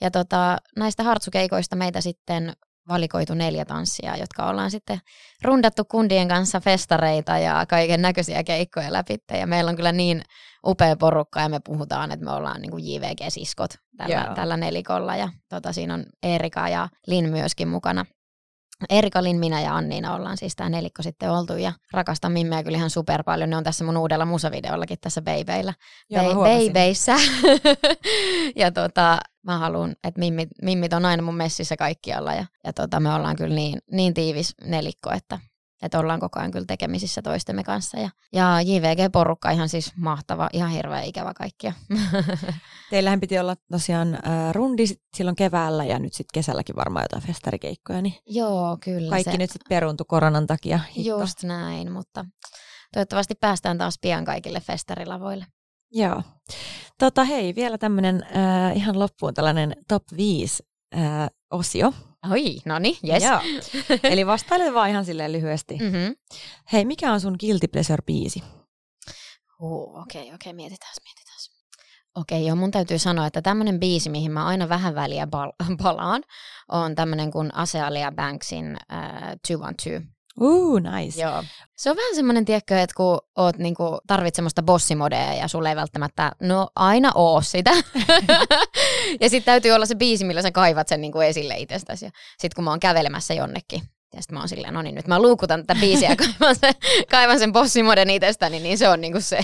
ja 0.00 0.10
tota, 0.10 0.58
näistä 0.76 1.02
Hartsukeikoista 1.02 1.76
meitä 1.76 2.00
sitten 2.00 2.52
valikoitu 2.88 3.34
neljä 3.34 3.64
tanssia, 3.64 4.16
jotka 4.16 4.46
ollaan 4.46 4.70
sitten 4.70 4.98
rundattu 5.42 5.84
kundien 5.84 6.28
kanssa 6.28 6.60
festareita 6.60 7.38
ja 7.38 7.66
kaiken 7.68 8.02
näköisiä 8.02 8.44
keikkoja 8.44 8.92
läpi. 8.92 9.16
Ja 9.32 9.46
meillä 9.46 9.68
on 9.68 9.76
kyllä 9.76 9.92
niin 9.92 10.22
upea 10.66 10.96
porukka 10.96 11.40
ja 11.40 11.48
me 11.48 11.60
puhutaan, 11.64 12.12
että 12.12 12.24
me 12.24 12.32
ollaan 12.32 12.62
niin 12.62 12.70
kuin 12.70 12.84
JVG-siskot 12.86 13.70
tällä, 13.96 14.14
tällä 14.34 14.56
nelikolla. 14.56 15.16
Ja 15.16 15.28
tota, 15.48 15.72
siinä 15.72 15.94
on 15.94 16.04
Erika 16.22 16.68
ja 16.68 16.88
Lin 17.06 17.28
myöskin 17.28 17.68
mukana. 17.68 18.04
Erika, 18.90 19.22
Lin, 19.22 19.38
minä 19.38 19.60
ja 19.60 19.76
Anniina 19.76 20.14
ollaan 20.14 20.36
siis 20.36 20.56
tämä 20.56 20.70
nelikko 20.70 21.02
sitten 21.02 21.30
oltu 21.30 21.52
ja 21.52 21.72
rakastan 21.92 22.32
Mimmeä 22.32 22.62
kyllä 22.62 22.78
ihan 22.78 22.90
super 22.90 23.22
paljon. 23.22 23.50
Ne 23.50 23.56
on 23.56 23.64
tässä 23.64 23.84
mun 23.84 23.96
uudella 23.96 24.26
musavideollakin 24.26 24.98
tässä 25.00 25.22
Beibeillä. 25.22 25.74
Beibeissä. 26.42 27.16
ja 28.62 28.72
tota, 28.72 29.18
mä 29.42 29.58
haluan, 29.58 29.96
että 30.04 30.18
mimmit, 30.18 30.48
mimmit 30.62 30.92
on 30.92 31.04
aina 31.04 31.22
mun 31.22 31.36
messissä 31.36 31.76
kaikkialla 31.76 32.34
ja, 32.34 32.46
ja 32.64 32.72
tota, 32.72 33.00
me 33.00 33.14
ollaan 33.14 33.36
kyllä 33.36 33.54
niin, 33.54 33.78
niin 33.92 34.14
tiivis 34.14 34.54
nelikko, 34.64 35.10
että, 35.10 35.38
että 35.82 35.98
ollaan 35.98 36.20
koko 36.20 36.38
ajan 36.38 36.50
kyllä 36.50 36.66
tekemisissä 36.66 37.22
toistemme 37.22 37.64
kanssa. 37.64 37.98
Ja, 37.98 38.10
ja 38.32 38.60
JVG-porukka 38.60 39.50
ihan 39.50 39.68
siis 39.68 39.92
mahtava, 39.96 40.48
ihan 40.52 40.70
hirveä 40.70 41.02
ikävä 41.02 41.34
kaikkia. 41.34 41.72
Teillähän 42.90 43.20
piti 43.20 43.38
olla 43.38 43.56
tosiaan 43.70 44.14
äh, 44.14 44.52
rundi 44.52 44.84
silloin 45.16 45.36
keväällä 45.36 45.84
ja 45.84 45.98
nyt 45.98 46.12
sitten 46.12 46.34
kesälläkin 46.34 46.76
varmaan 46.76 47.04
jotain 47.04 47.22
festarikeikkoja. 47.22 48.02
Niin 48.02 48.14
Joo, 48.26 48.78
kyllä. 48.84 49.10
Kaikki 49.10 49.32
se... 49.32 49.38
nyt 49.38 49.50
sitten 49.50 49.68
peruuntu 49.68 50.04
koronan 50.04 50.46
takia. 50.46 50.80
Hitto. 50.96 51.20
Just 51.20 51.42
näin, 51.42 51.92
mutta 51.92 52.24
toivottavasti 52.92 53.34
päästään 53.34 53.78
taas 53.78 53.98
pian 54.00 54.24
kaikille 54.24 54.60
festarilavoille. 54.60 55.46
Joo. 55.92 56.22
Tota, 56.98 57.24
hei, 57.24 57.54
vielä 57.54 57.78
tämmöinen 57.78 58.22
äh, 58.22 58.76
ihan 58.76 58.98
loppuun 58.98 59.34
tällainen 59.34 59.76
top 59.88 60.02
5 60.16 60.62
äh, 60.94 61.02
osio. 61.50 61.92
Oi, 62.30 62.56
no 62.64 62.78
niin, 62.78 62.96
yes. 63.08 63.22
Joo. 63.22 63.40
Eli 64.02 64.26
vastaile 64.26 64.74
vaan 64.74 64.90
ihan 64.90 65.04
silleen 65.04 65.32
lyhyesti. 65.32 65.76
Mm-hmm. 65.76 66.16
Hei, 66.72 66.84
mikä 66.84 67.12
on 67.12 67.20
sun 67.20 67.36
guilty 67.40 67.66
pleasure-biisi? 67.66 68.42
Uh, 69.60 70.00
okei, 70.00 70.00
okay, 70.00 70.22
okei, 70.22 70.34
okay, 70.34 70.52
mietitään, 70.52 70.92
mietitään. 71.04 71.36
Okei, 72.16 72.38
okay, 72.38 72.48
joo, 72.48 72.56
mun 72.56 72.70
täytyy 72.70 72.98
sanoa, 72.98 73.26
että 73.26 73.42
tämmöinen 73.42 73.80
biisi, 73.80 74.10
mihin 74.10 74.32
mä 74.32 74.46
aina 74.46 74.68
vähän 74.68 74.94
väliä 74.94 75.26
pal- 75.26 75.52
palaan, 75.82 76.22
on 76.68 76.94
tämmöinen 76.94 77.30
kuin 77.30 77.54
Asealia 77.54 78.12
Banksin 78.12 78.66
uh, 78.66 78.76
212. 79.48 80.15
Uh, 80.40 80.80
nice. 80.80 81.22
Joo. 81.22 81.44
Se 81.76 81.90
on 81.90 81.96
vähän 81.96 82.14
semmoinen, 82.14 82.44
tiedätkö, 82.44 82.80
että 82.80 82.94
kun 82.96 83.18
oot, 83.36 83.58
niin 83.58 83.74
kuin, 83.74 83.98
tarvit 84.06 84.34
semmoista 84.34 84.62
bossimodea 84.62 85.34
ja 85.34 85.48
sulle 85.48 85.68
ei 85.68 85.76
välttämättä, 85.76 86.32
no 86.40 86.68
aina 86.74 87.12
oo 87.14 87.40
sitä. 87.42 87.70
ja 89.20 89.30
sitten 89.30 89.44
täytyy 89.44 89.72
olla 89.72 89.86
se 89.86 89.94
biisi, 89.94 90.24
millä 90.24 90.42
sä 90.42 90.50
kaivat 90.50 90.88
sen 90.88 91.00
niin 91.00 91.12
kuin 91.12 91.26
esille 91.26 91.54
itsestäsi. 91.56 92.04
Ja 92.04 92.10
sitten 92.38 92.54
kun 92.54 92.64
mä 92.64 92.70
oon 92.70 92.80
kävelemässä 92.80 93.34
jonnekin, 93.34 93.82
ja 94.14 94.22
sitten 94.22 94.34
mä 94.34 94.40
oon 94.40 94.48
silleen, 94.48 94.74
no 94.74 94.82
niin, 94.82 94.94
nyt 94.94 95.06
mä 95.06 95.22
luukutan 95.22 95.66
tätä 95.66 95.80
biisiä 95.80 96.10
ja 96.10 96.16
kaivan 96.26 96.56
sen, 96.56 96.74
kaivan 97.10 97.38
sen 97.38 97.52
bossimoden 97.52 98.10
itsestäni, 98.10 98.60
niin 98.60 98.78
se 98.78 98.88
on 98.88 99.00
niinku 99.00 99.20
se. 99.20 99.40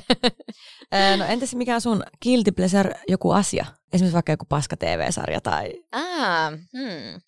no 1.17 1.25
entäs 1.25 1.55
mikä 1.55 1.75
on 1.75 1.81
sun 1.81 2.03
guilty 2.23 2.53
pleasure 2.53 2.95
joku 3.09 3.31
asia? 3.31 3.67
Esimerkiksi 3.93 4.15
vaikka 4.15 4.33
joku 4.33 4.45
paska 4.49 4.77
TV-sarja 4.77 5.41
tai... 5.41 5.73
Ah, 5.93 6.53
hmm. 6.53 7.21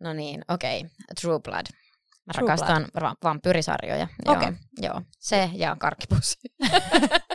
No 0.00 0.12
niin, 0.12 0.44
okei. 0.48 0.80
Okay. 0.80 0.90
True 1.20 1.40
Blood. 1.40 1.66
Mä 2.26 2.32
True 2.34 2.48
rakastan 2.48 2.86
va- 3.00 3.14
vampyrisarjoja. 3.24 4.08
Okay. 4.28 4.52
Joo, 4.82 4.92
joo, 4.92 5.02
se 5.18 5.50
ja 5.54 5.76
karkkipussi. 5.78 6.38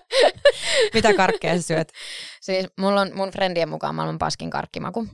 Mitä 0.94 1.14
karkkeja 1.14 1.56
sä 1.56 1.62
syöt? 1.62 1.92
Siis 2.42 2.68
mulla 2.80 3.02
on 3.02 3.12
mun 3.14 3.32
friendien 3.32 3.70
mukaan 3.70 3.96
maailman 3.96 4.20
paskin 4.20 4.50
karkkimaku. 4.50 5.08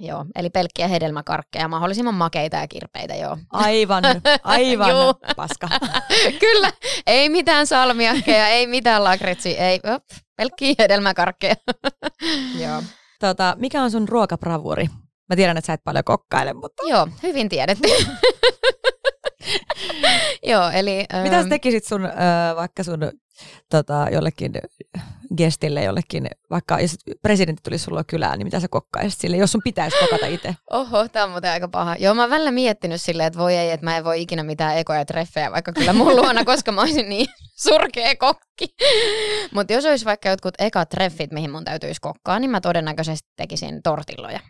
Joo, 0.00 0.24
eli 0.34 0.50
pelkkiä 0.50 0.88
hedelmäkarkkeja, 0.88 1.68
mahdollisimman 1.68 2.14
makeita 2.14 2.56
ja 2.56 2.68
kirpeitä, 2.68 3.14
joo. 3.14 3.38
Aivan, 3.52 4.04
aivan 4.42 5.14
paska. 5.36 5.68
Kyllä, 6.40 6.72
ei 7.06 7.28
mitään 7.28 7.66
salmiakkeja, 7.66 8.48
ei 8.48 8.66
mitään 8.66 9.04
lakritsi, 9.04 9.58
ei, 9.58 9.80
op, 9.94 10.02
pelkkiä 10.36 10.74
hedelmäkarkkeja. 10.78 11.54
joo. 12.58 12.82
Tota, 13.20 13.56
mikä 13.58 13.82
on 13.82 13.90
sun 13.90 14.08
ruokabravuri? 14.08 14.86
Mä 15.28 15.36
tiedän, 15.36 15.56
että 15.56 15.66
sä 15.66 15.72
et 15.72 15.84
paljon 15.84 16.04
kokkaile, 16.04 16.52
mutta... 16.52 16.82
Joo, 16.88 17.08
hyvin 17.22 17.48
tiedetty. 17.48 17.88
Joo, 20.52 20.70
eli... 20.70 21.04
Mitä 21.22 21.36
sä 21.36 21.38
ähm, 21.38 21.48
tekisit 21.48 21.84
sun, 21.84 22.04
äh, 22.04 22.56
vaikka 22.56 22.82
sun 22.82 23.12
tota, 23.70 24.06
jollekin 24.12 24.52
gestille, 25.36 25.84
jollekin, 25.84 26.26
vaikka 26.50 26.80
jos 26.80 26.96
presidentti 27.22 27.62
tulisi 27.62 27.84
sulla 27.84 28.04
kylään, 28.04 28.38
niin 28.38 28.46
mitä 28.46 28.60
sä 28.60 28.68
kokkaisit 28.68 29.20
sille, 29.20 29.36
jos 29.36 29.52
sun 29.52 29.60
pitäisi 29.64 29.96
kokata 30.00 30.26
itse? 30.26 30.54
Oho, 30.70 31.08
tää 31.08 31.24
on 31.24 31.30
muuten 31.30 31.50
aika 31.50 31.68
paha. 31.68 31.96
Joo, 31.98 32.14
mä 32.14 32.22
oon 32.22 32.30
välillä 32.30 32.50
miettinyt 32.50 33.02
silleen, 33.02 33.26
että 33.26 33.38
voi 33.38 33.56
ei, 33.56 33.70
että 33.70 33.86
mä 33.86 33.96
en 33.96 34.04
voi 34.04 34.22
ikinä 34.22 34.42
mitään 34.42 34.78
ekoja 34.78 35.04
treffejä, 35.04 35.52
vaikka 35.52 35.72
kyllä 35.72 35.92
mun 35.92 36.16
luona, 36.20 36.44
koska 36.44 36.72
mä 36.72 36.80
olisin 36.80 37.08
niin 37.08 37.26
surkea 37.56 38.16
kokki. 38.16 38.74
Mutta 39.54 39.72
jos 39.72 39.84
olisi 39.84 40.04
vaikka 40.04 40.28
jotkut 40.28 40.54
ekat 40.58 40.88
treffit, 40.88 41.32
mihin 41.32 41.50
mun 41.50 41.64
täytyisi 41.64 42.00
kokkaa, 42.00 42.38
niin 42.38 42.50
mä 42.50 42.60
todennäköisesti 42.60 43.28
tekisin 43.36 43.82
tortilloja. 43.82 44.40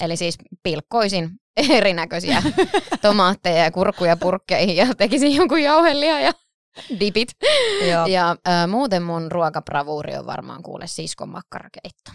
Eli 0.00 0.16
siis 0.16 0.34
pilkkoisin 0.62 1.30
erinäköisiä 1.76 2.42
tomaatteja 3.02 3.64
ja 3.64 3.70
kurkkuja 3.70 4.16
purkkeihin 4.16 4.76
ja 4.76 4.94
tekisin 4.94 5.34
jonkun 5.34 5.62
jauhelia 5.62 6.20
ja 6.20 6.32
dipit. 7.00 7.28
Joo. 7.90 8.06
Ja 8.06 8.30
äh, 8.48 8.68
muuten 8.68 9.02
mun 9.02 9.32
ruokapravuuri 9.32 10.16
on 10.16 10.26
varmaan 10.26 10.62
kuule 10.62 10.86
siskon 10.86 11.28
makkarakeitto. 11.28 12.10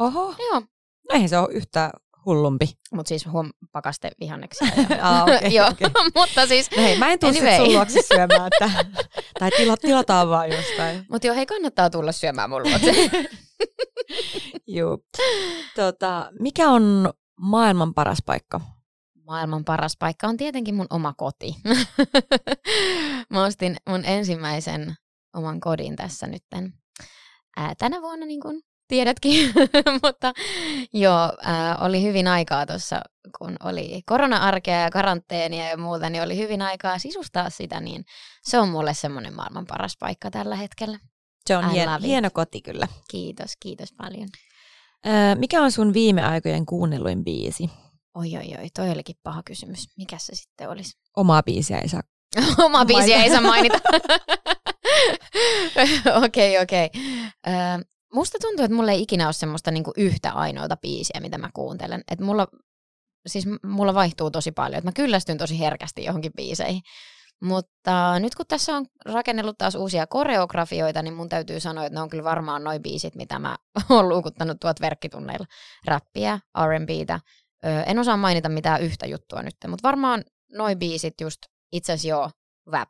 Oho. 0.00 0.34
Joo. 0.38 0.60
No 0.60 1.14
eihän 1.14 1.28
se 1.28 1.38
ole 1.38 1.48
yhtään 1.52 1.90
hullumpi. 2.26 2.66
Mutta 2.94 3.08
siis 3.08 3.26
huom 3.26 3.50
pakaste 3.72 4.10
vihanneksia. 4.20 4.68
ah, 5.00 5.22
okay, 5.36 5.48
Joo, 5.48 5.68
okay. 5.68 5.90
mutta 6.14 6.46
siis... 6.46 6.70
No 6.76 6.82
hei, 6.82 6.98
mä 6.98 7.12
en 7.12 7.18
tule 7.18 7.30
anyway. 7.30 7.56
sun 7.56 7.74
luokse 7.74 8.02
syömään, 8.02 8.50
että 8.52 8.84
Tai 9.38 9.50
tila, 9.50 9.76
tilataan 9.76 10.28
vaan 10.28 10.50
jostain. 10.50 11.04
Mutta 11.10 11.26
joo, 11.26 11.36
hei 11.36 11.46
kannattaa 11.46 11.90
tulla 11.90 12.12
syömään 12.12 12.50
mun 12.50 12.62
luokse. 12.62 13.10
Joo. 14.66 14.98
Tota, 15.76 16.30
mikä 16.40 16.68
on 16.68 17.12
maailman 17.40 17.94
paras 17.94 18.18
paikka? 18.26 18.60
Maailman 19.26 19.64
paras 19.64 19.96
paikka 19.98 20.26
on 20.26 20.36
tietenkin 20.36 20.74
mun 20.74 20.86
oma 20.90 21.14
koti. 21.16 21.56
Mä 23.30 23.44
ostin 23.44 23.76
mun 23.88 24.04
ensimmäisen 24.04 24.94
oman 25.36 25.60
kodin 25.60 25.96
tässä 25.96 26.26
nytten 26.26 26.72
ää, 27.56 27.74
tänä 27.78 28.02
vuonna, 28.02 28.26
niin 28.26 28.40
kuin 28.40 28.62
tiedätkin. 28.88 29.52
Mutta 30.02 30.32
joo, 30.92 31.32
ää, 31.42 31.76
oli 31.76 32.02
hyvin 32.02 32.28
aikaa 32.28 32.66
tuossa, 32.66 33.00
kun 33.38 33.56
oli 33.64 34.02
korona-arkea 34.06 34.80
ja 34.80 34.90
karanteenia 34.90 35.68
ja 35.68 35.76
muuta, 35.76 36.10
niin 36.10 36.22
oli 36.22 36.36
hyvin 36.36 36.62
aikaa 36.62 36.98
sisustaa 36.98 37.50
sitä, 37.50 37.80
niin 37.80 38.04
se 38.42 38.58
on 38.58 38.68
mulle 38.68 38.94
semmoinen 38.94 39.34
maailman 39.34 39.66
paras 39.66 39.96
paikka 40.00 40.30
tällä 40.30 40.56
hetkellä. 40.56 40.98
Se 41.46 41.56
on 41.56 41.70
hien, 41.70 41.88
hieno 42.02 42.30
koti 42.32 42.62
kyllä. 42.62 42.88
Kiitos, 43.10 43.52
kiitos 43.60 43.92
paljon. 43.92 44.28
Öö, 45.06 45.34
mikä 45.34 45.62
on 45.62 45.72
sun 45.72 45.92
viime 45.92 46.22
aikojen 46.22 46.66
kuunnelluin 46.66 47.24
biisi? 47.24 47.70
Oi, 48.14 48.36
oi, 48.36 48.56
oi, 48.58 48.68
toi 48.76 48.90
olikin 48.90 49.16
paha 49.22 49.42
kysymys. 49.44 49.88
Mikä 49.96 50.18
se 50.18 50.34
sitten 50.34 50.68
olisi? 50.68 50.98
Omaa 51.16 51.42
biisiä 51.42 51.78
ei 51.78 51.88
saa. 51.88 52.02
Omaa 52.66 52.84
biisiä 52.84 53.22
ei 53.22 53.30
saa 53.30 53.40
mainita. 53.40 53.78
Okei, 56.24 56.58
okei. 56.58 56.86
Okay, 56.86 57.00
okay. 57.46 57.84
musta 58.14 58.38
tuntuu, 58.40 58.64
että 58.64 58.76
mulla 58.76 58.92
ei 58.92 59.02
ikinä 59.02 59.26
ole 59.26 59.32
semmoista 59.32 59.70
niinku 59.70 59.92
yhtä 59.96 60.32
ainoata 60.32 60.76
biisiä, 60.76 61.20
mitä 61.20 61.38
mä 61.38 61.50
kuuntelen. 61.54 62.04
Et 62.10 62.20
mulla, 62.20 62.46
siis 63.26 63.44
mulla 63.62 63.94
vaihtuu 63.94 64.30
tosi 64.30 64.52
paljon. 64.52 64.78
Et 64.78 64.84
mä 64.84 64.92
kyllästyn 64.92 65.38
tosi 65.38 65.58
herkästi 65.58 66.04
johonkin 66.04 66.32
biiseihin. 66.36 66.82
Mutta 67.42 68.18
nyt 68.18 68.34
kun 68.34 68.46
tässä 68.46 68.76
on 68.76 68.86
rakennellut 69.04 69.58
taas 69.58 69.74
uusia 69.74 70.06
koreografioita, 70.06 71.02
niin 71.02 71.14
mun 71.14 71.28
täytyy 71.28 71.60
sanoa, 71.60 71.84
että 71.84 71.94
ne 71.94 72.02
on 72.02 72.10
kyllä 72.10 72.24
varmaan 72.24 72.64
noin 72.64 72.82
biisit, 72.82 73.14
mitä 73.14 73.38
mä 73.38 73.56
oon 73.90 74.08
luukuttanut 74.08 74.56
tuot 74.60 74.80
verkkitunneilla. 74.80 75.46
Räppiä, 75.86 76.38
R&Btä. 76.66 77.20
en 77.86 77.98
osaa 77.98 78.16
mainita 78.16 78.48
mitään 78.48 78.82
yhtä 78.82 79.06
juttua 79.06 79.42
nyt, 79.42 79.54
mutta 79.66 79.88
varmaan 79.88 80.24
noin 80.52 80.78
biisit 80.78 81.14
just 81.20 81.38
itse 81.72 81.92
asiassa 81.92 82.08
joo, 82.08 82.30
WAP. 82.70 82.88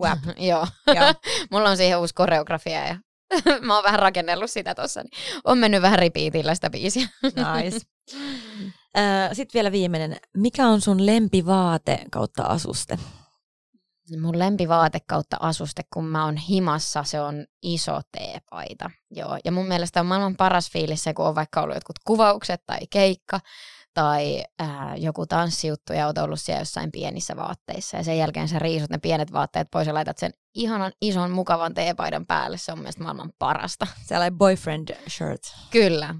WAP, 0.00 0.18
joo. 0.50 0.66
joo. 0.86 1.14
Mulla 1.50 1.70
on 1.70 1.76
siihen 1.76 1.98
uusi 1.98 2.14
koreografia 2.14 2.86
ja 2.86 2.96
mä 3.60 3.74
oon 3.74 3.84
vähän 3.84 4.00
rakennellut 4.00 4.50
sitä 4.50 4.74
tossa. 4.74 5.02
Niin 5.02 5.40
on 5.44 5.58
mennyt 5.58 5.82
vähän 5.82 5.98
ripiitillä 5.98 6.54
sitä 6.54 6.70
biisiä. 6.70 7.08
Nice. 7.22 7.78
Sitten 9.32 9.54
vielä 9.54 9.72
viimeinen. 9.72 10.16
Mikä 10.36 10.66
on 10.66 10.80
sun 10.80 11.06
lempivaate 11.06 12.04
kautta 12.10 12.42
asuste? 12.42 12.98
Mun 14.20 14.38
lempivaate 14.38 14.98
kautta 15.08 15.36
asuste, 15.40 15.82
kun 15.92 16.04
mä 16.04 16.24
oon 16.24 16.36
himassa, 16.36 17.04
se 17.04 17.20
on 17.20 17.46
iso 17.62 18.00
teepaita. 18.12 18.90
Joo. 19.10 19.38
Ja 19.44 19.52
mun 19.52 19.66
mielestä 19.66 20.00
on 20.00 20.06
maailman 20.06 20.36
paras 20.36 20.70
fiilis 20.70 21.04
se, 21.04 21.14
kun 21.14 21.26
on 21.26 21.34
vaikka 21.34 21.62
ollut 21.62 21.76
jotkut 21.76 21.98
kuvaukset 22.04 22.62
tai 22.66 22.78
keikka 22.90 23.40
tai 23.94 24.44
ää, 24.58 24.96
joku 24.96 25.26
tanssijuttu 25.26 25.92
ja 25.92 26.06
oot 26.06 26.18
ollut 26.18 26.40
siellä 26.40 26.60
jossain 26.60 26.92
pienissä 26.92 27.36
vaatteissa. 27.36 27.96
Ja 27.96 28.04
sen 28.04 28.18
jälkeen 28.18 28.48
sä 28.48 28.58
riisut 28.58 28.90
ne 28.90 28.98
pienet 28.98 29.32
vaatteet 29.32 29.68
pois 29.70 29.86
ja 29.86 29.94
laitat 29.94 30.18
sen 30.18 30.32
ihanan 30.54 30.92
ison 31.02 31.30
mukavan 31.30 31.74
teepaidan 31.74 32.26
päälle. 32.26 32.58
Se 32.58 32.72
on 32.72 32.78
mielestäni 32.78 33.04
maailman 33.04 33.32
parasta. 33.38 33.86
Sellainen 34.06 34.38
boyfriend 34.38 34.88
shirt. 35.08 35.42
Kyllä. 35.70 36.14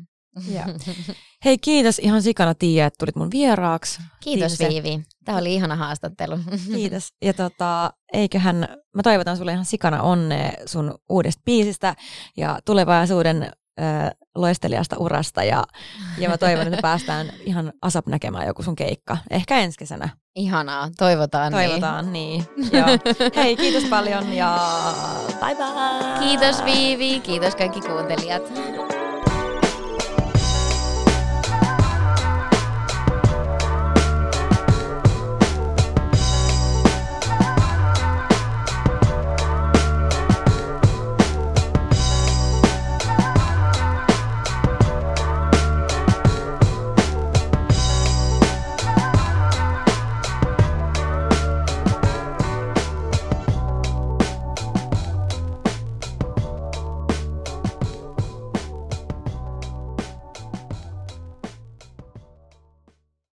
Ja. 0.48 0.64
Hei 1.44 1.58
kiitos 1.58 1.98
ihan 1.98 2.22
sikana 2.22 2.54
Tiia, 2.54 2.86
että 2.86 2.98
tulit 2.98 3.16
mun 3.16 3.30
vieraaksi. 3.30 4.00
Kiitos 4.20 4.52
Tiise. 4.52 4.68
Viivi. 4.68 5.02
Tämä 5.24 5.38
oli 5.38 5.54
ihana 5.54 5.76
haastattelu. 5.76 6.38
Kiitos. 6.74 7.08
Ja 7.22 7.34
tota, 7.34 7.92
eiköhän, 8.12 8.68
mä 8.94 9.02
toivotan 9.02 9.36
sulle 9.36 9.52
ihan 9.52 9.64
sikana 9.64 10.02
onnea 10.02 10.52
sun 10.66 10.94
uudesta 11.08 11.42
biisistä 11.44 11.96
ja 12.36 12.58
tulevaisuuden 12.64 13.42
äh, 13.80 14.10
loistelijasta 14.34 14.96
urasta 14.98 15.44
ja, 15.44 15.64
ja 16.18 16.28
mä 16.28 16.38
toivon, 16.38 16.66
että 16.66 16.82
päästään 16.82 17.32
ihan 17.44 17.72
asap 17.82 18.06
näkemään 18.06 18.46
joku 18.46 18.62
sun 18.62 18.76
keikka. 18.76 19.18
Ehkä 19.30 19.58
ensi 19.58 19.78
kesänä. 19.78 20.08
Ihanaa, 20.36 20.90
toivotaan, 20.98 21.52
toivotaan 21.52 22.12
niin. 22.12 22.44
niin. 22.56 22.70
Joo. 22.72 22.86
Hei, 23.36 23.56
kiitos 23.56 23.84
paljon 23.84 24.32
ja 24.32 24.58
bye 25.40 25.54
bye! 25.54 26.18
Kiitos 26.28 26.64
Viivi, 26.64 27.20
kiitos 27.20 27.56
kaikki 27.56 27.80
kuuntelijat. 27.80 28.42